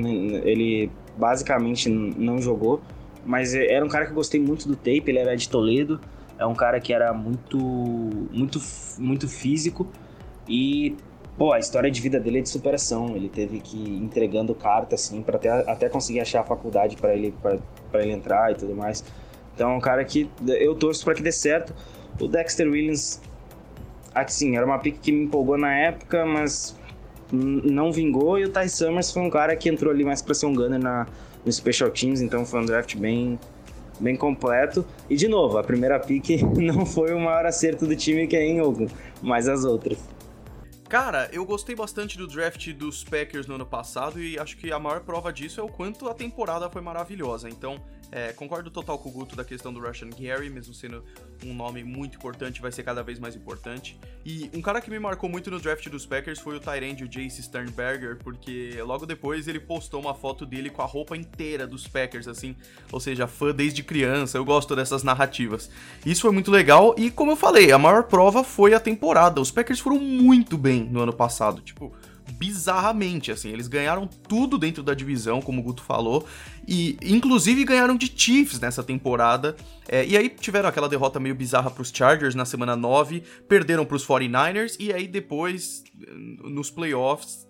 ele 0.44 0.90
basicamente 1.16 1.88
não 1.88 2.40
jogou. 2.40 2.80
Mas 3.24 3.54
era 3.54 3.84
um 3.84 3.88
cara 3.88 4.04
que 4.04 4.12
eu 4.12 4.14
gostei 4.14 4.40
muito 4.40 4.68
do 4.68 4.76
tape. 4.76 5.04
Ele 5.06 5.18
era 5.18 5.36
de 5.36 5.48
Toledo. 5.48 6.00
É 6.38 6.46
um 6.46 6.54
cara 6.54 6.80
que 6.80 6.92
era 6.92 7.12
muito, 7.12 7.58
muito, 7.58 8.60
muito 8.98 9.28
físico. 9.28 9.88
E, 10.48 10.96
pô, 11.39 11.53
a 11.53 11.59
história 11.59 11.89
de 11.89 12.01
vida 12.01 12.18
dele 12.18 12.41
é 12.41 12.43
de 12.43 12.49
superação. 12.49 13.14
Ele 13.14 13.28
teve 13.28 13.61
que 13.61 13.76
ir 13.76 14.03
entregando 14.03 14.55
carta, 14.55 14.97
assim, 14.97 15.22
para 15.22 15.36
até, 15.36 15.49
até 15.70 15.89
conseguir 15.89 16.20
achar 16.20 16.41
a 16.41 16.45
faculdade 16.45 16.97
para 16.97 17.14
ele, 17.14 17.32
ele 17.95 18.12
entrar 18.12 18.51
e 18.51 18.57
tudo 18.57 18.74
mais. 18.74 19.05
Então 19.55 19.70
é 19.70 19.76
um 19.76 19.80
cara 19.80 20.05
que 20.05 20.28
eu 20.47 20.74
torço 20.74 21.05
para 21.05 21.14
que 21.14 21.22
dê 21.22 21.32
certo. 21.32 21.72
O 22.20 22.26
Dexter 22.26 22.68
Williams, 22.68 23.22
assim, 24.12 24.57
era 24.57 24.66
uma 24.66 24.78
pick 24.78 24.99
que 25.01 25.12
me 25.12 25.24
empolgou 25.24 25.57
na 25.57 25.72
época, 25.72 26.26
mas 26.26 26.76
não 27.32 27.93
vingou. 27.93 28.39
E 28.39 28.45
o 28.45 28.49
Ty 28.53 28.68
Summers 28.68 29.12
foi 29.12 29.22
um 29.22 29.30
cara 29.30 29.55
que 29.55 29.68
entrou 29.68 29.93
ali 29.93 30.05
mais 30.05 30.20
para 30.20 30.34
ser 30.34 30.47
um 30.47 30.55
gunner 30.55 30.80
na, 30.80 31.07
no 31.45 31.53
Special 31.53 31.91
Teams, 31.91 32.20
então 32.20 32.45
foi 32.45 32.61
um 32.61 32.64
draft 32.64 32.97
bem, 32.97 33.39
bem 34.01 34.16
completo. 34.16 34.84
E 35.09 35.14
de 35.14 35.28
novo, 35.28 35.59
a 35.59 35.62
primeira 35.62 36.01
pick 36.01 36.43
não 36.59 36.84
foi 36.84 37.14
o 37.14 37.20
maior 37.20 37.47
acerto 37.47 37.86
do 37.86 37.95
time 37.95 38.26
que 38.26 38.36
é 38.36 38.45
em 38.45 38.61
Oakland, 38.61 38.93
mas 39.22 39.49
as 39.49 39.64
outras. 39.64 40.17
Cara, 40.89 41.28
eu 41.34 41.45
gostei 41.45 41.76
bastante 41.76 42.16
do 42.16 42.26
draft 42.26 42.72
dos 42.72 43.05
Packers 43.05 43.47
no 43.47 43.57
ano 43.57 43.66
passado 43.66 44.22
e 44.22 44.39
acho 44.39 44.57
que 44.57 44.72
a 44.72 44.78
maior 44.78 45.01
prova 45.01 45.30
disso 45.30 45.61
é 45.61 45.62
o 45.62 45.68
quanto 45.68 46.09
a 46.09 46.14
temporada 46.14 46.70
foi 46.70 46.80
maravilhosa. 46.80 47.47
Então, 47.47 47.78
é, 48.11 48.32
concordo 48.32 48.70
total 48.70 48.98
com 48.98 49.09
o 49.09 49.12
Guto 49.12 49.36
da 49.36 49.44
questão 49.44 49.72
do 49.72 49.80
Russian 49.80 50.09
Gary, 50.11 50.48
mesmo 50.48 50.72
sendo 50.72 51.04
um 51.44 51.52
nome 51.52 51.84
muito 51.84 52.16
importante, 52.16 52.61
vai 52.61 52.72
ser 52.72 52.82
cada 52.82 53.02
vez 53.02 53.18
mais 53.18 53.36
importante. 53.36 53.98
E 54.24 54.50
um 54.54 54.62
cara 54.62 54.80
que 54.80 54.90
me 54.90 54.98
marcou 54.98 55.28
muito 55.28 55.50
no 55.50 55.61
draft 55.61 55.88
dos 55.88 56.06
Packers 56.06 56.38
foi 56.38 56.56
o 56.56 56.61
Tyrande, 56.61 57.04
o 57.04 57.09
Jace 57.09 57.42
Sternberger, 57.42 58.16
porque 58.16 58.80
logo 58.82 59.04
depois 59.04 59.46
ele 59.46 59.61
postou 59.61 60.00
uma 60.00 60.14
foto 60.14 60.46
dele 60.46 60.70
com 60.70 60.80
a 60.82 60.86
roupa 60.86 61.16
inteira 61.16 61.66
dos 61.66 61.86
Packers, 61.86 62.26
assim, 62.26 62.56
ou 62.90 62.98
seja, 62.98 63.26
fã 63.26 63.52
desde 63.52 63.82
criança. 63.82 64.38
Eu 64.38 64.44
gosto 64.44 64.74
dessas 64.74 65.02
narrativas. 65.02 65.70
Isso 66.04 66.22
foi 66.22 66.32
muito 66.32 66.50
legal 66.50 66.94
e, 66.96 67.11
como 67.11 67.32
eu 67.32 67.36
falei, 67.36 67.72
a 67.72 67.78
maior 67.78 68.04
prova 68.04 68.42
foi 68.42 68.72
a 68.72 68.80
temporada. 68.80 69.40
Os 69.40 69.50
Packers 69.50 69.80
foram 69.80 69.98
muito 69.98 70.56
bem 70.56 70.84
no 70.84 71.00
ano 71.00 71.12
passado, 71.12 71.61
tipo 71.61 71.92
bizarramente, 72.33 73.31
assim. 73.31 73.51
Eles 73.51 73.68
ganharam 73.68 74.07
tudo 74.07 74.59
dentro 74.59 74.83
da 74.83 74.95
divisão, 74.95 75.41
como 75.41 75.61
o 75.61 75.64
Guto 75.64 75.83
falou, 75.83 76.26
e 76.66 76.97
inclusive 77.03 77.64
ganharam 77.64 77.97
de 77.97 78.12
Chiefs 78.14 78.61
nessa 78.61 78.83
temporada. 78.83 79.57
É, 79.89 80.07
e 80.07 80.16
aí 80.16 80.29
tiveram 80.29 80.68
aquela 80.68 80.89
derrota 80.89 81.18
meio 81.18 81.35
bizarra 81.35 81.70
para 81.70 81.83
os 81.83 81.91
Chargers 81.91 82.35
na 82.35 82.45
semana 82.45 82.76
9, 82.76 83.22
perderam 83.49 83.85
para 83.85 83.97
os 83.97 84.07
49ers, 84.07 84.76
e 84.79 84.93
aí 84.93 85.07
depois, 85.07 85.83
nos 86.45 86.70
playoffs, 86.70 87.49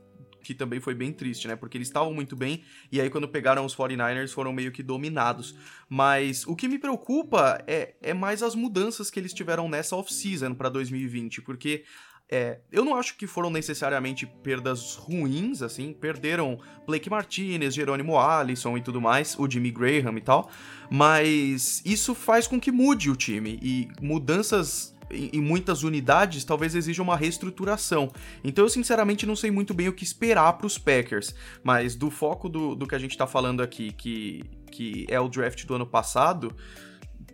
que 0.49 0.55
também 0.55 0.81
foi 0.81 0.95
bem 0.95 1.13
triste, 1.13 1.47
né? 1.47 1.55
Porque 1.55 1.77
eles 1.77 1.89
estavam 1.89 2.15
muito 2.15 2.35
bem 2.35 2.63
e 2.91 3.03
aí 3.03 3.11
quando 3.11 3.29
pegaram 3.29 3.67
os 3.67 3.77
49ers 3.77 4.31
foram 4.31 4.51
meio 4.51 4.73
que 4.73 4.83
dominados. 4.83 5.55
Mas 5.91 6.47
o 6.47 6.57
que 6.57 6.67
me 6.67 6.79
preocupa 6.79 7.63
é, 7.67 7.95
é 8.01 8.15
mais 8.15 8.43
as 8.43 8.55
mudanças 8.55 9.11
que 9.11 9.21
eles 9.21 9.35
tiveram 9.35 9.69
nessa 9.69 9.95
off-season 9.95 10.55
para 10.55 10.71
2020, 10.71 11.43
porque 11.43 11.85
é, 12.31 12.59
eu 12.71 12.85
não 12.85 12.95
acho 12.95 13.17
que 13.17 13.27
foram 13.27 13.49
necessariamente 13.49 14.27
perdas 14.27 14.97
ruins, 14.97 15.63
assim, 15.63 15.95
perderam 15.95 16.59
Blake 16.87 17.09
Martinez, 17.09 17.75
Jerônimo 17.75 18.19
Allison 18.19 18.77
e 18.77 18.83
tudo 18.83 19.01
mais, 19.01 19.35
o 19.39 19.51
Jimmy 19.51 19.71
Graham 19.71 20.17
e 20.17 20.21
tal, 20.21 20.51
mas 20.91 21.83
isso 21.87 22.15
faz 22.15 22.47
com 22.47 22.61
que 22.61 22.71
mude 22.71 23.11
o 23.11 23.17
time 23.17 23.59
e 23.63 23.89
mudanças 24.03 24.95
em 25.11 25.41
muitas 25.41 25.85
unidades 25.85 26.45
talvez 26.45 26.75
exijam 26.75 27.03
uma 27.03 27.17
reestruturação. 27.17 28.13
Então 28.45 28.65
eu 28.65 28.69
sinceramente 28.69 29.25
não 29.25 29.35
sei 29.35 29.51
muito 29.51 29.73
bem 29.73 29.89
o 29.89 29.93
que 29.95 30.05
esperar 30.05 30.53
para 30.53 30.67
os 30.67 30.77
Packers, 30.77 31.35
mas 31.63 31.95
do 31.95 32.11
foco 32.11 32.47
do, 32.47 32.75
do 32.75 32.87
que 32.87 32.95
a 32.95 32.99
gente 32.99 33.13
está 33.13 33.27
falando 33.27 33.63
aqui, 33.63 33.91
que, 33.93 34.45
que 34.71 35.07
é 35.09 35.19
o 35.19 35.27
draft 35.27 35.65
do 35.65 35.75
ano 35.75 35.87
passado, 35.87 36.55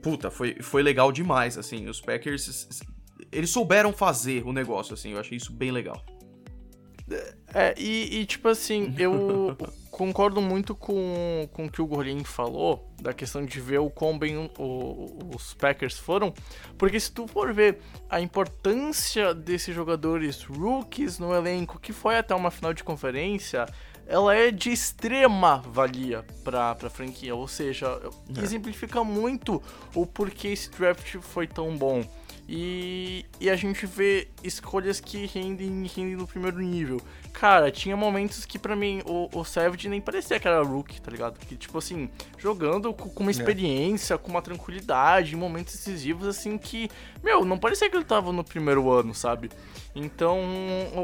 puta, 0.00 0.30
foi, 0.30 0.56
foi 0.60 0.84
legal 0.84 1.10
demais, 1.10 1.58
assim, 1.58 1.88
os 1.88 2.00
Packers 2.00 2.68
eles 3.30 3.50
souberam 3.50 3.92
fazer 3.92 4.44
o 4.46 4.52
negócio, 4.52 4.94
assim, 4.94 5.12
eu 5.12 5.20
achei 5.20 5.36
isso 5.36 5.52
bem 5.52 5.70
legal. 5.70 6.04
É, 7.52 7.74
e, 7.76 8.20
e 8.20 8.26
tipo 8.26 8.48
assim, 8.48 8.94
eu 8.98 9.56
concordo 9.90 10.40
muito 10.40 10.74
com, 10.74 11.48
com 11.52 11.66
o 11.66 11.70
que 11.70 11.80
o 11.80 11.86
Gorlin 11.86 12.24
falou, 12.24 12.90
da 13.00 13.12
questão 13.12 13.44
de 13.44 13.60
ver 13.60 13.78
o 13.78 13.90
quão 13.90 14.18
bem 14.18 14.50
os 15.34 15.54
Packers 15.54 15.98
foram, 15.98 16.32
porque 16.78 16.98
se 16.98 17.12
tu 17.12 17.28
for 17.28 17.52
ver 17.52 17.78
a 18.08 18.20
importância 18.20 19.34
desses 19.34 19.74
jogadores 19.74 20.42
rookies 20.42 21.18
no 21.18 21.34
elenco, 21.34 21.78
que 21.78 21.92
foi 21.92 22.16
até 22.16 22.34
uma 22.34 22.50
final 22.50 22.72
de 22.72 22.82
conferência, 22.82 23.66
ela 24.06 24.34
é 24.34 24.50
de 24.50 24.70
extrema 24.70 25.62
valia 25.66 26.24
para 26.42 26.72
a 26.72 26.90
franquia, 26.90 27.34
ou 27.34 27.46
seja, 27.46 28.00
é. 28.36 28.40
exemplifica 28.40 29.04
muito 29.04 29.62
o 29.94 30.06
porquê 30.06 30.48
esse 30.48 30.70
draft 30.70 31.16
foi 31.20 31.46
tão 31.46 31.76
bom. 31.76 32.02
E, 32.46 33.24
e 33.40 33.48
a 33.48 33.56
gente 33.56 33.86
vê 33.86 34.28
escolhas 34.42 35.00
que 35.00 35.24
rendem, 35.26 35.86
rendem 35.86 36.16
no 36.16 36.26
primeiro 36.26 36.58
nível. 36.58 37.00
Cara, 37.32 37.70
tinha 37.70 37.96
momentos 37.96 38.44
que 38.44 38.58
para 38.58 38.76
mim 38.76 39.02
o, 39.06 39.28
o 39.32 39.44
Savage 39.44 39.88
nem 39.88 40.00
parecia 40.00 40.38
que 40.38 40.46
era 40.46 40.62
rookie, 40.62 41.00
tá 41.00 41.10
ligado? 41.10 41.38
Que, 41.38 41.56
tipo 41.56 41.78
assim, 41.78 42.08
jogando 42.38 42.92
com, 42.92 43.08
com 43.08 43.22
uma 43.22 43.30
é. 43.30 43.32
experiência, 43.32 44.14
é. 44.14 44.18
com 44.18 44.30
uma 44.30 44.42
tranquilidade, 44.42 45.34
momentos 45.34 45.74
decisivos, 45.74 46.28
assim, 46.28 46.58
que, 46.58 46.88
meu, 47.22 47.44
não 47.44 47.58
parecia 47.58 47.88
que 47.88 47.96
ele 47.96 48.04
tava 48.04 48.30
no 48.30 48.44
primeiro 48.44 48.90
ano, 48.90 49.14
sabe? 49.14 49.50
Então, 49.94 50.38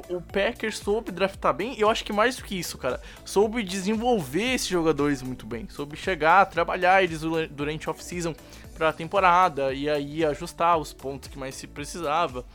o, 0.09 0.16
o 0.16 0.20
Packers 0.20 0.78
soube 0.78 1.11
draftar 1.11 1.55
bem, 1.55 1.76
e 1.76 1.80
eu 1.80 1.88
acho 1.88 2.05
que 2.05 2.12
mais 2.12 2.36
do 2.36 2.45
que 2.45 2.59
isso, 2.59 2.76
cara, 2.76 3.01
soube 3.24 3.62
desenvolver 3.62 4.55
esses 4.55 4.68
jogadores 4.68 5.22
muito 5.22 5.47
bem, 5.47 5.68
soube 5.68 5.97
chegar, 5.97 6.45
trabalhar 6.47 7.03
eles 7.03 7.22
durante 7.51 7.88
a 7.88 7.93
off-season 7.93 8.34
pra 8.80 8.94
temporada 8.94 9.74
e 9.74 9.90
aí 9.90 10.24
ajustar 10.24 10.78
os 10.78 10.90
pontos 10.90 11.28
que 11.28 11.38
mais 11.38 11.54
se 11.54 11.66
precisava. 11.66 12.46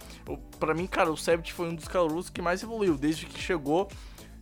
para 0.60 0.74
mim, 0.74 0.88
cara, 0.88 1.12
o 1.12 1.16
Sebt 1.16 1.54
foi 1.54 1.70
um 1.70 1.76
dos 1.76 1.88
calouros 1.88 2.32
que 2.32 2.42
mais 2.42 2.64
evoluiu 2.64 2.98
desde 2.98 3.28
que 3.28 3.40
chegou 3.40 3.88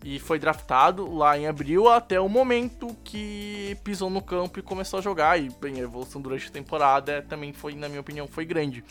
e 0.02 0.18
foi 0.18 0.40
draftado 0.40 1.14
lá 1.14 1.38
em 1.38 1.46
abril 1.46 1.90
até 1.90 2.22
o 2.22 2.30
momento 2.30 2.96
que 3.04 3.78
pisou 3.84 4.10
no 4.10 4.22
campo 4.22 4.60
e 4.60 4.62
começou 4.62 5.00
a 5.00 5.02
jogar. 5.02 5.38
E 5.38 5.50
bem, 5.60 5.76
a 5.76 5.84
evolução 5.84 6.22
durante 6.22 6.48
a 6.48 6.52
temporada 6.52 7.22
também 7.24 7.52
foi, 7.52 7.76
na 7.76 7.90
minha 7.90 8.00
opinião, 8.00 8.30
foi 8.30 8.46
grande. 8.46 8.82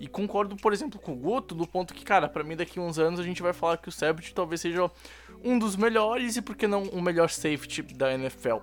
E 0.00 0.08
concordo, 0.08 0.56
por 0.56 0.72
exemplo, 0.72 0.98
com 0.98 1.12
o 1.12 1.16
Guto, 1.16 1.54
no 1.54 1.66
ponto 1.66 1.92
que, 1.92 2.02
cara, 2.02 2.30
para 2.30 2.42
mim 2.42 2.56
daqui 2.56 2.78
a 2.78 2.82
uns 2.82 2.98
anos 2.98 3.20
a 3.20 3.24
gente 3.24 3.42
vai 3.42 3.52
falar 3.52 3.76
que 3.76 3.90
o 3.90 3.92
Sebt 3.92 4.32
talvez 4.32 4.62
seja 4.62 4.90
um 5.44 5.58
dos 5.58 5.76
melhores 5.76 6.36
e 6.36 6.40
por 6.40 6.56
que 6.56 6.66
não 6.66 6.84
o 6.84 7.02
melhor 7.02 7.28
safety 7.28 7.82
da 7.82 8.10
NFL. 8.14 8.56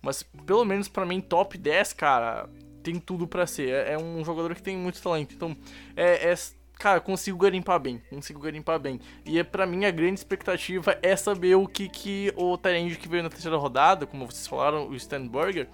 Mas 0.00 0.22
pelo 0.22 0.64
menos 0.64 0.88
para 0.88 1.04
mim 1.04 1.20
top 1.20 1.58
10, 1.58 1.92
cara, 1.92 2.48
tem 2.86 3.00
tudo 3.00 3.26
para 3.26 3.46
ser. 3.46 3.68
É, 3.68 3.92
é, 3.94 3.98
um 3.98 4.24
jogador 4.24 4.54
que 4.54 4.62
tem 4.62 4.76
muito 4.76 5.02
talento. 5.02 5.34
Então, 5.34 5.56
é, 5.96 6.30
é 6.30 6.34
cara, 6.78 7.00
consigo 7.00 7.36
garimpar 7.36 7.80
bem, 7.80 8.00
consigo 8.08 8.38
garimpar 8.38 8.78
bem. 8.78 9.00
E 9.24 9.38
é 9.38 9.44
para 9.44 9.66
mim 9.66 9.84
a 9.84 9.90
grande 9.90 10.20
expectativa 10.20 10.96
é 11.02 11.16
saber 11.16 11.56
o 11.56 11.66
que, 11.66 11.88
que 11.88 12.32
o 12.36 12.56
Tyrande 12.56 12.96
que 12.96 13.08
veio 13.08 13.24
na 13.24 13.28
terceira 13.28 13.56
rodada, 13.56 14.06
como 14.06 14.24
vocês 14.26 14.46
falaram, 14.46 14.88
o 14.88 14.94
Stan 14.94 15.26
Burger, 15.26 15.68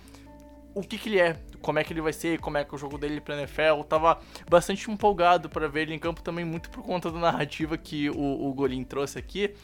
o 0.74 0.80
que, 0.80 0.96
que 0.96 1.10
ele 1.10 1.20
é, 1.20 1.36
como 1.60 1.78
é 1.78 1.84
que 1.84 1.92
ele 1.92 2.00
vai 2.00 2.14
ser, 2.14 2.40
como 2.40 2.56
é 2.56 2.64
que 2.64 2.72
é 2.72 2.74
o 2.74 2.78
jogo 2.78 2.96
dele 2.96 3.20
pra 3.20 3.36
NFL. 3.36 3.78
Eu 3.78 3.84
tava 3.84 4.18
bastante 4.48 4.90
empolgado 4.90 5.50
para 5.50 5.68
ver 5.68 5.82
ele 5.82 5.94
em 5.94 5.98
campo 5.98 6.22
também, 6.22 6.46
muito 6.46 6.70
por 6.70 6.82
conta 6.82 7.10
da 7.10 7.18
narrativa 7.18 7.76
que 7.76 8.08
o, 8.08 8.48
o 8.48 8.54
Golin 8.54 8.84
trouxe 8.84 9.18
aqui, 9.18 9.54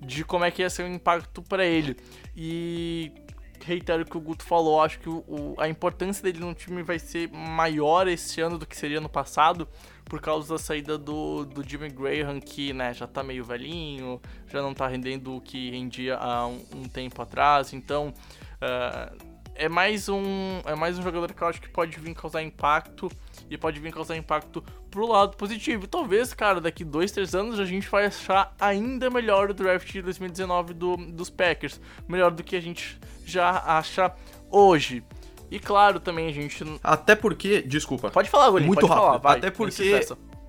de 0.00 0.24
como 0.24 0.44
é 0.44 0.50
que 0.50 0.62
ia 0.62 0.70
ser 0.70 0.82
o 0.82 0.88
impacto 0.88 1.40
para 1.40 1.64
ele. 1.64 1.96
E 2.34 3.12
reitero 3.66 4.04
o 4.04 4.06
que 4.06 4.16
o 4.16 4.20
Guto 4.20 4.44
falou, 4.44 4.80
acho 4.80 5.00
que 5.00 5.08
o, 5.08 5.54
a 5.58 5.68
importância 5.68 6.22
dele 6.22 6.38
no 6.38 6.54
time 6.54 6.84
vai 6.84 7.00
ser 7.00 7.28
maior 7.30 8.06
esse 8.06 8.40
ano 8.40 8.58
do 8.58 8.64
que 8.64 8.76
seria 8.76 9.00
no 9.00 9.08
passado, 9.08 9.66
por 10.04 10.20
causa 10.20 10.54
da 10.54 10.58
saída 10.58 10.96
do, 10.96 11.44
do 11.44 11.68
Jimmy 11.68 11.88
Graham, 11.88 12.40
que 12.40 12.72
né, 12.72 12.94
já 12.94 13.08
tá 13.08 13.24
meio 13.24 13.44
velhinho, 13.44 14.22
já 14.46 14.62
não 14.62 14.72
tá 14.72 14.86
rendendo 14.86 15.34
o 15.34 15.40
que 15.40 15.70
rendia 15.70 16.16
há 16.16 16.46
um, 16.46 16.64
um 16.76 16.88
tempo 16.88 17.20
atrás, 17.20 17.72
então. 17.72 18.14
Uh, 18.62 19.36
é 19.58 19.70
mais 19.70 20.06
um 20.10 20.60
é 20.66 20.74
mais 20.74 20.98
um 20.98 21.02
jogador 21.02 21.32
que 21.32 21.42
eu 21.42 21.48
acho 21.48 21.62
que 21.62 21.68
pode 21.70 21.98
vir 21.98 22.14
causar 22.14 22.42
impacto 22.42 23.10
e 23.48 23.56
pode 23.56 23.80
vir 23.80 23.90
causar 23.90 24.14
impacto 24.14 24.62
pro 24.96 25.06
lado 25.06 25.36
positivo. 25.36 25.86
Talvez, 25.86 26.32
cara, 26.32 26.58
daqui 26.58 26.82
dois, 26.82 27.12
três 27.12 27.34
anos 27.34 27.60
a 27.60 27.66
gente 27.66 27.86
vai 27.86 28.06
achar 28.06 28.54
ainda 28.58 29.10
melhor 29.10 29.50
o 29.50 29.54
draft 29.54 29.92
de 29.92 30.00
2019 30.00 30.72
do, 30.72 30.96
dos 30.96 31.28
Packers, 31.28 31.78
melhor 32.08 32.30
do 32.30 32.42
que 32.42 32.56
a 32.56 32.60
gente 32.60 32.98
já 33.22 33.62
acha 33.66 34.10
hoje. 34.50 35.04
E 35.50 35.60
claro, 35.60 36.00
também 36.00 36.28
a 36.28 36.32
gente. 36.32 36.64
Até 36.82 37.14
porque. 37.14 37.60
Desculpa. 37.60 38.10
Pode 38.10 38.30
falar, 38.30 38.48
Golinho. 38.50 38.68
Muito 38.68 38.86
rápido. 38.86 39.04
Falar, 39.04 39.18
vai, 39.18 39.36
Até 39.36 39.50
porque. 39.50 40.00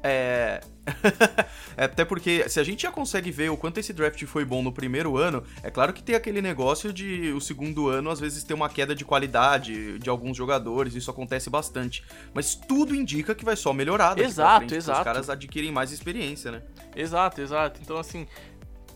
É. 0.01 0.61
é. 1.75 1.85
Até 1.85 2.05
porque, 2.05 2.47
se 2.49 2.59
a 2.59 2.63
gente 2.63 2.83
já 2.83 2.91
consegue 2.91 3.31
ver 3.31 3.49
o 3.49 3.57
quanto 3.57 3.79
esse 3.79 3.93
draft 3.93 4.23
foi 4.25 4.45
bom 4.45 4.61
no 4.61 4.71
primeiro 4.71 5.17
ano, 5.17 5.43
é 5.63 5.69
claro 5.69 5.93
que 5.93 6.03
tem 6.03 6.15
aquele 6.15 6.41
negócio 6.41 6.93
de 6.93 7.31
o 7.31 7.41
segundo 7.41 7.88
ano 7.89 8.09
às 8.09 8.19
vezes 8.19 8.43
ter 8.43 8.53
uma 8.53 8.69
queda 8.69 8.95
de 8.95 9.05
qualidade 9.05 9.99
de 9.99 10.09
alguns 10.09 10.38
jogadores, 10.38 10.95
isso 10.95 11.11
acontece 11.11 11.49
bastante. 11.49 12.03
Mas 12.33 12.55
tudo 12.55 12.95
indica 12.95 13.35
que 13.35 13.45
vai 13.45 13.55
só 13.55 13.73
melhorar. 13.73 14.17
Exato, 14.17 14.59
frente, 14.59 14.75
exato. 14.75 14.99
Os 14.99 15.03
caras 15.03 15.29
adquirem 15.29 15.71
mais 15.71 15.91
experiência, 15.91 16.51
né? 16.51 16.61
Exato, 16.95 17.41
exato. 17.41 17.79
Então, 17.81 17.97
assim, 17.97 18.27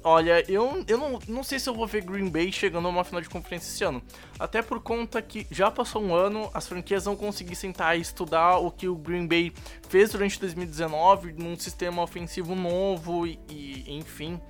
Olha, 0.04 0.44
eu, 0.52 0.84
eu 0.88 0.98
não, 0.98 1.20
não 1.28 1.44
sei 1.44 1.60
se 1.60 1.70
eu 1.70 1.76
vou 1.76 1.86
ver 1.86 2.04
Green 2.04 2.30
Bay 2.30 2.52
chegando 2.52 2.88
a 2.88 2.92
uma 2.92 3.04
final 3.04 3.22
de 3.22 3.30
conferência 3.30 3.70
esse 3.70 3.84
ano. 3.84 4.02
Até 4.40 4.62
por 4.62 4.82
conta 4.82 5.22
que 5.22 5.46
já 5.52 5.70
passou 5.70 6.02
um 6.02 6.16
ano, 6.16 6.50
as 6.54 6.68
franquias 6.68 7.06
vão 7.06 7.16
conseguir 7.16 7.56
sentar 7.56 7.98
e 7.98 8.02
estudar 8.02 8.58
o 8.58 8.72
que 8.72 8.88
o 8.88 8.96
Green 8.96 9.28
Bay 9.28 9.54
fez 9.90 10.12
durante 10.12 10.40
2019 10.40 11.34
num 11.34 11.58
sistema 11.58 12.02
ofensivo 12.02 12.56
novo 12.56 13.28
e, 13.28 13.40
e 13.50 13.96
enfim 13.96 14.42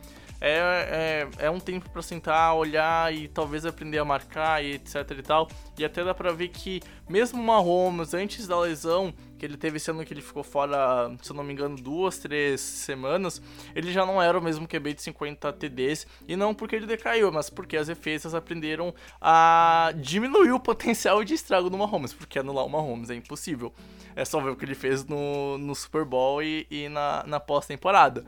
é, 0.41 1.27
é, 1.39 1.45
é 1.45 1.49
um 1.51 1.59
tempo 1.59 1.87
para 1.91 2.01
sentar, 2.01 2.55
olhar 2.55 3.13
e 3.13 3.27
talvez 3.27 3.63
aprender 3.63 3.99
a 3.99 4.05
marcar 4.05 4.63
e 4.63 4.73
etc 4.73 4.95
e 5.11 5.21
tal. 5.21 5.47
E 5.77 5.85
até 5.85 6.03
dá 6.03 6.15
pra 6.15 6.31
ver 6.33 6.47
que 6.47 6.81
mesmo 7.07 7.39
o 7.39 7.45
Mahomes, 7.45 8.15
antes 8.15 8.47
da 8.47 8.59
lesão, 8.59 9.13
que 9.41 9.45
ele 9.47 9.57
teve 9.57 9.79
ano 9.89 10.05
que 10.05 10.13
ele 10.13 10.21
ficou 10.21 10.43
fora, 10.43 11.11
se 11.19 11.31
eu 11.31 11.35
não 11.35 11.43
me 11.43 11.51
engano, 11.51 11.75
duas, 11.75 12.19
três 12.19 12.61
semanas, 12.61 13.41
ele 13.73 13.91
já 13.91 14.05
não 14.05 14.21
era 14.21 14.37
o 14.37 14.41
mesmo 14.41 14.67
QB 14.67 14.93
de 14.93 15.01
50 15.01 15.51
TDs. 15.53 16.05
E 16.27 16.35
não 16.35 16.53
porque 16.53 16.75
ele 16.75 16.85
decaiu, 16.85 17.31
mas 17.31 17.49
porque 17.49 17.75
as 17.75 17.87
defesas 17.87 18.35
aprenderam 18.35 18.93
a 19.19 19.93
diminuir 19.95 20.51
o 20.51 20.59
potencial 20.59 21.23
de 21.23 21.33
estrago 21.33 21.71
do 21.71 21.77
Mahomes, 21.77 22.13
porque 22.13 22.37
anular 22.37 22.67
o 22.67 22.69
Mahomes 22.69 23.09
é 23.09 23.15
impossível. 23.15 23.73
É 24.15 24.23
só 24.23 24.39
ver 24.39 24.51
o 24.51 24.55
que 24.55 24.63
ele 24.63 24.75
fez 24.75 25.05
no, 25.05 25.57
no 25.57 25.73
Super 25.73 26.05
Bowl 26.05 26.43
e, 26.43 26.67
e 26.69 26.87
na, 26.87 27.23
na 27.25 27.39
pós-temporada. 27.39 28.23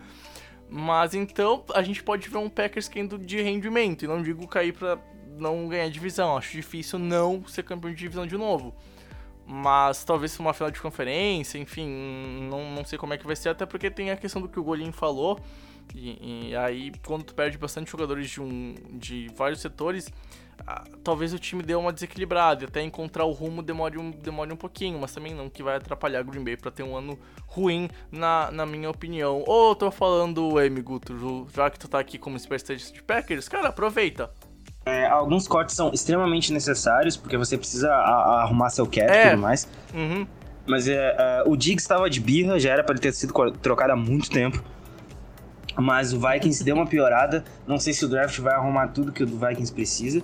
Mas 0.68 1.14
então 1.14 1.64
a 1.76 1.84
gente 1.84 2.02
pode 2.02 2.28
ver 2.28 2.38
um 2.38 2.50
Packers 2.50 2.90
caindo 2.90 3.20
de 3.20 3.40
rendimento. 3.40 4.04
E 4.04 4.08
não 4.08 4.24
digo 4.24 4.48
cair 4.48 4.74
pra 4.74 4.98
não 5.38 5.68
ganhar 5.68 5.88
divisão. 5.90 6.36
Acho 6.36 6.54
difícil 6.54 6.98
não 6.98 7.46
ser 7.46 7.62
campeão 7.62 7.92
de 7.92 8.00
divisão 8.00 8.26
de 8.26 8.36
novo. 8.36 8.74
Mas 9.46 10.04
talvez 10.04 10.38
uma 10.40 10.54
final 10.54 10.72
de 10.72 10.80
conferência, 10.80 11.58
enfim, 11.58 11.88
não, 12.50 12.72
não 12.72 12.86
sei 12.86 12.98
como 12.98 13.14
é 13.14 13.18
que 13.18 13.26
vai 13.26 13.36
ser, 13.36 13.50
até 13.50 13.66
porque 13.66 13.92
tem 13.92 14.10
a 14.10 14.18
questão 14.18 14.42
do 14.42 14.48
que 14.48 14.60
o 14.60 14.64
Golim 14.64 14.92
falou. 14.92 15.40
E, 15.94 16.50
e 16.50 16.56
aí, 16.56 16.92
quando 17.06 17.24
tu 17.24 17.36
perde 17.36 17.58
bastante 17.58 17.92
jogadores 17.92 18.30
de, 18.30 18.42
um, 18.42 18.74
de 18.92 19.30
vários 19.36 19.60
setores, 19.60 20.12
talvez 21.04 21.34
o 21.34 21.40
time 21.40 21.62
dê 21.62 21.76
uma 21.76 21.92
desequilibrada 21.92 22.64
e 22.64 22.68
até 22.68 22.82
encontrar 22.82 23.26
o 23.26 23.32
rumo 23.32 23.62
demore 23.62 23.98
um, 23.98 24.12
demore 24.12 24.54
um 24.54 24.56
pouquinho, 24.56 25.00
mas 25.00 25.14
também 25.14 25.34
não 25.34 25.50
que 25.50 25.62
vai 25.62 25.76
atrapalhar 25.76 26.24
Green 26.24 26.44
Bay 26.44 26.56
para 26.56 26.72
ter 26.72 26.84
um 26.84 26.96
ano 26.96 27.20
ruim, 27.48 27.90
na, 28.12 28.50
na 28.52 28.66
minha 28.66 28.90
opinião. 28.90 29.44
Ou 29.46 29.70
eu 29.70 29.76
tô 29.76 29.92
falando, 29.92 30.58
Amy 30.58 30.82
Guto, 30.82 31.48
já 31.54 31.70
que 31.70 31.78
tu 31.78 31.88
tá 31.88 32.00
aqui 32.00 32.18
como 32.18 32.38
especialista 32.38 32.94
de 32.94 33.04
Packers, 33.04 33.50
cara, 33.50 33.70
aproveita. 33.70 34.32
É, 34.86 35.06
alguns 35.08 35.48
cortes 35.48 35.76
são 35.76 35.92
extremamente 35.94 36.52
necessários, 36.52 37.16
porque 37.16 37.38
você 37.38 37.58
precisa 37.58 37.90
a, 37.92 37.96
a 37.96 38.42
arrumar 38.44 38.70
seu 38.70 38.86
cap 38.86 39.00
e 39.00 39.02
É. 39.16 39.30
tudo 39.30 39.42
mais. 39.42 39.68
Uhum. 39.94 40.28
Mas 40.66 40.88
é, 40.88 41.16
é, 41.18 41.44
o 41.46 41.56
Diggs 41.56 41.84
estava 41.84 42.10
de 42.10 42.20
birra, 42.20 42.60
já 42.60 42.72
era 42.72 42.84
para 42.84 42.94
ele 42.94 43.02
ter 43.02 43.14
sido 43.14 43.34
trocado 43.62 43.94
há 43.94 43.96
muito 43.96 44.30
tempo. 44.30 44.64
Mas 45.78 46.14
o 46.14 46.20
Vikings 46.20 46.64
deu 46.64 46.76
uma 46.76 46.86
piorada. 46.86 47.44
Não 47.66 47.80
sei 47.80 47.94
se 47.94 48.06
o 48.06 48.08
draft 48.10 48.38
vai 48.40 48.54
arrumar 48.54 48.90
tudo 48.90 49.12
que 49.12 49.24
o 49.24 49.28
Vikings 49.28 49.74
precisa. 49.74 50.22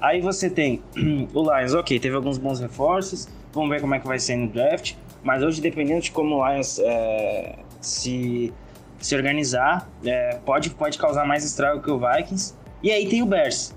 Aí 0.00 0.20
você 0.20 0.48
tem 0.48 0.82
o 1.34 1.42
Lions, 1.58 1.74
ok, 1.74 1.98
teve 1.98 2.14
alguns 2.14 2.38
bons 2.38 2.60
reforços. 2.60 3.28
Vamos 3.52 3.68
ver 3.70 3.80
como 3.80 3.94
é 3.94 3.98
que 3.98 4.06
vai 4.06 4.18
ser 4.18 4.36
no 4.36 4.48
draft. 4.48 4.94
Mas 5.22 5.42
hoje, 5.42 5.60
dependendo 5.60 6.00
de 6.00 6.10
como 6.10 6.36
o 6.36 6.48
Lions 6.48 6.78
é, 6.78 7.58
se, 7.80 8.52
se 8.98 9.14
organizar, 9.14 9.88
é, 10.04 10.38
pode, 10.44 10.70
pode 10.70 10.98
causar 10.98 11.26
mais 11.26 11.44
estrago 11.44 11.82
que 11.82 11.90
o 11.90 11.98
Vikings. 11.98 12.54
E 12.82 12.90
aí 12.90 13.08
tem 13.08 13.22
o 13.22 13.26
Bears, 13.26 13.74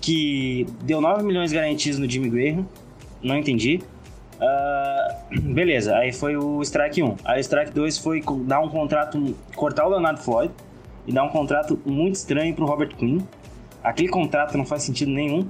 que 0.00 0.66
deu 0.82 1.00
9 1.00 1.22
milhões 1.22 1.52
garantidos 1.52 1.98
no 1.98 2.08
Jimmy 2.08 2.28
Graham. 2.30 2.66
Não 3.22 3.36
entendi. 3.36 3.80
Ah, 4.40 5.16
beleza, 5.42 5.96
aí 5.96 6.12
foi 6.12 6.36
o 6.36 6.62
strike 6.62 7.02
1. 7.02 7.16
Aí 7.24 7.38
o 7.38 7.40
strike 7.40 7.72
2 7.72 7.98
foi 7.98 8.22
dar 8.44 8.60
um 8.60 8.68
contrato, 8.68 9.34
cortar 9.56 9.86
o 9.86 9.90
Leonardo 9.90 10.20
Floyd 10.20 10.52
e 11.06 11.12
dar 11.12 11.24
um 11.24 11.28
contrato 11.30 11.78
muito 11.84 12.14
estranho 12.16 12.54
pro 12.54 12.64
Robert 12.66 12.94
Quinn. 12.96 13.18
Aquele 13.82 14.08
contrato 14.08 14.56
não 14.56 14.64
faz 14.66 14.82
sentido 14.82 15.10
nenhum. 15.10 15.46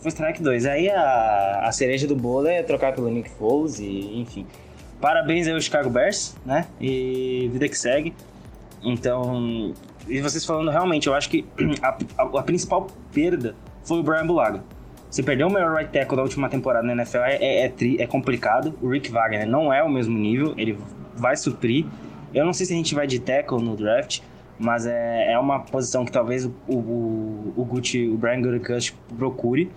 Foi 0.00 0.10
strike 0.10 0.42
2. 0.42 0.66
Aí 0.66 0.88
a, 0.90 1.60
a 1.64 1.72
cereja 1.72 2.06
do 2.06 2.16
bolo 2.16 2.48
é 2.48 2.62
trocar 2.62 2.92
pelo 2.92 3.08
Nick 3.08 3.30
Foles 3.30 3.78
e 3.78 4.18
enfim. 4.20 4.46
Parabéns 5.00 5.46
aí 5.46 5.52
ao 5.52 5.60
Chicago 5.60 5.90
Bears, 5.90 6.36
né? 6.46 6.66
E 6.80 7.48
vida 7.52 7.68
que 7.68 7.76
segue. 7.78 8.14
Então, 8.82 9.72
e 10.08 10.20
vocês 10.20 10.44
falando 10.44 10.70
realmente, 10.70 11.06
eu 11.06 11.14
acho 11.14 11.28
que 11.28 11.44
a, 11.82 11.96
a- 12.18 12.38
a 12.40 12.42
principal 12.42 12.86
perda 13.12 13.54
foi 13.84 13.98
o 13.98 14.02
Brian 14.02 14.26
Bulaga. 14.26 14.62
Você 15.10 15.22
perdeu 15.22 15.46
o 15.46 15.52
melhor 15.52 15.76
right 15.76 15.92
tackle 15.92 16.16
da 16.16 16.22
última 16.22 16.48
temporada 16.48 16.86
na 16.86 16.94
NFL 16.94 17.18
é, 17.18 17.36
é, 17.36 17.66
é 17.66 17.72
é 17.98 18.06
complicado. 18.06 18.74
O 18.80 18.88
Rick 18.88 19.10
Wagner 19.10 19.46
não 19.46 19.72
é 19.72 19.82
o 19.82 19.88
mesmo 19.88 20.16
nível, 20.16 20.54
ele 20.56 20.78
vai 21.14 21.36
suprir. 21.36 21.84
Eu 22.32 22.46
não 22.46 22.52
sei 22.52 22.64
se 22.64 22.72
a 22.72 22.76
gente 22.76 22.94
vai 22.94 23.06
de 23.06 23.18
tackle 23.20 23.62
no 23.62 23.76
draft, 23.76 24.20
mas 24.58 24.86
é, 24.86 25.32
é 25.32 25.38
uma 25.38 25.60
posição 25.60 26.04
que 26.04 26.12
talvez 26.12 26.46
o, 26.46 26.54
o, 26.66 27.52
o 27.56 27.64
Gucci, 27.64 28.08
o 28.08 28.16
Brian 28.16 28.40
Gutekunst 28.40 28.94
procure. 29.18 29.70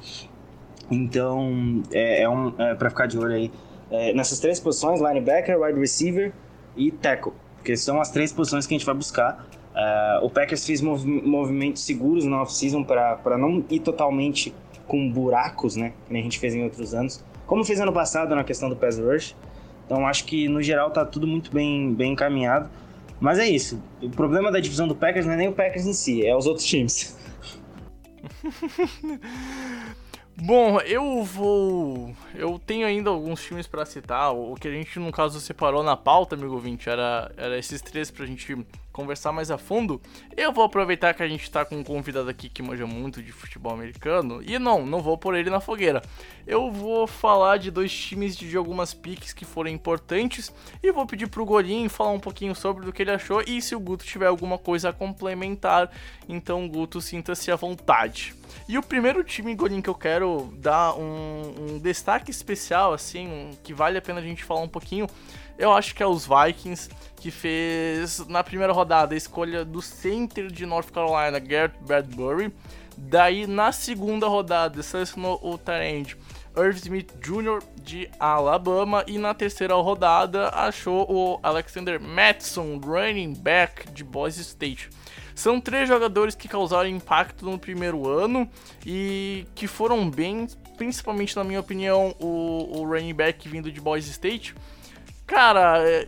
Então, 0.90 1.84
é, 1.92 2.22
é 2.22 2.30
um 2.30 2.54
é 2.58 2.76
para 2.76 2.90
ficar 2.90 3.08
de 3.08 3.18
olho 3.18 3.34
aí 3.34 3.52
é, 3.92 4.14
nessas 4.14 4.40
três 4.40 4.60
posições: 4.60 5.02
linebacker, 5.02 5.60
wide 5.60 5.80
receiver 5.80 6.32
e 6.78 6.92
tackle, 6.92 7.34
porque 7.58 7.76
são 7.76 8.00
as 8.00 8.10
três 8.10 8.32
posições 8.32 8.66
que 8.66 8.74
a 8.74 8.78
gente 8.78 8.86
vai 8.86 8.96
buscar. 8.96 9.46
É, 9.76 10.20
o 10.24 10.30
Packers 10.30 10.66
fez 10.66 10.82
movi- 10.82 11.22
movimentos 11.22 11.84
seguros 11.84 12.24
na 12.26 12.42
off-season 12.42 12.84
para 12.84 13.38
não 13.38 13.64
ir 13.70 13.80
totalmente 13.80 14.54
com 14.88 15.12
buracos, 15.12 15.76
né? 15.76 15.94
Que 16.08 16.16
a 16.16 16.22
gente 16.22 16.40
fez 16.40 16.56
em 16.56 16.64
outros 16.64 16.94
anos. 16.94 17.24
Como 17.46 17.64
fez 17.64 17.80
ano 17.80 17.92
passado 17.92 18.34
na 18.36 18.44
questão 18.44 18.70
do 18.70 18.76
pass 18.76 18.98
rush. 18.98 19.36
Então 19.86 20.08
acho 20.08 20.26
que 20.26 20.48
no 20.48 20.62
geral 20.64 20.90
tá 20.92 21.06
tudo 21.06 21.28
muito 21.28 21.52
bem, 21.52 21.94
bem 21.94 22.14
encaminhado. 22.14 22.70
Mas 23.20 23.38
é 23.38 23.48
isso. 23.48 23.82
O 24.02 24.10
problema 24.10 24.52
da 24.52 24.60
divisão 24.60 24.88
do 24.88 24.96
Packers 24.96 25.26
não 25.26 25.34
é 25.34 25.38
nem 25.38 25.48
o 25.48 25.54
Packers 25.54 25.86
em 25.86 25.94
si, 25.94 26.26
é 26.26 26.36
os 26.36 26.46
outros 26.48 26.66
times. 26.66 27.18
Bom, 30.38 30.80
eu 30.82 31.24
vou. 31.24 32.14
Eu 32.34 32.60
tenho 32.60 32.86
ainda 32.86 33.10
alguns 33.10 33.42
times 33.42 33.68
pra 33.68 33.86
citar. 33.86 34.34
O 34.36 34.56
que 34.56 34.68
a 34.68 34.72
gente, 34.72 35.00
no 35.00 35.12
caso, 35.12 35.40
separou 35.40 35.82
na 35.82 35.96
pauta, 35.96 36.36
amigo 36.36 36.54
ouvinte, 36.54 36.90
era, 36.90 37.32
era 37.38 37.58
esses 37.58 37.82
três 37.82 38.12
pra 38.12 38.26
gente 38.26 38.58
conversar 38.96 39.34
mais 39.34 39.52
a 39.52 39.58
fundo. 39.58 40.02
Eu 40.38 40.54
vou 40.54 40.64
aproveitar 40.64 41.14
que 41.14 41.22
a 41.22 41.28
gente 41.28 41.52
tá 41.52 41.66
com 41.66 41.76
um 41.76 41.84
convidado 41.84 42.30
aqui 42.30 42.48
que 42.48 42.64
manja 42.64 42.88
muito 42.88 43.22
de 43.22 43.30
futebol 43.34 43.74
americano. 43.74 44.42
E 44.42 44.58
não, 44.58 44.86
não 44.86 45.02
vou 45.02 45.18
pôr 45.18 45.36
ele 45.36 45.50
na 45.50 45.60
fogueira. 45.60 46.02
Eu 46.48 46.72
vou 46.72 47.06
falar 47.06 47.58
de 47.58 47.70
dois 47.70 47.94
times 47.94 48.38
de, 48.38 48.56
algumas 48.56 48.94
piques 48.94 49.34
que 49.34 49.44
foram 49.44 49.70
importantes. 49.70 50.50
E 50.82 50.94
vou 50.94 51.06
pedir 51.06 51.28
pro 51.28 51.46
Golinho 51.46 51.90
falar 51.90 52.12
um 52.12 52.20
pouquinho 52.20 52.56
sobre 52.56 52.88
o 52.88 52.94
que 52.94 53.02
ele 53.02 53.12
achou. 53.12 53.42
E 53.46 53.62
se 53.62 53.76
o 53.76 53.80
Guto 53.82 54.06
tiver 54.06 54.28
alguma 54.28 54.58
coisa 54.58 54.90
a 54.90 54.94
complementar, 54.94 55.92
então 56.30 56.66
Guto 56.70 57.02
sinta-se 57.02 57.52
à 57.52 57.58
vontade. 57.58 58.34
E 58.70 58.78
o 58.78 58.84
primeiro 58.84 59.24
time, 59.24 59.54
Golim, 59.54 59.82
que 59.82 59.90
eu 59.90 59.96
quero 59.96 60.54
dar 60.58 60.96
um, 60.96 61.54
um 61.76 61.80
destaque 61.80 62.32
especial, 62.32 62.94
assim, 62.94 63.28
um- 63.28 63.52
que 63.62 63.74
vale 63.74 63.98
a 63.98 64.02
pena 64.02 64.20
a 64.20 64.24
gente 64.24 64.44
falar 64.44 64.62
um 64.62 64.68
pouquinho, 64.68 65.08
eu 65.58 65.72
acho 65.72 65.96
que 65.96 66.04
é 66.04 66.08
os 66.08 66.28
Vikings, 66.28 66.90
que 67.18 67.32
fez 67.32 68.26
na 68.28 68.44
primeira 68.44 68.74
rodada 68.74 69.16
a 69.16 69.18
escolha 69.18 69.64
do 69.66 69.82
center 69.82 70.48
de 70.48 70.66
North 70.66 70.92
Carolina, 70.92 71.40
Garrett 71.40 71.78
Bradbury. 71.82 72.54
Daí, 72.98 73.46
na 73.46 73.72
segunda 73.72 74.28
rodada, 74.28 74.82
selecionou 74.82 75.40
o 75.44 75.58
Tyrande 75.58 76.18
Irv 76.58 76.78
Smith 76.78 77.14
Jr. 77.20 77.62
de 77.82 78.10
Alabama. 78.20 79.04
E 79.08 79.18
na 79.18 79.34
terceira 79.34 79.76
rodada, 79.76 80.50
achou 80.50 81.06
o 81.10 81.40
Alexander 81.44 82.00
Mattson, 82.00 82.80
running 82.84 83.34
back 83.34 83.92
de 83.92 84.04
Boise 84.04 84.42
State. 84.42 84.90
São 85.36 85.60
três 85.60 85.88
jogadores 85.90 86.34
que 86.34 86.48
causaram 86.48 86.90
impacto 86.90 87.46
no 87.46 87.60
primeiro 87.60 88.08
ano 88.08 88.50
e 88.86 89.46
que 89.54 89.68
foram 89.68 90.10
bem, 90.10 90.48
principalmente 90.78 91.36
na 91.36 91.44
minha 91.44 91.60
opinião, 91.60 92.16
o, 92.20 92.80
o 92.80 92.88
running 92.88 93.14
back 93.14 93.48
vindo 93.50 93.70
de 93.70 93.82
Boise 93.82 94.10
State. 94.12 94.56
Cara, 95.26 95.82
é, 95.84 96.08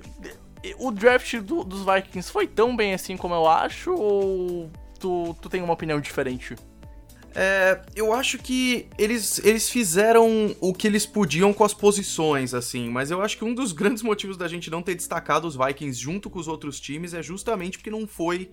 o 0.78 0.92
draft 0.92 1.36
do, 1.38 1.64
dos 1.64 1.84
Vikings 1.86 2.32
foi 2.32 2.48
tão 2.48 2.76
bem 2.76 2.94
assim 2.94 3.18
como 3.18 3.34
eu 3.34 3.48
acho 3.48 3.94
ou 3.94 4.70
tu, 5.00 5.36
tu 5.42 5.50
tem 5.50 5.62
uma 5.62 5.74
opinião 5.74 6.00
diferente? 6.00 6.56
É, 7.40 7.82
eu 7.96 8.14
acho 8.14 8.40
que 8.40 8.88
eles, 8.98 9.38
eles 9.46 9.70
fizeram 9.70 10.56
o 10.60 10.74
que 10.74 10.88
eles 10.88 11.06
podiam 11.06 11.54
com 11.54 11.64
as 11.64 11.74
posições, 11.74 12.54
assim, 12.54 12.90
mas 12.90 13.12
eu 13.12 13.22
acho 13.22 13.38
que 13.38 13.46
um 13.46 13.54
dos 13.54 13.72
grandes 13.72 14.02
motivos 14.02 14.38
da 14.38 14.48
gente 14.48 14.72
não 14.72 14.82
ter 14.82 14.96
destacado 14.96 15.46
os 15.48 15.56
Vikings 15.56 16.02
junto 16.02 16.32
com 16.32 16.40
os 16.40 16.48
outros 16.48 16.80
times 16.80 17.14
é 17.14 17.22
justamente 17.22 17.78
porque 17.78 17.92
não 17.92 18.08
foi 18.08 18.50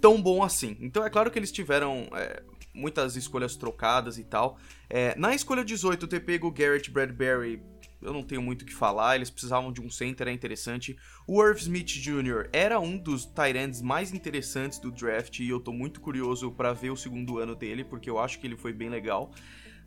tão 0.00 0.20
bom 0.20 0.42
assim. 0.42 0.76
Então 0.80 1.04
é 1.04 1.10
claro 1.10 1.30
que 1.30 1.38
eles 1.38 1.52
tiveram 1.52 2.08
é, 2.14 2.42
muitas 2.74 3.14
escolhas 3.14 3.54
trocadas 3.54 4.18
e 4.18 4.24
tal. 4.24 4.58
É, 4.90 5.14
na 5.16 5.32
escolha 5.32 5.64
18, 5.64 6.08
ter 6.08 6.20
pego 6.20 6.50
Garrett 6.50 6.90
Bradbury, 6.90 7.62
eu 8.02 8.12
não 8.12 8.22
tenho 8.22 8.42
muito 8.42 8.62
o 8.62 8.64
que 8.64 8.74
falar, 8.74 9.16
eles 9.16 9.30
precisavam 9.30 9.72
de 9.72 9.80
um 9.80 9.90
center, 9.90 10.28
é 10.28 10.32
interessante. 10.32 10.96
O 11.26 11.42
Irv 11.42 11.58
Smith 11.58 11.86
Jr. 11.86 12.48
era 12.52 12.78
um 12.80 12.96
dos 12.98 13.28
ends 13.54 13.80
mais 13.80 14.12
interessantes 14.12 14.78
do 14.78 14.90
draft 14.90 15.38
e 15.38 15.48
eu 15.48 15.60
tô 15.60 15.72
muito 15.72 16.00
curioso 16.00 16.50
para 16.50 16.72
ver 16.72 16.90
o 16.90 16.96
segundo 16.96 17.38
ano 17.38 17.54
dele, 17.54 17.84
porque 17.84 18.10
eu 18.10 18.18
acho 18.18 18.38
que 18.38 18.46
ele 18.46 18.56
foi 18.56 18.72
bem 18.72 18.88
legal. 18.88 19.32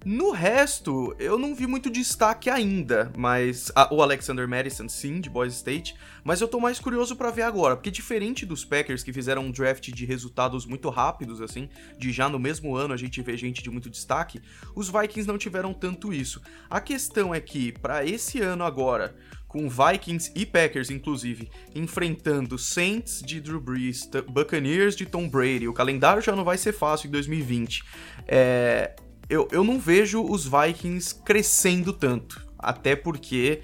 No 0.06 0.30
resto, 0.30 1.16
eu 1.18 1.36
não 1.36 1.56
vi 1.56 1.66
muito 1.66 1.90
destaque 1.90 2.48
ainda, 2.48 3.12
mas 3.18 3.72
o 3.90 4.04
Alexander 4.04 4.48
Madison, 4.48 4.88
sim, 4.88 5.20
de 5.20 5.32
Boise 5.32 5.56
State, 5.56 5.96
mas 6.24 6.40
eu 6.40 6.48
tô 6.48 6.60
mais 6.60 6.80
curioso 6.80 7.16
para 7.16 7.32
ver 7.32 7.42
agora, 7.42 7.76
porque 7.76 7.90
diferente 7.90 8.46
dos 8.46 8.64
Packers 8.64 9.02
que 9.02 9.12
fizeram 9.12 9.46
um 9.46 9.52
draft 9.52 9.90
de 9.90 10.06
resultados 10.06 10.68
muito 10.68 10.92
rápidos 10.92 11.42
assim, 11.42 11.68
de 11.98 12.12
já 12.12 12.30
no 12.30 12.38
mesmo 12.38 12.76
ano 12.76 12.94
a 12.94 12.98
gente 12.98 13.20
vê 13.24 13.36
gente 13.36 13.64
de 13.64 13.72
muito 13.72 13.90
destaque, 13.90 14.40
os 14.76 14.90
Vikings 14.92 15.28
não 15.28 15.40
tiveram 15.40 15.74
tanto 15.74 16.14
isso. 16.14 16.40
A 16.70 16.80
questão 16.80 17.34
é 17.34 17.42
que 17.42 17.72
para 17.72 18.06
esse 18.06 18.40
ano 18.40 18.64
agora, 18.64 19.16
com 19.48 19.68
Vikings 19.68 20.32
e 20.36 20.46
Packers, 20.46 20.92
inclusive, 20.92 21.50
enfrentando 21.74 22.60
Saints 22.60 23.24
de 23.24 23.42
Drew 23.42 23.60
Brees, 23.60 24.08
Buccaneers 24.30 24.96
de 24.96 25.08
Tom 25.08 25.28
Brady. 25.28 25.68
O 25.68 25.74
calendário 25.74 26.22
já 26.22 26.36
não 26.36 26.44
vai 26.44 26.60
ser 26.60 26.74
fácil 26.74 27.08
em 27.08 27.12
2020. 27.12 27.82
É, 28.28 28.96
eu, 29.30 29.48
eu 29.52 29.64
não 29.64 29.80
vejo 29.80 30.24
os 30.24 30.46
Vikings 30.46 31.16
crescendo 31.24 31.92
tanto. 31.92 32.46
Até 32.58 32.96
porque, 32.96 33.62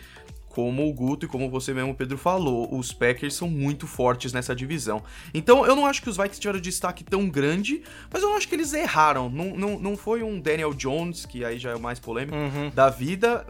como 0.50 0.88
o 0.88 0.94
Guto 0.94 1.26
e 1.26 1.30
como 1.30 1.50
você 1.50 1.74
mesmo, 1.74 1.96
Pedro, 1.96 2.18
falou, 2.18 2.74
os 2.76 2.92
Packers 2.92 3.34
são 3.34 3.48
muito 3.48 3.88
fortes 3.88 4.34
nessa 4.34 4.56
divisão. 4.56 5.02
Então 5.34 5.66
eu 5.66 5.76
não 5.76 5.86
acho 5.86 6.02
que 6.02 6.10
os 6.10 6.18
Vikings 6.18 6.40
tiveram 6.40 6.60
destaque 6.60 7.04
tão 7.04 7.28
grande, 7.30 7.82
mas 8.12 8.22
eu 8.22 8.30
não 8.30 8.38
acho 8.38 8.48
que 8.48 8.56
eles 8.56 8.74
erraram. 8.74 9.30
Não, 9.30 9.56
não, 9.56 9.80
não 9.80 9.98
foi 9.98 10.24
um 10.24 10.40
Daniel 10.40 10.74
Jones, 10.74 11.26
que 11.26 11.44
aí 11.44 11.58
já 11.58 11.72
é 11.72 11.76
o 11.76 11.80
mais 11.80 12.00
polêmico, 12.00 12.38
uhum. 12.38 12.70
da 12.74 12.90
vida, 12.90 13.46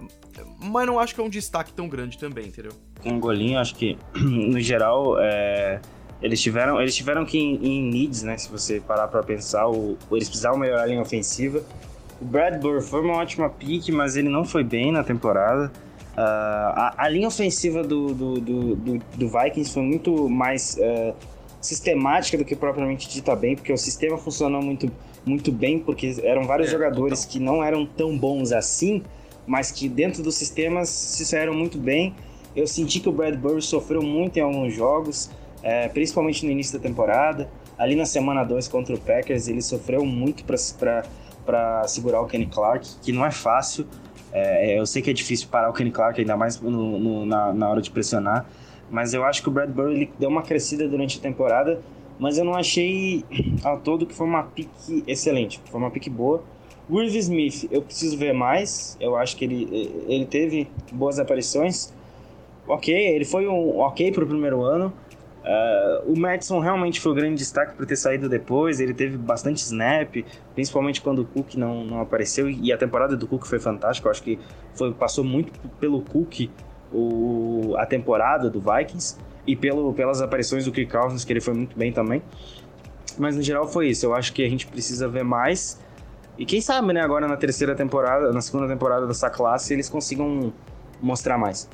mas 0.58 0.86
não 0.88 1.00
acho 1.00 1.14
que 1.14 1.22
é 1.22 1.24
um 1.24 1.30
destaque 1.30 1.74
tão 1.74 1.90
grande 1.90 2.18
também, 2.18 2.48
entendeu? 2.48 2.72
Com 3.02 3.18
o 3.18 3.20
golinho, 3.20 3.60
acho 3.60 3.76
que, 3.76 3.98
no 4.16 4.60
geral, 4.60 5.20
é 5.20 5.82
eles 6.22 6.40
tiveram, 6.40 6.80
eles 6.80 6.96
tiveram 6.96 7.26
que 7.26 7.38
em, 7.38 7.56
em 7.66 7.90
needs, 7.90 8.22
né? 8.22 8.38
Se 8.38 8.50
você 8.50 8.80
parar 8.80 9.08
para 9.08 9.24
pensar, 9.24 9.68
o, 9.68 9.98
eles 10.12 10.30
precisavam 10.30 10.60
melhorar 10.60 10.84
a 10.84 10.86
linha 10.86 11.02
ofensiva. 11.02 11.64
O 12.22 12.26
Bradbury 12.26 12.82
foi 12.84 13.02
uma 13.02 13.16
ótima 13.16 13.50
pick, 13.50 13.90
mas 13.90 14.16
ele 14.16 14.30
não 14.30 14.46
foi 14.46 14.64
bem 14.64 14.92
na 14.92 15.04
temporada. 15.04 15.72
Uh, 16.14 16.20
a, 16.20 16.94
a, 16.98 17.10
linha 17.10 17.28
ofensiva 17.28 17.82
do, 17.82 18.14
do, 18.14 18.40
do, 18.40 18.76
do, 18.76 19.28
Vikings 19.28 19.74
foi 19.74 19.82
muito 19.82 20.30
mais 20.30 20.78
uh, 20.78 21.16
sistemática 21.60 22.38
do 22.38 22.46
que 22.46 22.56
propriamente 22.56 23.10
dita 23.10 23.36
bem, 23.36 23.56
porque 23.56 23.74
o 23.74 23.78
sistema 23.78 24.20
funcionou 24.20 24.62
muito, 24.62 24.92
muito 25.26 25.52
bem, 25.52 25.80
porque 25.80 26.16
eram 26.22 26.44
vários 26.44 26.68
é, 26.68 26.72
jogadores 26.72 27.22
então. 27.22 27.32
que 27.32 27.40
não 27.40 27.64
eram 27.64 27.88
tão 27.88 28.16
bons 28.16 28.52
assim, 28.52 29.02
mas 29.48 29.72
que 29.72 29.90
dentro 29.90 30.22
dos 30.22 30.36
sistemas 30.36 30.90
se 30.90 31.26
saíram 31.26 31.56
muito 31.56 31.80
bem. 31.80 32.14
Eu 32.56 32.68
senti 32.68 33.00
que 33.00 33.10
o 33.10 33.12
Bradbury 33.12 33.62
sofreu 33.64 34.04
muito 34.04 34.38
em 34.38 34.42
alguns 34.42 34.76
jogos, 34.76 35.32
é, 35.64 35.88
principalmente 35.88 36.46
no 36.46 36.52
início 36.52 36.78
da 36.78 36.84
temporada. 36.84 37.50
Ali 37.80 37.96
na 37.96 38.06
semana 38.06 38.44
2 38.44 38.68
contra 38.68 38.94
o 38.94 39.00
Packers, 39.00 39.48
ele 39.48 39.62
sofreu 39.62 40.06
muito 40.06 40.44
para 40.44 41.04
para 41.46 41.88
segurar 41.88 42.22
o 42.22 42.28
Kenny 42.28 42.46
Clark, 42.46 42.88
que 43.02 43.12
não 43.12 43.26
é 43.26 43.32
fácil. 43.32 43.86
É, 44.32 44.80
eu 44.80 44.86
sei 44.86 45.02
que 45.02 45.10
é 45.10 45.14
difícil 45.14 45.48
parar 45.50 45.70
o 45.70 45.74
Kenny 45.74 45.92
Clark, 45.92 46.20
ainda 46.20 46.38
mais 46.38 46.60
no, 46.60 47.00
no, 47.00 47.26
na, 47.26 47.54
na, 47.54 47.70
hora 47.70 47.82
de 47.82 47.92
pressionar. 47.92 48.46
Mas 48.90 49.14
eu 49.14 49.24
acho 49.24 49.42
que 49.42 49.50
o 49.50 49.52
Bradbury 49.52 49.94
ele 49.94 50.14
deu 50.20 50.30
uma 50.30 50.42
crescida 50.42 50.88
durante 50.88 51.18
a 51.18 51.22
temporada. 51.22 51.82
Mas 52.20 52.38
eu 52.38 52.46
não 52.46 52.54
achei 52.54 53.26
ao 53.64 53.80
todo 53.80 54.06
que 54.06 54.14
foi 54.14 54.28
uma 54.28 54.44
pique 54.44 55.04
excelente. 55.08 55.62
Foi 55.66 55.80
uma 55.80 55.90
pique 55.90 56.10
boa. 56.10 56.44
Irv 56.90 57.16
Smith, 57.16 57.68
eu 57.72 57.82
preciso 57.82 58.18
ver 58.18 58.34
mais. 58.34 58.98
Eu 59.00 59.16
acho 59.16 59.36
que 59.36 59.46
ele, 59.46 60.04
ele 60.08 60.26
teve 60.26 60.68
boas 60.92 61.20
aparições. 61.20 61.94
Ok, 62.68 62.94
ele 62.94 63.26
foi 63.26 63.48
um 63.48 63.80
ok 63.80 64.12
para 64.12 64.24
o 64.24 64.28
primeiro 64.28 64.62
ano. 64.62 64.94
Uh, 65.44 66.12
o 66.12 66.20
Madison 66.20 66.60
realmente 66.60 67.00
foi 67.00 67.12
o 67.12 67.16
grande 67.16 67.36
destaque 67.36 67.76
por 67.76 67.86
ter 67.86 67.96
saído 67.96 68.30
depois. 68.30 68.80
Ele 68.80 68.94
teve 68.94 69.18
bastante 69.18 69.58
snap, 69.58 70.24
principalmente 70.54 71.02
quando 71.02 71.20
o 71.20 71.26
Cook 71.26 71.56
não, 71.56 71.84
não 71.84 72.02
apareceu. 72.02 72.50
E 72.50 72.72
a 72.72 72.78
temporada 72.78 73.16
do 73.16 73.28
Cook 73.28 73.46
foi 73.46 73.60
fantástica. 73.60 74.08
Eu 74.08 74.12
acho 74.12 74.24
que 74.24 74.40
foi, 74.74 74.94
passou 74.94 75.24
muito 75.24 75.52
pelo 75.80 76.02
Cook 76.02 76.50
o, 76.94 77.76
a 77.78 77.86
temporada 77.86 78.50
do 78.50 78.62
Vikings 78.62 79.18
e 79.48 79.56
pelo, 79.56 79.94
pelas 79.94 80.22
aparições 80.22 80.66
do 80.66 80.72
Kirk 80.72 80.92
Cousins, 80.92 81.26
que 81.26 81.34
ele 81.34 81.42
foi 81.42 81.54
muito 81.54 81.78
bem 81.78 81.92
também. 81.92 82.22
Mas 83.18 83.36
no 83.36 83.42
geral 83.42 83.68
foi 83.68 83.90
isso. 83.90 84.06
Eu 84.06 84.14
acho 84.14 84.34
que 84.34 84.44
a 84.44 84.50
gente 84.50 84.68
precisa 84.68 85.08
ver 85.08 85.24
mais. 85.24 85.80
E 86.38 86.46
quem 86.46 86.62
sabe, 86.62 86.94
né, 86.94 87.02
agora 87.02 87.28
na 87.28 87.36
terceira 87.36 87.76
temporada, 87.76 88.32
na 88.32 88.42
segunda 88.42 88.68
temporada 88.68 89.08
dessa 89.08 89.30
classe, 89.30 89.74
eles 89.74 89.90
consigam 89.90 90.54
mostrar 91.02 91.38
mais. 91.38 91.68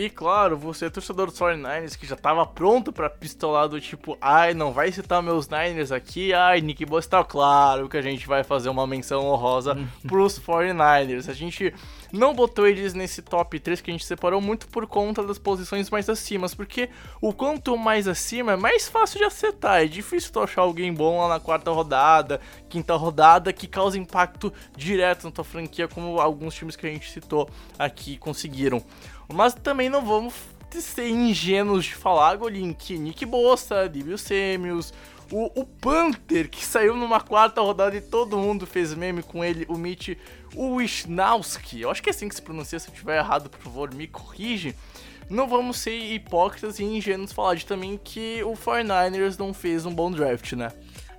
E 0.00 0.08
claro, 0.08 0.56
você 0.56 0.86
é 0.86 0.88
torcedor 0.88 1.26
dos 1.26 1.38
49ers 1.38 1.94
que 1.94 2.06
já 2.06 2.16
tava 2.16 2.46
pronto 2.46 2.90
para 2.90 3.10
pistolar 3.10 3.68
do 3.68 3.78
tipo, 3.78 4.16
ai, 4.18 4.54
não 4.54 4.72
vai 4.72 4.90
citar 4.90 5.22
meus 5.22 5.46
Niners 5.46 5.92
aqui, 5.92 6.32
ai, 6.32 6.62
Nick 6.62 6.86
Bosa 6.86 7.06
tá 7.06 7.22
claro 7.22 7.86
que 7.86 7.98
a 7.98 8.00
gente 8.00 8.26
vai 8.26 8.42
fazer 8.42 8.70
uma 8.70 8.86
menção 8.86 9.26
honrosa 9.26 9.76
pros 10.08 10.40
49ers. 10.40 11.28
A 11.28 11.34
gente 11.34 11.74
não 12.10 12.32
botou 12.32 12.66
eles 12.66 12.94
nesse 12.94 13.20
top 13.20 13.60
3 13.60 13.82
que 13.82 13.90
a 13.90 13.92
gente 13.92 14.06
separou 14.06 14.40
muito 14.40 14.68
por 14.68 14.86
conta 14.86 15.22
das 15.22 15.38
posições 15.38 15.90
mais 15.90 16.08
acima, 16.08 16.48
porque 16.56 16.88
o 17.20 17.34
quanto 17.34 17.76
mais 17.76 18.08
acima 18.08 18.52
é 18.52 18.56
mais 18.56 18.88
fácil 18.88 19.18
de 19.18 19.24
acertar. 19.24 19.82
É 19.82 19.86
difícil 19.86 20.32
tu 20.32 20.40
achar 20.40 20.62
alguém 20.62 20.94
bom 20.94 21.20
lá 21.20 21.28
na 21.28 21.40
quarta 21.40 21.70
rodada, 21.72 22.40
quinta 22.70 22.96
rodada, 22.96 23.52
que 23.52 23.66
causa 23.66 23.98
impacto 23.98 24.50
direto 24.74 25.24
na 25.24 25.30
tua 25.30 25.44
franquia, 25.44 25.86
como 25.86 26.18
alguns 26.18 26.54
times 26.54 26.74
que 26.74 26.86
a 26.86 26.90
gente 26.90 27.10
citou 27.10 27.50
aqui 27.78 28.16
conseguiram. 28.16 28.82
Mas 29.32 29.54
também 29.54 29.88
não 29.88 30.04
vamos 30.04 30.34
ser 30.70 31.08
ingênuos 31.08 31.84
de 31.84 31.94
falar, 31.94 32.36
Golin, 32.36 32.72
que 32.72 32.96
Nick 32.98 33.24
Bossa, 33.26 33.88
Dibio 33.88 34.18
Semius, 34.18 34.92
o, 35.32 35.60
o 35.60 35.64
Panther, 35.64 36.48
que 36.48 36.64
saiu 36.64 36.96
numa 36.96 37.20
quarta 37.20 37.60
rodada 37.60 37.96
e 37.96 38.00
todo 38.00 38.38
mundo 38.38 38.66
fez 38.66 38.92
meme 38.94 39.22
com 39.22 39.44
ele, 39.44 39.64
o 39.68 39.76
Mitch 39.76 40.16
Wisnowski, 40.54 41.80
eu 41.80 41.90
acho 41.90 42.02
que 42.02 42.10
é 42.10 42.12
assim 42.12 42.28
que 42.28 42.34
se 42.34 42.42
pronuncia, 42.42 42.78
se 42.78 42.88
eu 42.88 42.92
estiver 42.92 43.18
errado, 43.18 43.48
por 43.48 43.60
favor, 43.60 43.94
me 43.94 44.06
corrige. 44.06 44.74
Não 45.28 45.46
vamos 45.46 45.78
ser 45.78 45.96
hipócritas 45.96 46.80
e 46.80 46.84
ingênuos 46.84 47.32
falar 47.32 47.54
de 47.54 47.64
também 47.64 47.98
que 48.02 48.42
o 48.42 48.54
49ers 48.54 49.38
não 49.38 49.54
fez 49.54 49.86
um 49.86 49.94
bom 49.94 50.10
draft, 50.10 50.54
né? 50.54 50.72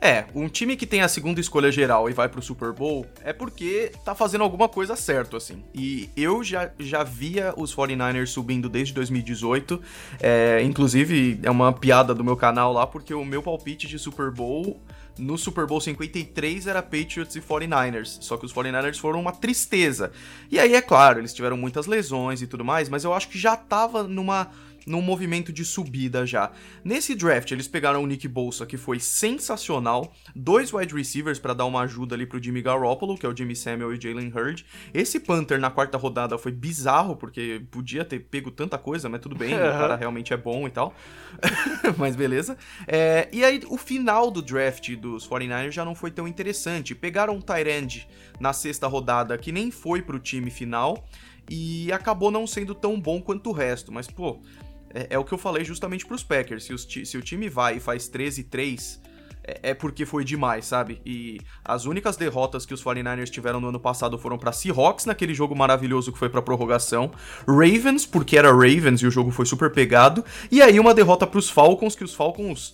É, 0.03 0.25
um 0.33 0.49
time 0.49 0.75
que 0.75 0.87
tem 0.87 1.01
a 1.01 1.07
segunda 1.07 1.39
escolha 1.39 1.71
geral 1.71 2.09
e 2.09 2.13
vai 2.13 2.27
pro 2.27 2.41
Super 2.41 2.73
Bowl 2.73 3.05
é 3.23 3.31
porque 3.31 3.91
tá 4.03 4.15
fazendo 4.15 4.43
alguma 4.43 4.67
coisa 4.67 4.95
certo, 4.95 5.37
assim. 5.37 5.63
E 5.75 6.09
eu 6.17 6.43
já, 6.43 6.71
já 6.79 7.03
via 7.03 7.53
os 7.55 7.75
49ers 7.75 8.27
subindo 8.27 8.67
desde 8.67 8.95
2018. 8.95 9.79
É, 10.19 10.63
inclusive, 10.63 11.39
é 11.43 11.51
uma 11.51 11.71
piada 11.71 12.15
do 12.15 12.23
meu 12.23 12.35
canal 12.35 12.73
lá, 12.73 12.87
porque 12.87 13.13
o 13.13 13.23
meu 13.23 13.43
palpite 13.43 13.87
de 13.87 13.99
Super 13.99 14.31
Bowl 14.31 14.81
no 15.19 15.37
Super 15.37 15.67
Bowl 15.67 15.79
53 15.79 16.67
era 16.67 16.81
Patriots 16.81 17.35
e 17.35 17.41
49ers, 17.41 18.17
só 18.21 18.37
que 18.37 18.45
os 18.45 18.53
49ers 18.53 18.97
foram 18.97 19.19
uma 19.19 19.31
tristeza. 19.31 20.11
E 20.49 20.59
aí, 20.59 20.73
é 20.73 20.81
claro, 20.81 21.19
eles 21.19 21.33
tiveram 21.33 21.57
muitas 21.57 21.85
lesões 21.85 22.41
e 22.41 22.47
tudo 22.47 22.65
mais, 22.65 22.89
mas 22.89 23.03
eu 23.03 23.13
acho 23.13 23.27
que 23.27 23.37
já 23.37 23.55
tava 23.55 24.03
numa 24.03 24.49
num 24.85 25.01
movimento 25.01 25.51
de 25.51 25.63
subida 25.63 26.25
já. 26.25 26.51
Nesse 26.83 27.15
draft, 27.15 27.51
eles 27.51 27.67
pegaram 27.67 28.03
o 28.03 28.07
Nick 28.07 28.27
Bolsa, 28.27 28.65
que 28.65 28.77
foi 28.77 28.99
sensacional, 28.99 30.13
dois 30.35 30.73
wide 30.73 30.93
receivers 30.93 31.39
para 31.39 31.53
dar 31.53 31.65
uma 31.65 31.81
ajuda 31.81 32.15
ali 32.15 32.25
pro 32.25 32.41
Jimmy 32.41 32.61
Garoppolo, 32.61 33.17
que 33.17 33.25
é 33.25 33.29
o 33.29 33.35
Jimmy 33.35 33.55
Samuel 33.55 33.93
e 33.93 34.01
Jalen 34.01 34.31
Hurd. 34.35 34.65
Esse 34.93 35.19
Panther 35.19 35.59
na 35.59 35.69
quarta 35.69 35.97
rodada 35.97 36.37
foi 36.37 36.51
bizarro, 36.51 37.15
porque 37.15 37.61
podia 37.71 38.03
ter 38.03 38.19
pego 38.19 38.51
tanta 38.51 38.77
coisa, 38.77 39.09
mas 39.09 39.21
tudo 39.21 39.35
bem, 39.35 39.53
o 39.55 39.57
cara 39.57 39.95
realmente 39.95 40.33
é 40.33 40.37
bom 40.37 40.67
e 40.67 40.71
tal. 40.71 40.93
mas 41.97 42.15
beleza. 42.15 42.57
É, 42.87 43.27
e 43.31 43.43
aí, 43.43 43.61
o 43.67 43.77
final 43.77 44.31
do 44.31 44.41
draft 44.41 44.95
dos 44.95 45.27
49ers 45.27 45.71
já 45.71 45.85
não 45.85 45.95
foi 45.95 46.11
tão 46.11 46.27
interessante. 46.27 46.95
Pegaram 46.95 47.35
um 47.35 47.41
Tyrande 47.41 48.07
na 48.39 48.53
sexta 48.53 48.87
rodada, 48.87 49.37
que 49.37 49.51
nem 49.51 49.71
foi 49.71 50.01
pro 50.01 50.19
time 50.19 50.49
final, 50.49 51.05
e 51.49 51.91
acabou 51.91 52.31
não 52.31 52.47
sendo 52.47 52.73
tão 52.73 52.99
bom 52.99 53.21
quanto 53.21 53.49
o 53.49 53.53
resto. 53.53 53.91
Mas, 53.91 54.07
pô, 54.07 54.39
é, 54.93 55.07
é 55.11 55.19
o 55.19 55.23
que 55.23 55.33
eu 55.33 55.37
falei 55.37 55.63
justamente 55.63 56.05
pros 56.05 56.23
Packers. 56.23 56.65
Se, 56.65 56.73
os, 56.73 56.83
se 56.83 57.17
o 57.17 57.21
time 57.21 57.49
vai 57.49 57.77
e 57.77 57.79
faz 57.79 58.09
13-3, 58.09 58.99
é, 59.43 59.71
é 59.71 59.73
porque 59.73 60.05
foi 60.05 60.23
demais, 60.23 60.65
sabe? 60.65 61.01
E 61.05 61.39
as 61.63 61.85
únicas 61.85 62.15
derrotas 62.17 62.65
que 62.65 62.73
os 62.73 62.83
49ers 62.83 63.29
tiveram 63.29 63.59
no 63.59 63.69
ano 63.69 63.79
passado 63.79 64.17
foram 64.17 64.37
para 64.37 64.51
Seahawks 64.51 65.05
naquele 65.05 65.33
jogo 65.33 65.55
maravilhoso 65.55 66.11
que 66.11 66.19
foi 66.19 66.29
para 66.29 66.41
prorrogação, 66.41 67.11
Ravens 67.47 68.05
porque 68.05 68.37
era 68.37 68.51
Ravens 68.51 69.01
e 69.01 69.07
o 69.07 69.11
jogo 69.11 69.31
foi 69.31 69.45
super 69.45 69.71
pegado, 69.71 70.23
e 70.51 70.61
aí 70.61 70.79
uma 70.79 70.93
derrota 70.93 71.25
para 71.25 71.39
os 71.39 71.49
Falcons 71.49 71.95
que 71.95 72.03
os 72.03 72.13
Falcons 72.13 72.73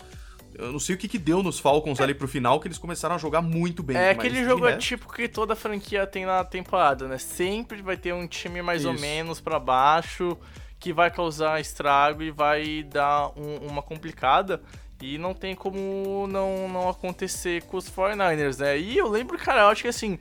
eu 0.58 0.72
não 0.72 0.80
sei 0.80 0.96
o 0.96 0.98
que, 0.98 1.08
que 1.08 1.20
deu 1.20 1.44
nos 1.44 1.60
Falcons 1.60 2.02
ali 2.02 2.16
pro 2.16 2.28
final, 2.28 2.60
que 2.60 2.68
eles 2.68 2.80
começaram 2.80 3.14
a 3.14 3.20
jogar 3.20 3.44
muito 3.44 3.84
bem. 3.84 3.96
É 3.96 4.10
aquele 4.10 4.44
jogo 4.44 4.66
é 4.66 4.76
tipo 4.76 5.14
que 5.14 5.28
toda 5.28 5.56
franquia 5.56 6.08
tem 6.08 6.26
na 6.26 6.44
temporada, 6.44 7.08
né? 7.08 7.20
Sempre 7.20 7.84
vai 7.84 7.96
ter 7.96 8.12
um 8.12 8.26
time 8.26 8.64
mais 8.64 8.82
Isso. 8.82 8.90
ou 8.90 9.00
menos 9.00 9.40
para 9.40 9.60
baixo 9.60 10.36
que 10.80 10.94
vai 10.94 11.10
causar 11.10 11.60
estrago 11.60 12.24
e 12.24 12.32
vai 12.32 12.84
dar 12.84 13.32
um, 13.38 13.68
uma 13.68 13.82
complicada. 13.82 14.62
E 15.02 15.18
não 15.18 15.34
tem 15.34 15.54
como 15.54 16.26
não, 16.28 16.68
não 16.68 16.90
acontecer 16.90 17.64
com 17.64 17.78
os 17.78 17.90
49ers, 17.90 18.60
né? 18.60 18.80
E 18.80 18.98
eu 18.98 19.08
lembro, 19.08 19.38
cara, 19.38 19.62
eu 19.62 19.68
acho 19.68 19.84
que 19.84 19.88
assim, 19.88 20.18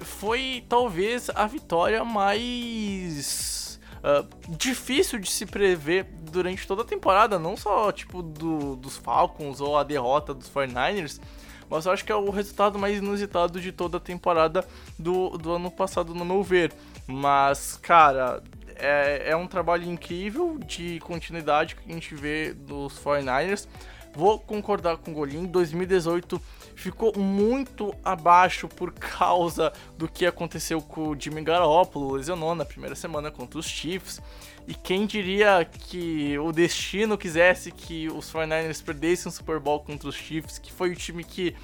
foi 0.00 0.64
talvez 0.68 1.28
a 1.34 1.46
vitória 1.46 2.02
mais 2.04 3.78
uh, 3.98 4.26
difícil 4.56 5.18
de 5.18 5.30
se 5.30 5.44
prever 5.44 6.04
durante 6.04 6.66
toda 6.66 6.82
a 6.82 6.86
temporada, 6.86 7.38
não 7.38 7.56
só 7.56 7.92
tipo 7.92 8.22
do, 8.22 8.76
dos 8.76 8.96
Falcons 8.96 9.60
ou 9.60 9.76
a 9.76 9.82
derrota 9.82 10.32
dos 10.32 10.48
49ers, 10.50 11.20
mas 11.68 11.86
eu 11.86 11.92
acho 11.92 12.04
que 12.04 12.12
é 12.12 12.16
o 12.16 12.30
resultado 12.30 12.78
mais 12.78 12.98
inusitado 12.98 13.60
de 13.60 13.72
toda 13.72 13.96
a 13.96 14.00
temporada 14.00 14.66
do, 14.98 15.30
do 15.36 15.52
ano 15.52 15.70
passado, 15.70 16.14
no 16.14 16.24
meu 16.24 16.42
ver. 16.42 16.72
Mas, 17.06 17.76
cara, 17.76 18.42
é, 18.76 19.30
é 19.30 19.36
um 19.36 19.46
trabalho 19.46 19.84
incrível 19.84 20.58
de 20.58 21.00
continuidade 21.00 21.76
que 21.76 21.90
a 21.90 21.92
gente 21.92 22.14
vê 22.14 22.52
dos 22.52 22.98
49ers. 22.98 23.66
Vou 24.14 24.38
concordar 24.38 24.96
com 24.98 25.10
o 25.10 25.14
Golim, 25.14 25.44
2018 25.44 26.40
ficou 26.76 27.12
muito 27.16 27.94
abaixo 28.04 28.68
por 28.68 28.92
causa 28.92 29.72
do 29.96 30.08
que 30.08 30.26
aconteceu 30.26 30.80
com 30.80 31.08
o 31.08 31.20
Jimmy 31.20 31.42
Garoppolo, 31.42 32.12
lesionou 32.12 32.54
na 32.54 32.64
primeira 32.64 32.94
semana 32.94 33.30
contra 33.30 33.58
os 33.58 33.66
Chiefs. 33.66 34.20
E 34.66 34.74
quem 34.74 35.04
diria 35.04 35.64
que 35.64 36.38
o 36.38 36.52
destino 36.52 37.18
quisesse 37.18 37.70
que 37.70 38.08
os 38.08 38.32
49ers 38.32 38.82
perdessem 38.82 39.28
o 39.28 39.32
Super 39.32 39.58
Bowl 39.58 39.80
contra 39.80 40.08
os 40.08 40.14
Chiefs, 40.14 40.58
que 40.58 40.72
foi 40.72 40.90
o 40.90 40.96
time 40.96 41.22
que 41.22 41.54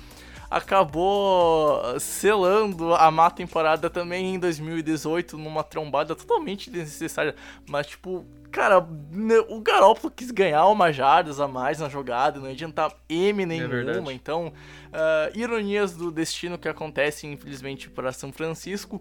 acabou 0.50 1.80
selando 2.00 2.92
a 2.94 3.08
má 3.10 3.30
temporada 3.30 3.88
também 3.88 4.34
em 4.34 4.38
2018 4.38 5.38
numa 5.38 5.62
trombada 5.62 6.16
totalmente 6.16 6.68
desnecessária. 6.68 7.36
Mas, 7.68 7.86
tipo, 7.86 8.26
cara, 8.50 8.78
o 9.48 9.60
Garoppolo 9.60 10.12
quis 10.12 10.32
ganhar 10.32 10.66
umas 10.66 10.96
jardas 10.96 11.38
a 11.38 11.46
mais 11.46 11.78
na 11.78 11.88
jogada, 11.88 12.40
não 12.40 12.50
adiantar 12.50 12.92
M 13.08 13.46
nenhuma. 13.46 14.10
É 14.10 14.14
então, 14.14 14.48
uh, 14.48 15.38
ironias 15.38 15.92
do 15.96 16.10
destino 16.10 16.58
que 16.58 16.68
acontecem, 16.68 17.32
infelizmente, 17.32 17.88
para 17.88 18.12
São 18.12 18.32
Francisco. 18.32 19.00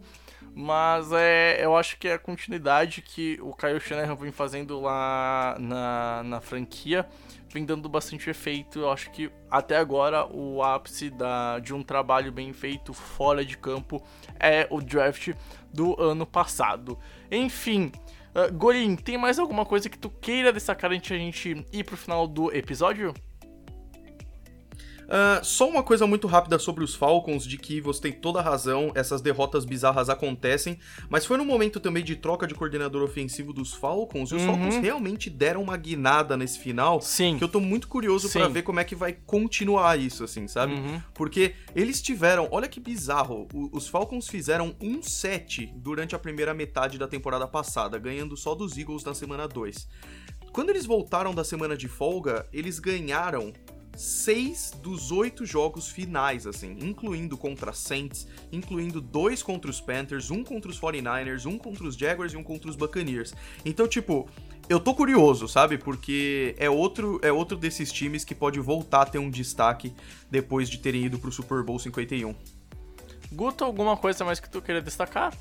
Mas 0.61 1.13
é, 1.13 1.63
eu 1.63 1.77
acho 1.77 1.97
que 1.97 2.05
é 2.05 2.15
a 2.15 2.19
continuidade 2.19 3.01
que 3.01 3.39
o 3.41 3.53
Kyle 3.53 3.79
Shanahan 3.79 4.13
vem 4.13 4.29
fazendo 4.29 4.81
lá 4.81 5.55
na, 5.57 6.21
na 6.25 6.41
franquia 6.41 7.07
vem 7.47 7.63
dando 7.63 7.87
bastante 7.87 8.29
efeito. 8.29 8.79
Eu 8.79 8.91
acho 8.91 9.09
que 9.11 9.31
até 9.49 9.77
agora 9.77 10.27
o 10.27 10.61
ápice 10.61 11.09
da, 11.09 11.59
de 11.59 11.73
um 11.73 11.81
trabalho 11.81 12.29
bem 12.29 12.51
feito 12.51 12.93
fora 12.93 13.45
de 13.45 13.57
campo 13.57 14.03
é 14.37 14.67
o 14.69 14.81
draft 14.81 15.33
do 15.73 15.97
ano 15.97 16.25
passado. 16.25 16.99
Enfim, 17.31 17.89
uh, 18.35 18.53
Gorin, 18.53 18.97
tem 18.97 19.17
mais 19.17 19.39
alguma 19.39 19.65
coisa 19.65 19.87
que 19.87 19.97
tu 19.97 20.09
queira 20.09 20.51
destacar 20.51 20.91
antes 20.91 21.07
de 21.07 21.13
a 21.13 21.17
gente 21.17 21.65
ir 21.71 21.85
pro 21.85 21.95
final 21.95 22.27
do 22.27 22.53
episódio? 22.53 23.13
Uh, 25.09 25.43
só 25.43 25.67
uma 25.67 25.81
coisa 25.81 26.05
muito 26.05 26.27
rápida 26.27 26.59
sobre 26.59 26.83
os 26.83 26.93
Falcons, 26.93 27.43
de 27.43 27.57
que 27.57 27.81
você 27.81 27.99
tem 27.99 28.11
toda 28.11 28.39
a 28.39 28.43
razão, 28.43 28.91
essas 28.93 29.21
derrotas 29.21 29.65
bizarras 29.65 30.07
acontecem, 30.07 30.77
mas 31.09 31.25
foi 31.25 31.35
no 31.35 31.43
momento 31.43 31.79
também 31.79 32.03
de 32.03 32.15
troca 32.15 32.45
de 32.45 32.53
coordenador 32.53 33.01
ofensivo 33.01 33.51
dos 33.51 33.73
Falcons, 33.73 34.29
e 34.29 34.35
os 34.35 34.43
uhum. 34.43 34.49
Falcons 34.49 34.75
realmente 34.75 35.27
deram 35.27 35.63
uma 35.63 35.75
guinada 35.75 36.37
nesse 36.37 36.59
final, 36.59 37.01
Sim. 37.01 37.39
que 37.39 37.43
eu 37.43 37.47
tô 37.47 37.59
muito 37.59 37.87
curioso 37.87 38.29
para 38.29 38.47
ver 38.47 38.61
como 38.61 38.79
é 38.79 38.83
que 38.83 38.93
vai 38.93 39.13
continuar 39.13 39.97
isso, 39.97 40.23
assim, 40.23 40.47
sabe? 40.47 40.73
Uhum. 40.73 41.01
Porque 41.15 41.55
eles 41.75 42.03
tiveram, 42.03 42.47
olha 42.51 42.67
que 42.67 42.79
bizarro, 42.79 43.47
os 43.71 43.87
Falcons 43.87 44.27
fizeram 44.27 44.75
um 44.79 45.01
set 45.01 45.73
durante 45.75 46.15
a 46.15 46.19
primeira 46.19 46.53
metade 46.53 46.99
da 46.99 47.07
temporada 47.07 47.47
passada, 47.47 47.97
ganhando 47.97 48.37
só 48.37 48.53
dos 48.53 48.77
Eagles 48.77 49.03
na 49.03 49.15
semana 49.15 49.47
2. 49.47 49.87
Quando 50.51 50.69
eles 50.69 50.85
voltaram 50.85 51.33
da 51.33 51.43
semana 51.43 51.75
de 51.75 51.87
folga, 51.87 52.47
eles 52.51 52.79
ganharam 52.79 53.53
seis 53.99 54.71
dos 54.81 55.11
oito 55.11 55.45
jogos 55.45 55.89
finais, 55.89 56.47
assim, 56.47 56.77
incluindo 56.79 57.37
contra 57.37 57.73
Saints, 57.73 58.25
incluindo 58.49 59.01
dois 59.01 59.43
contra 59.43 59.69
os 59.69 59.81
Panthers, 59.81 60.31
um 60.31 60.41
contra 60.41 60.71
os 60.71 60.79
49ers, 60.79 61.45
um 61.45 61.57
contra 61.57 61.85
os 61.85 61.97
Jaguars 61.97 62.31
e 62.31 62.37
um 62.37 62.43
contra 62.43 62.69
os 62.69 62.77
Buccaneers. 62.77 63.33
Então, 63.65 63.85
tipo, 63.89 64.29
eu 64.69 64.79
tô 64.79 64.95
curioso, 64.95 65.49
sabe? 65.49 65.77
Porque 65.77 66.55
é 66.57 66.69
outro, 66.69 67.19
é 67.21 67.29
outro 67.29 67.57
desses 67.57 67.91
times 67.91 68.23
que 68.23 68.33
pode 68.33 68.57
voltar 68.61 69.01
a 69.01 69.05
ter 69.05 69.19
um 69.19 69.29
destaque 69.29 69.93
depois 70.31 70.69
de 70.69 70.77
terem 70.77 71.03
ido 71.03 71.19
pro 71.19 71.29
Super 71.29 71.61
Bowl 71.61 71.77
51. 71.77 72.33
Guto, 73.33 73.65
alguma 73.65 73.97
coisa 73.97 74.23
mais 74.23 74.39
que 74.39 74.49
tu 74.49 74.61
queria 74.61 74.81
destacar? 74.81 75.33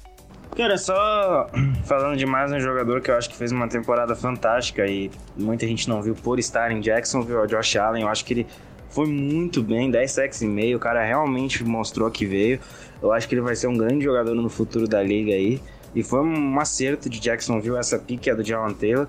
Cara, 0.57 0.76
só 0.76 1.49
falando 1.84 2.16
de 2.16 2.26
mais 2.26 2.51
um 2.51 2.59
jogador 2.59 3.01
que 3.01 3.11
eu 3.11 3.16
acho 3.16 3.28
que 3.30 3.36
fez 3.36 3.53
uma 3.53 3.68
temporada 3.68 4.14
fantástica 4.16 4.86
e 4.86 5.11
muita 5.36 5.66
gente 5.66 5.88
não 5.88 6.03
viu 6.03 6.14
por 6.14 6.38
estar 6.38 6.70
em 6.72 6.80
Jacksonville, 6.80 7.38
o 7.38 7.46
Josh 7.46 7.76
Allen. 7.76 8.03
Eu 8.03 8.09
acho 8.09 8.24
que 8.24 8.34
ele 8.34 8.46
foi 8.90 9.07
muito 9.07 9.62
bem, 9.62 9.90
10 9.90 10.11
sacks 10.11 10.42
e 10.42 10.46
meio, 10.46 10.76
o 10.76 10.80
cara 10.80 11.05
realmente 11.05 11.62
mostrou 11.62 12.11
que 12.11 12.26
veio. 12.26 12.59
Eu 13.01 13.12
acho 13.12 13.28
que 13.28 13.34
ele 13.34 13.42
vai 13.42 13.55
ser 13.55 13.68
um 13.68 13.76
grande 13.76 14.05
jogador 14.05 14.34
no 14.34 14.49
futuro 14.49 14.88
da 14.88 15.03
liga 15.03 15.32
aí. 15.32 15.61
E 15.94 16.03
foi 16.03 16.20
um 16.20 16.61
acerto 16.61 17.09
de 17.09 17.20
Jacksonville 17.20 17.76
essa 17.76 17.99
pique 17.99 18.28
é 18.28 18.34
do 18.34 18.44
Jalan 18.44 18.72
Taylor. 18.74 19.07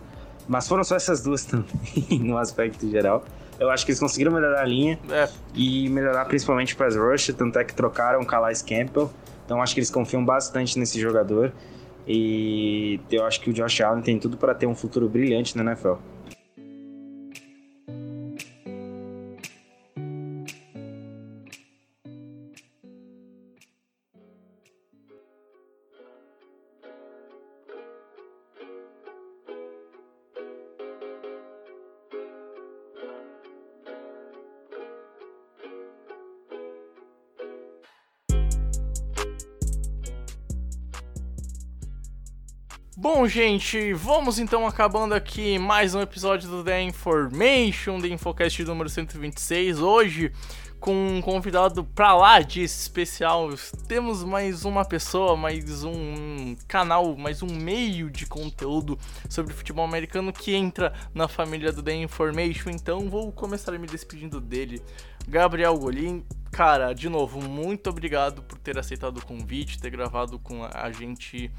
Mas 0.47 0.67
foram 0.67 0.83
só 0.83 0.95
essas 0.95 1.21
duas 1.21 1.45
também, 1.45 2.19
no 2.19 2.37
aspecto 2.37 2.89
geral. 2.89 3.23
Eu 3.59 3.69
acho 3.69 3.85
que 3.85 3.91
eles 3.91 3.99
conseguiram 3.99 4.31
melhorar 4.31 4.61
a 4.61 4.65
linha 4.65 4.97
é. 5.11 5.27
e 5.53 5.89
melhorar 5.89 6.25
principalmente 6.25 6.73
o 6.73 6.77
pass 6.77 6.95
rush, 6.95 7.33
tanto 7.37 7.59
é 7.59 7.63
que 7.63 7.73
trocaram 7.73 8.21
o 8.21 8.25
Calais 8.25 8.61
Campbell 8.61 9.11
então 9.49 9.63
acho 9.63 9.73
que 9.73 9.79
eles 9.79 9.89
confiam 9.89 10.23
bastante 10.23 10.77
nesse 10.77 10.99
jogador. 10.99 11.51
E 12.07 12.99
eu 13.11 13.25
acho 13.25 13.41
que 13.41 13.49
o 13.49 13.53
Josh 13.53 13.81
Allen 13.81 14.03
tem 14.03 14.19
tudo 14.19 14.37
para 14.37 14.53
ter 14.53 14.67
um 14.67 14.75
futuro 14.75 15.09
brilhante 15.09 15.57
na 15.57 15.63
NFL. 15.63 15.93
Bom, 43.19 43.27
gente, 43.27 43.91
vamos 43.91 44.39
então 44.39 44.65
acabando 44.65 45.13
aqui 45.13 45.59
mais 45.59 45.93
um 45.93 45.99
episódio 45.99 46.49
do 46.49 46.63
The 46.63 46.83
Information, 46.83 47.99
The 47.99 48.07
Infocast 48.07 48.63
número 48.63 48.87
126. 48.87 49.81
Hoje, 49.81 50.31
com 50.79 51.17
um 51.17 51.21
convidado 51.21 51.83
pra 51.83 52.15
lá 52.15 52.39
de 52.39 52.63
especial, 52.63 53.49
temos 53.89 54.23
mais 54.23 54.63
uma 54.63 54.85
pessoa, 54.85 55.35
mais 55.35 55.83
um 55.83 56.55
canal, 56.65 57.17
mais 57.17 57.43
um 57.43 57.53
meio 57.53 58.09
de 58.09 58.25
conteúdo 58.25 58.97
sobre 59.29 59.53
futebol 59.53 59.83
americano 59.83 60.31
que 60.31 60.55
entra 60.55 60.93
na 61.13 61.27
família 61.27 61.73
do 61.73 61.83
The 61.83 61.95
Information. 61.95 62.69
Então, 62.69 63.09
vou 63.09 63.33
começar 63.33 63.77
me 63.77 63.85
despedindo 63.85 64.39
dele. 64.39 64.81
Gabriel 65.27 65.77
Golim, 65.77 66.23
cara, 66.53 66.93
de 66.93 67.09
novo, 67.09 67.41
muito 67.41 67.89
obrigado 67.89 68.41
por 68.43 68.57
ter 68.57 68.79
aceitado 68.79 69.17
o 69.17 69.25
convite, 69.25 69.77
ter 69.77 69.89
gravado 69.89 70.39
com 70.39 70.63
a 70.63 70.89
gente 70.89 71.51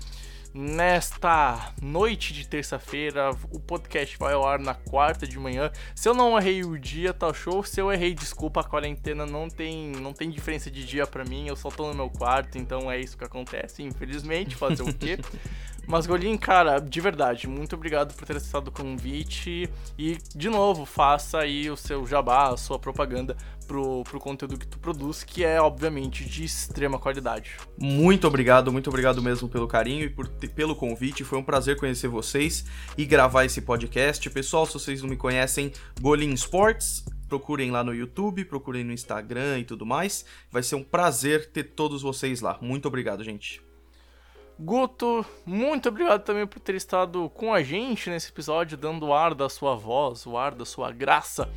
nesta 0.52 1.72
noite 1.80 2.32
de 2.32 2.46
terça-feira. 2.46 3.30
O 3.50 3.60
podcast 3.60 4.16
vai 4.18 4.34
ao 4.34 4.46
ar 4.46 4.58
na 4.58 4.74
quarta 4.74 5.26
de 5.26 5.38
manhã. 5.38 5.70
Se 5.94 6.08
eu 6.08 6.14
não 6.14 6.36
errei 6.36 6.64
o 6.64 6.78
dia, 6.78 7.12
tá 7.12 7.32
show. 7.32 7.62
Se 7.62 7.80
eu 7.80 7.92
errei, 7.92 8.14
desculpa, 8.14 8.60
a 8.60 8.64
quarentena 8.64 9.24
não 9.24 9.48
tem, 9.48 9.92
não 9.92 10.12
tem 10.12 10.30
diferença 10.30 10.70
de 10.70 10.84
dia 10.84 11.06
para 11.06 11.24
mim. 11.24 11.46
Eu 11.46 11.56
só 11.56 11.68
tô 11.70 11.88
no 11.88 11.94
meu 11.94 12.10
quarto, 12.10 12.58
então 12.58 12.90
é 12.90 12.98
isso 12.98 13.16
que 13.16 13.24
acontece, 13.24 13.82
infelizmente. 13.82 14.56
Fazer 14.56 14.82
o 14.82 14.92
quê? 14.92 15.18
Mas, 15.86 16.06
Golim, 16.06 16.36
cara, 16.36 16.78
de 16.78 17.00
verdade, 17.00 17.48
muito 17.48 17.74
obrigado 17.74 18.14
por 18.14 18.26
ter 18.26 18.36
aceitado 18.36 18.68
o 18.68 18.72
convite. 18.72 19.68
E, 19.98 20.18
de 20.34 20.48
novo, 20.48 20.84
faça 20.84 21.40
aí 21.40 21.70
o 21.70 21.76
seu 21.76 22.06
jabá, 22.06 22.52
a 22.52 22.56
sua 22.56 22.78
propaganda 22.78 23.36
pro, 23.66 24.02
pro 24.04 24.18
conteúdo 24.18 24.58
que 24.58 24.66
tu 24.66 24.78
produz, 24.78 25.22
que 25.22 25.44
é, 25.44 25.60
obviamente, 25.60 26.24
de 26.24 26.44
extrema 26.44 26.98
qualidade. 26.98 27.56
Muito 27.78 28.26
obrigado, 28.26 28.72
muito 28.72 28.88
obrigado 28.88 29.22
mesmo 29.22 29.48
pelo 29.48 29.68
carinho 29.68 30.04
e 30.04 30.10
por, 30.10 30.28
pelo 30.28 30.74
convite. 30.74 31.22
Foi 31.22 31.38
um 31.38 31.44
prazer 31.44 31.76
conhecer 31.76 32.08
vocês 32.08 32.64
e 32.96 33.04
gravar 33.04 33.44
esse 33.44 33.60
podcast. 33.60 34.28
Pessoal, 34.30 34.66
se 34.66 34.74
vocês 34.74 35.02
não 35.02 35.08
me 35.08 35.16
conhecem, 35.16 35.72
Golim 36.00 36.32
Sports, 36.34 37.04
procurem 37.28 37.70
lá 37.70 37.84
no 37.84 37.94
YouTube, 37.94 38.44
procurem 38.44 38.82
no 38.82 38.92
Instagram 38.92 39.60
e 39.60 39.64
tudo 39.64 39.86
mais. 39.86 40.24
Vai 40.50 40.64
ser 40.64 40.74
um 40.74 40.82
prazer 40.82 41.50
ter 41.52 41.64
todos 41.64 42.02
vocês 42.02 42.40
lá. 42.40 42.58
Muito 42.60 42.88
obrigado, 42.88 43.22
gente. 43.22 43.69
Guto, 44.62 45.24
muito 45.46 45.88
obrigado 45.88 46.22
também 46.22 46.46
por 46.46 46.60
ter 46.60 46.74
estado 46.74 47.30
com 47.30 47.54
a 47.54 47.62
gente 47.62 48.10
nesse 48.10 48.28
episódio, 48.28 48.76
dando 48.76 49.06
o 49.06 49.14
ar 49.14 49.34
da 49.34 49.48
sua 49.48 49.74
voz, 49.74 50.26
o 50.26 50.36
ar 50.36 50.54
da 50.54 50.66
sua 50.66 50.92
graça 50.92 51.48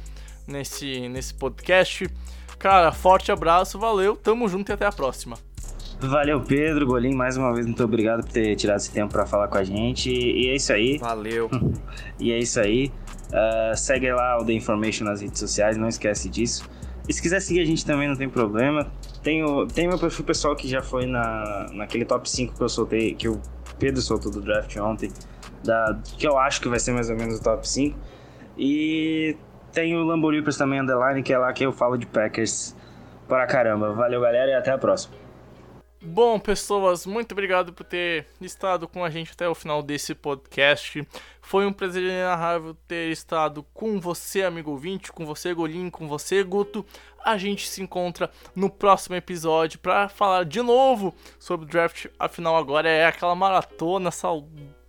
nesse, 0.47 1.09
nesse 1.09 1.33
podcast. 1.33 2.09
Cara, 2.57 2.93
forte 2.93 3.29
abraço, 3.29 3.77
valeu, 3.77 4.15
tamo 4.15 4.47
junto 4.47 4.71
e 4.71 4.73
até 4.73 4.85
a 4.85 4.91
próxima. 4.91 5.37
Valeu, 5.99 6.39
Pedro, 6.39 6.85
Golim, 6.85 7.13
mais 7.13 7.35
uma 7.35 7.53
vez, 7.53 7.65
muito 7.65 7.83
obrigado 7.83 8.23
por 8.23 8.31
ter 8.31 8.55
tirado 8.55 8.77
esse 8.77 8.91
tempo 8.91 9.11
para 9.11 9.25
falar 9.25 9.49
com 9.49 9.57
a 9.57 9.65
gente. 9.65 10.09
E 10.09 10.49
é 10.49 10.55
isso 10.55 10.71
aí. 10.71 10.97
Valeu. 10.97 11.49
e 12.17 12.31
é 12.31 12.39
isso 12.39 12.57
aí. 12.61 12.89
Uh, 13.27 13.75
segue 13.75 14.13
lá 14.13 14.37
o 14.37 14.45
The 14.45 14.53
Information 14.53 15.03
nas 15.03 15.19
redes 15.19 15.39
sociais, 15.39 15.75
não 15.75 15.89
esquece 15.89 16.29
disso. 16.29 16.69
E 17.07 17.13
se 17.13 17.21
quiser 17.21 17.41
seguir 17.41 17.61
a 17.61 17.65
gente 17.65 17.85
também, 17.85 18.07
não 18.07 18.15
tem 18.15 18.29
problema. 18.29 18.91
Tem, 19.21 19.43
o, 19.43 19.67
tem 19.67 19.87
meu 19.87 19.99
perfil 19.99 20.25
pessoal 20.25 20.55
que 20.55 20.67
já 20.67 20.81
foi 20.81 21.05
na, 21.05 21.67
naquele 21.73 22.05
top 22.05 22.29
5 22.29 22.55
que 22.55 22.61
eu 22.61 22.69
soltei, 22.69 23.13
que 23.13 23.27
o 23.27 23.41
Pedro 23.77 24.01
soltou 24.01 24.31
do 24.31 24.41
draft 24.41 24.75
ontem, 24.77 25.11
da, 25.63 25.99
que 26.17 26.27
eu 26.27 26.37
acho 26.37 26.61
que 26.61 26.69
vai 26.69 26.79
ser 26.79 26.93
mais 26.93 27.09
ou 27.09 27.15
menos 27.15 27.39
o 27.39 27.43
top 27.43 27.67
5. 27.67 27.97
E 28.57 29.35
tem 29.71 29.95
o 29.95 30.03
Lamborghini 30.03 30.45
também, 30.55 30.79
underline, 30.79 31.23
que 31.23 31.33
é 31.33 31.37
lá 31.37 31.51
que 31.51 31.65
eu 31.65 31.73
falo 31.73 31.97
de 31.97 32.05
Packers 32.05 32.75
pra 33.27 33.45
caramba. 33.47 33.91
Valeu, 33.93 34.21
galera, 34.21 34.51
e 34.51 34.53
até 34.53 34.71
a 34.71 34.77
próxima. 34.77 35.15
Bom, 36.05 36.37
pessoas, 36.37 37.05
muito 37.05 37.31
obrigado 37.31 37.71
por 37.71 37.85
ter 37.85 38.27
estado 38.41 38.89
com 38.89 39.05
a 39.05 39.09
gente 39.09 39.31
até 39.31 39.47
o 39.47 39.55
final 39.55 39.81
desse 39.81 40.13
podcast. 40.13 41.01
Foi 41.45 41.65
um 41.67 41.73
prazer 41.73 42.01
inenarrável 42.01 42.73
ter 42.87 43.11
estado 43.11 43.63
com 43.73 43.99
você, 43.99 44.43
amigo 44.43 44.71
ouvinte, 44.71 45.11
com 45.11 45.25
você, 45.25 45.53
Golim, 45.53 45.89
com 45.89 46.07
você, 46.07 46.41
Guto. 46.41 46.85
A 47.23 47.37
gente 47.37 47.67
se 47.67 47.83
encontra 47.83 48.31
no 48.55 48.69
próximo 48.69 49.15
episódio 49.15 49.77
para 49.77 50.07
falar 50.07 50.45
de 50.45 50.61
novo 50.61 51.13
sobre 51.37 51.65
o 51.65 51.69
draft. 51.69 52.07
Afinal, 52.17 52.55
agora 52.55 52.89
é 52.89 53.05
aquela 53.05 53.35
maratona 53.35 54.09
sal 54.09 54.47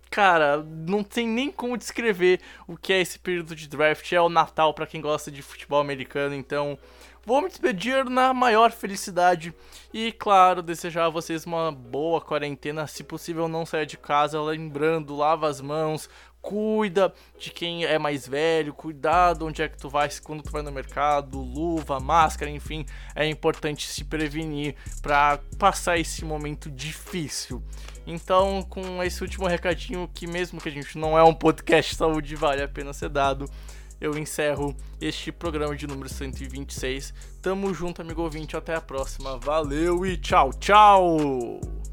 cara, 0.09 0.63
não 0.63 1.03
tem 1.03 1.27
nem 1.27 1.51
como 1.51 1.77
descrever 1.77 2.39
o 2.65 2.77
que 2.77 2.93
é 2.93 3.01
esse 3.01 3.19
período 3.19 3.53
de 3.53 3.67
draft. 3.67 4.09
É 4.13 4.21
o 4.21 4.29
Natal 4.29 4.73
para 4.73 4.87
quem 4.87 5.01
gosta 5.01 5.29
de 5.29 5.41
futebol 5.41 5.81
americano, 5.81 6.33
então 6.33 6.79
Vou 7.27 7.41
me 7.41 7.49
despedir 7.49 8.05
na 8.05 8.35
maior 8.35 8.71
felicidade 8.71 9.51
e, 9.91 10.11
claro, 10.11 10.61
desejar 10.61 11.05
a 11.05 11.09
vocês 11.09 11.43
uma 11.43 11.71
boa 11.71 12.21
quarentena. 12.21 12.85
Se 12.85 13.03
possível, 13.03 13.47
não 13.47 13.65
saia 13.65 13.83
de 13.83 13.97
casa. 13.97 14.39
Lembrando, 14.39 15.15
lava 15.15 15.47
as 15.47 15.59
mãos, 15.59 16.07
cuida 16.45 17.11
de 17.39 17.49
quem 17.49 17.85
é 17.85 17.97
mais 17.97 18.27
velho, 18.27 18.71
cuidado 18.71 19.47
onde 19.47 19.63
é 19.63 19.67
que 19.67 19.79
tu 19.79 19.89
vai 19.89 20.07
quando 20.23 20.43
tu 20.43 20.51
vai 20.51 20.61
no 20.61 20.71
mercado, 20.71 21.39
luva, 21.39 21.99
máscara, 21.99 22.51
enfim, 22.51 22.85
é 23.15 23.27
importante 23.27 23.87
se 23.87 24.03
prevenir 24.03 24.75
para 25.01 25.39
passar 25.57 25.97
esse 25.97 26.23
momento 26.23 26.69
difícil. 26.69 27.63
Então, 28.05 28.61
com 28.69 29.03
esse 29.03 29.23
último 29.23 29.47
recadinho 29.47 30.07
que 30.13 30.27
mesmo 30.27 30.61
que 30.61 30.69
a 30.69 30.71
gente 30.71 30.99
não 30.99 31.17
é 31.17 31.23
um 31.23 31.33
podcast 31.33 31.95
saúde, 31.95 32.35
vale 32.35 32.61
a 32.61 32.67
pena 32.67 32.93
ser 32.93 33.09
dado 33.09 33.49
eu 33.99 34.15
encerro 34.17 34.75
este 34.99 35.31
programa 35.31 35.75
de 35.75 35.87
número 35.87 36.09
126. 36.09 37.13
Tamo 37.41 37.73
junto, 37.73 38.01
amigo 38.01 38.21
ouvinte. 38.21 38.55
Até 38.55 38.75
a 38.75 38.81
próxima. 38.81 39.37
Valeu 39.37 40.05
e 40.05 40.17
tchau, 40.17 40.51
tchau! 40.53 41.84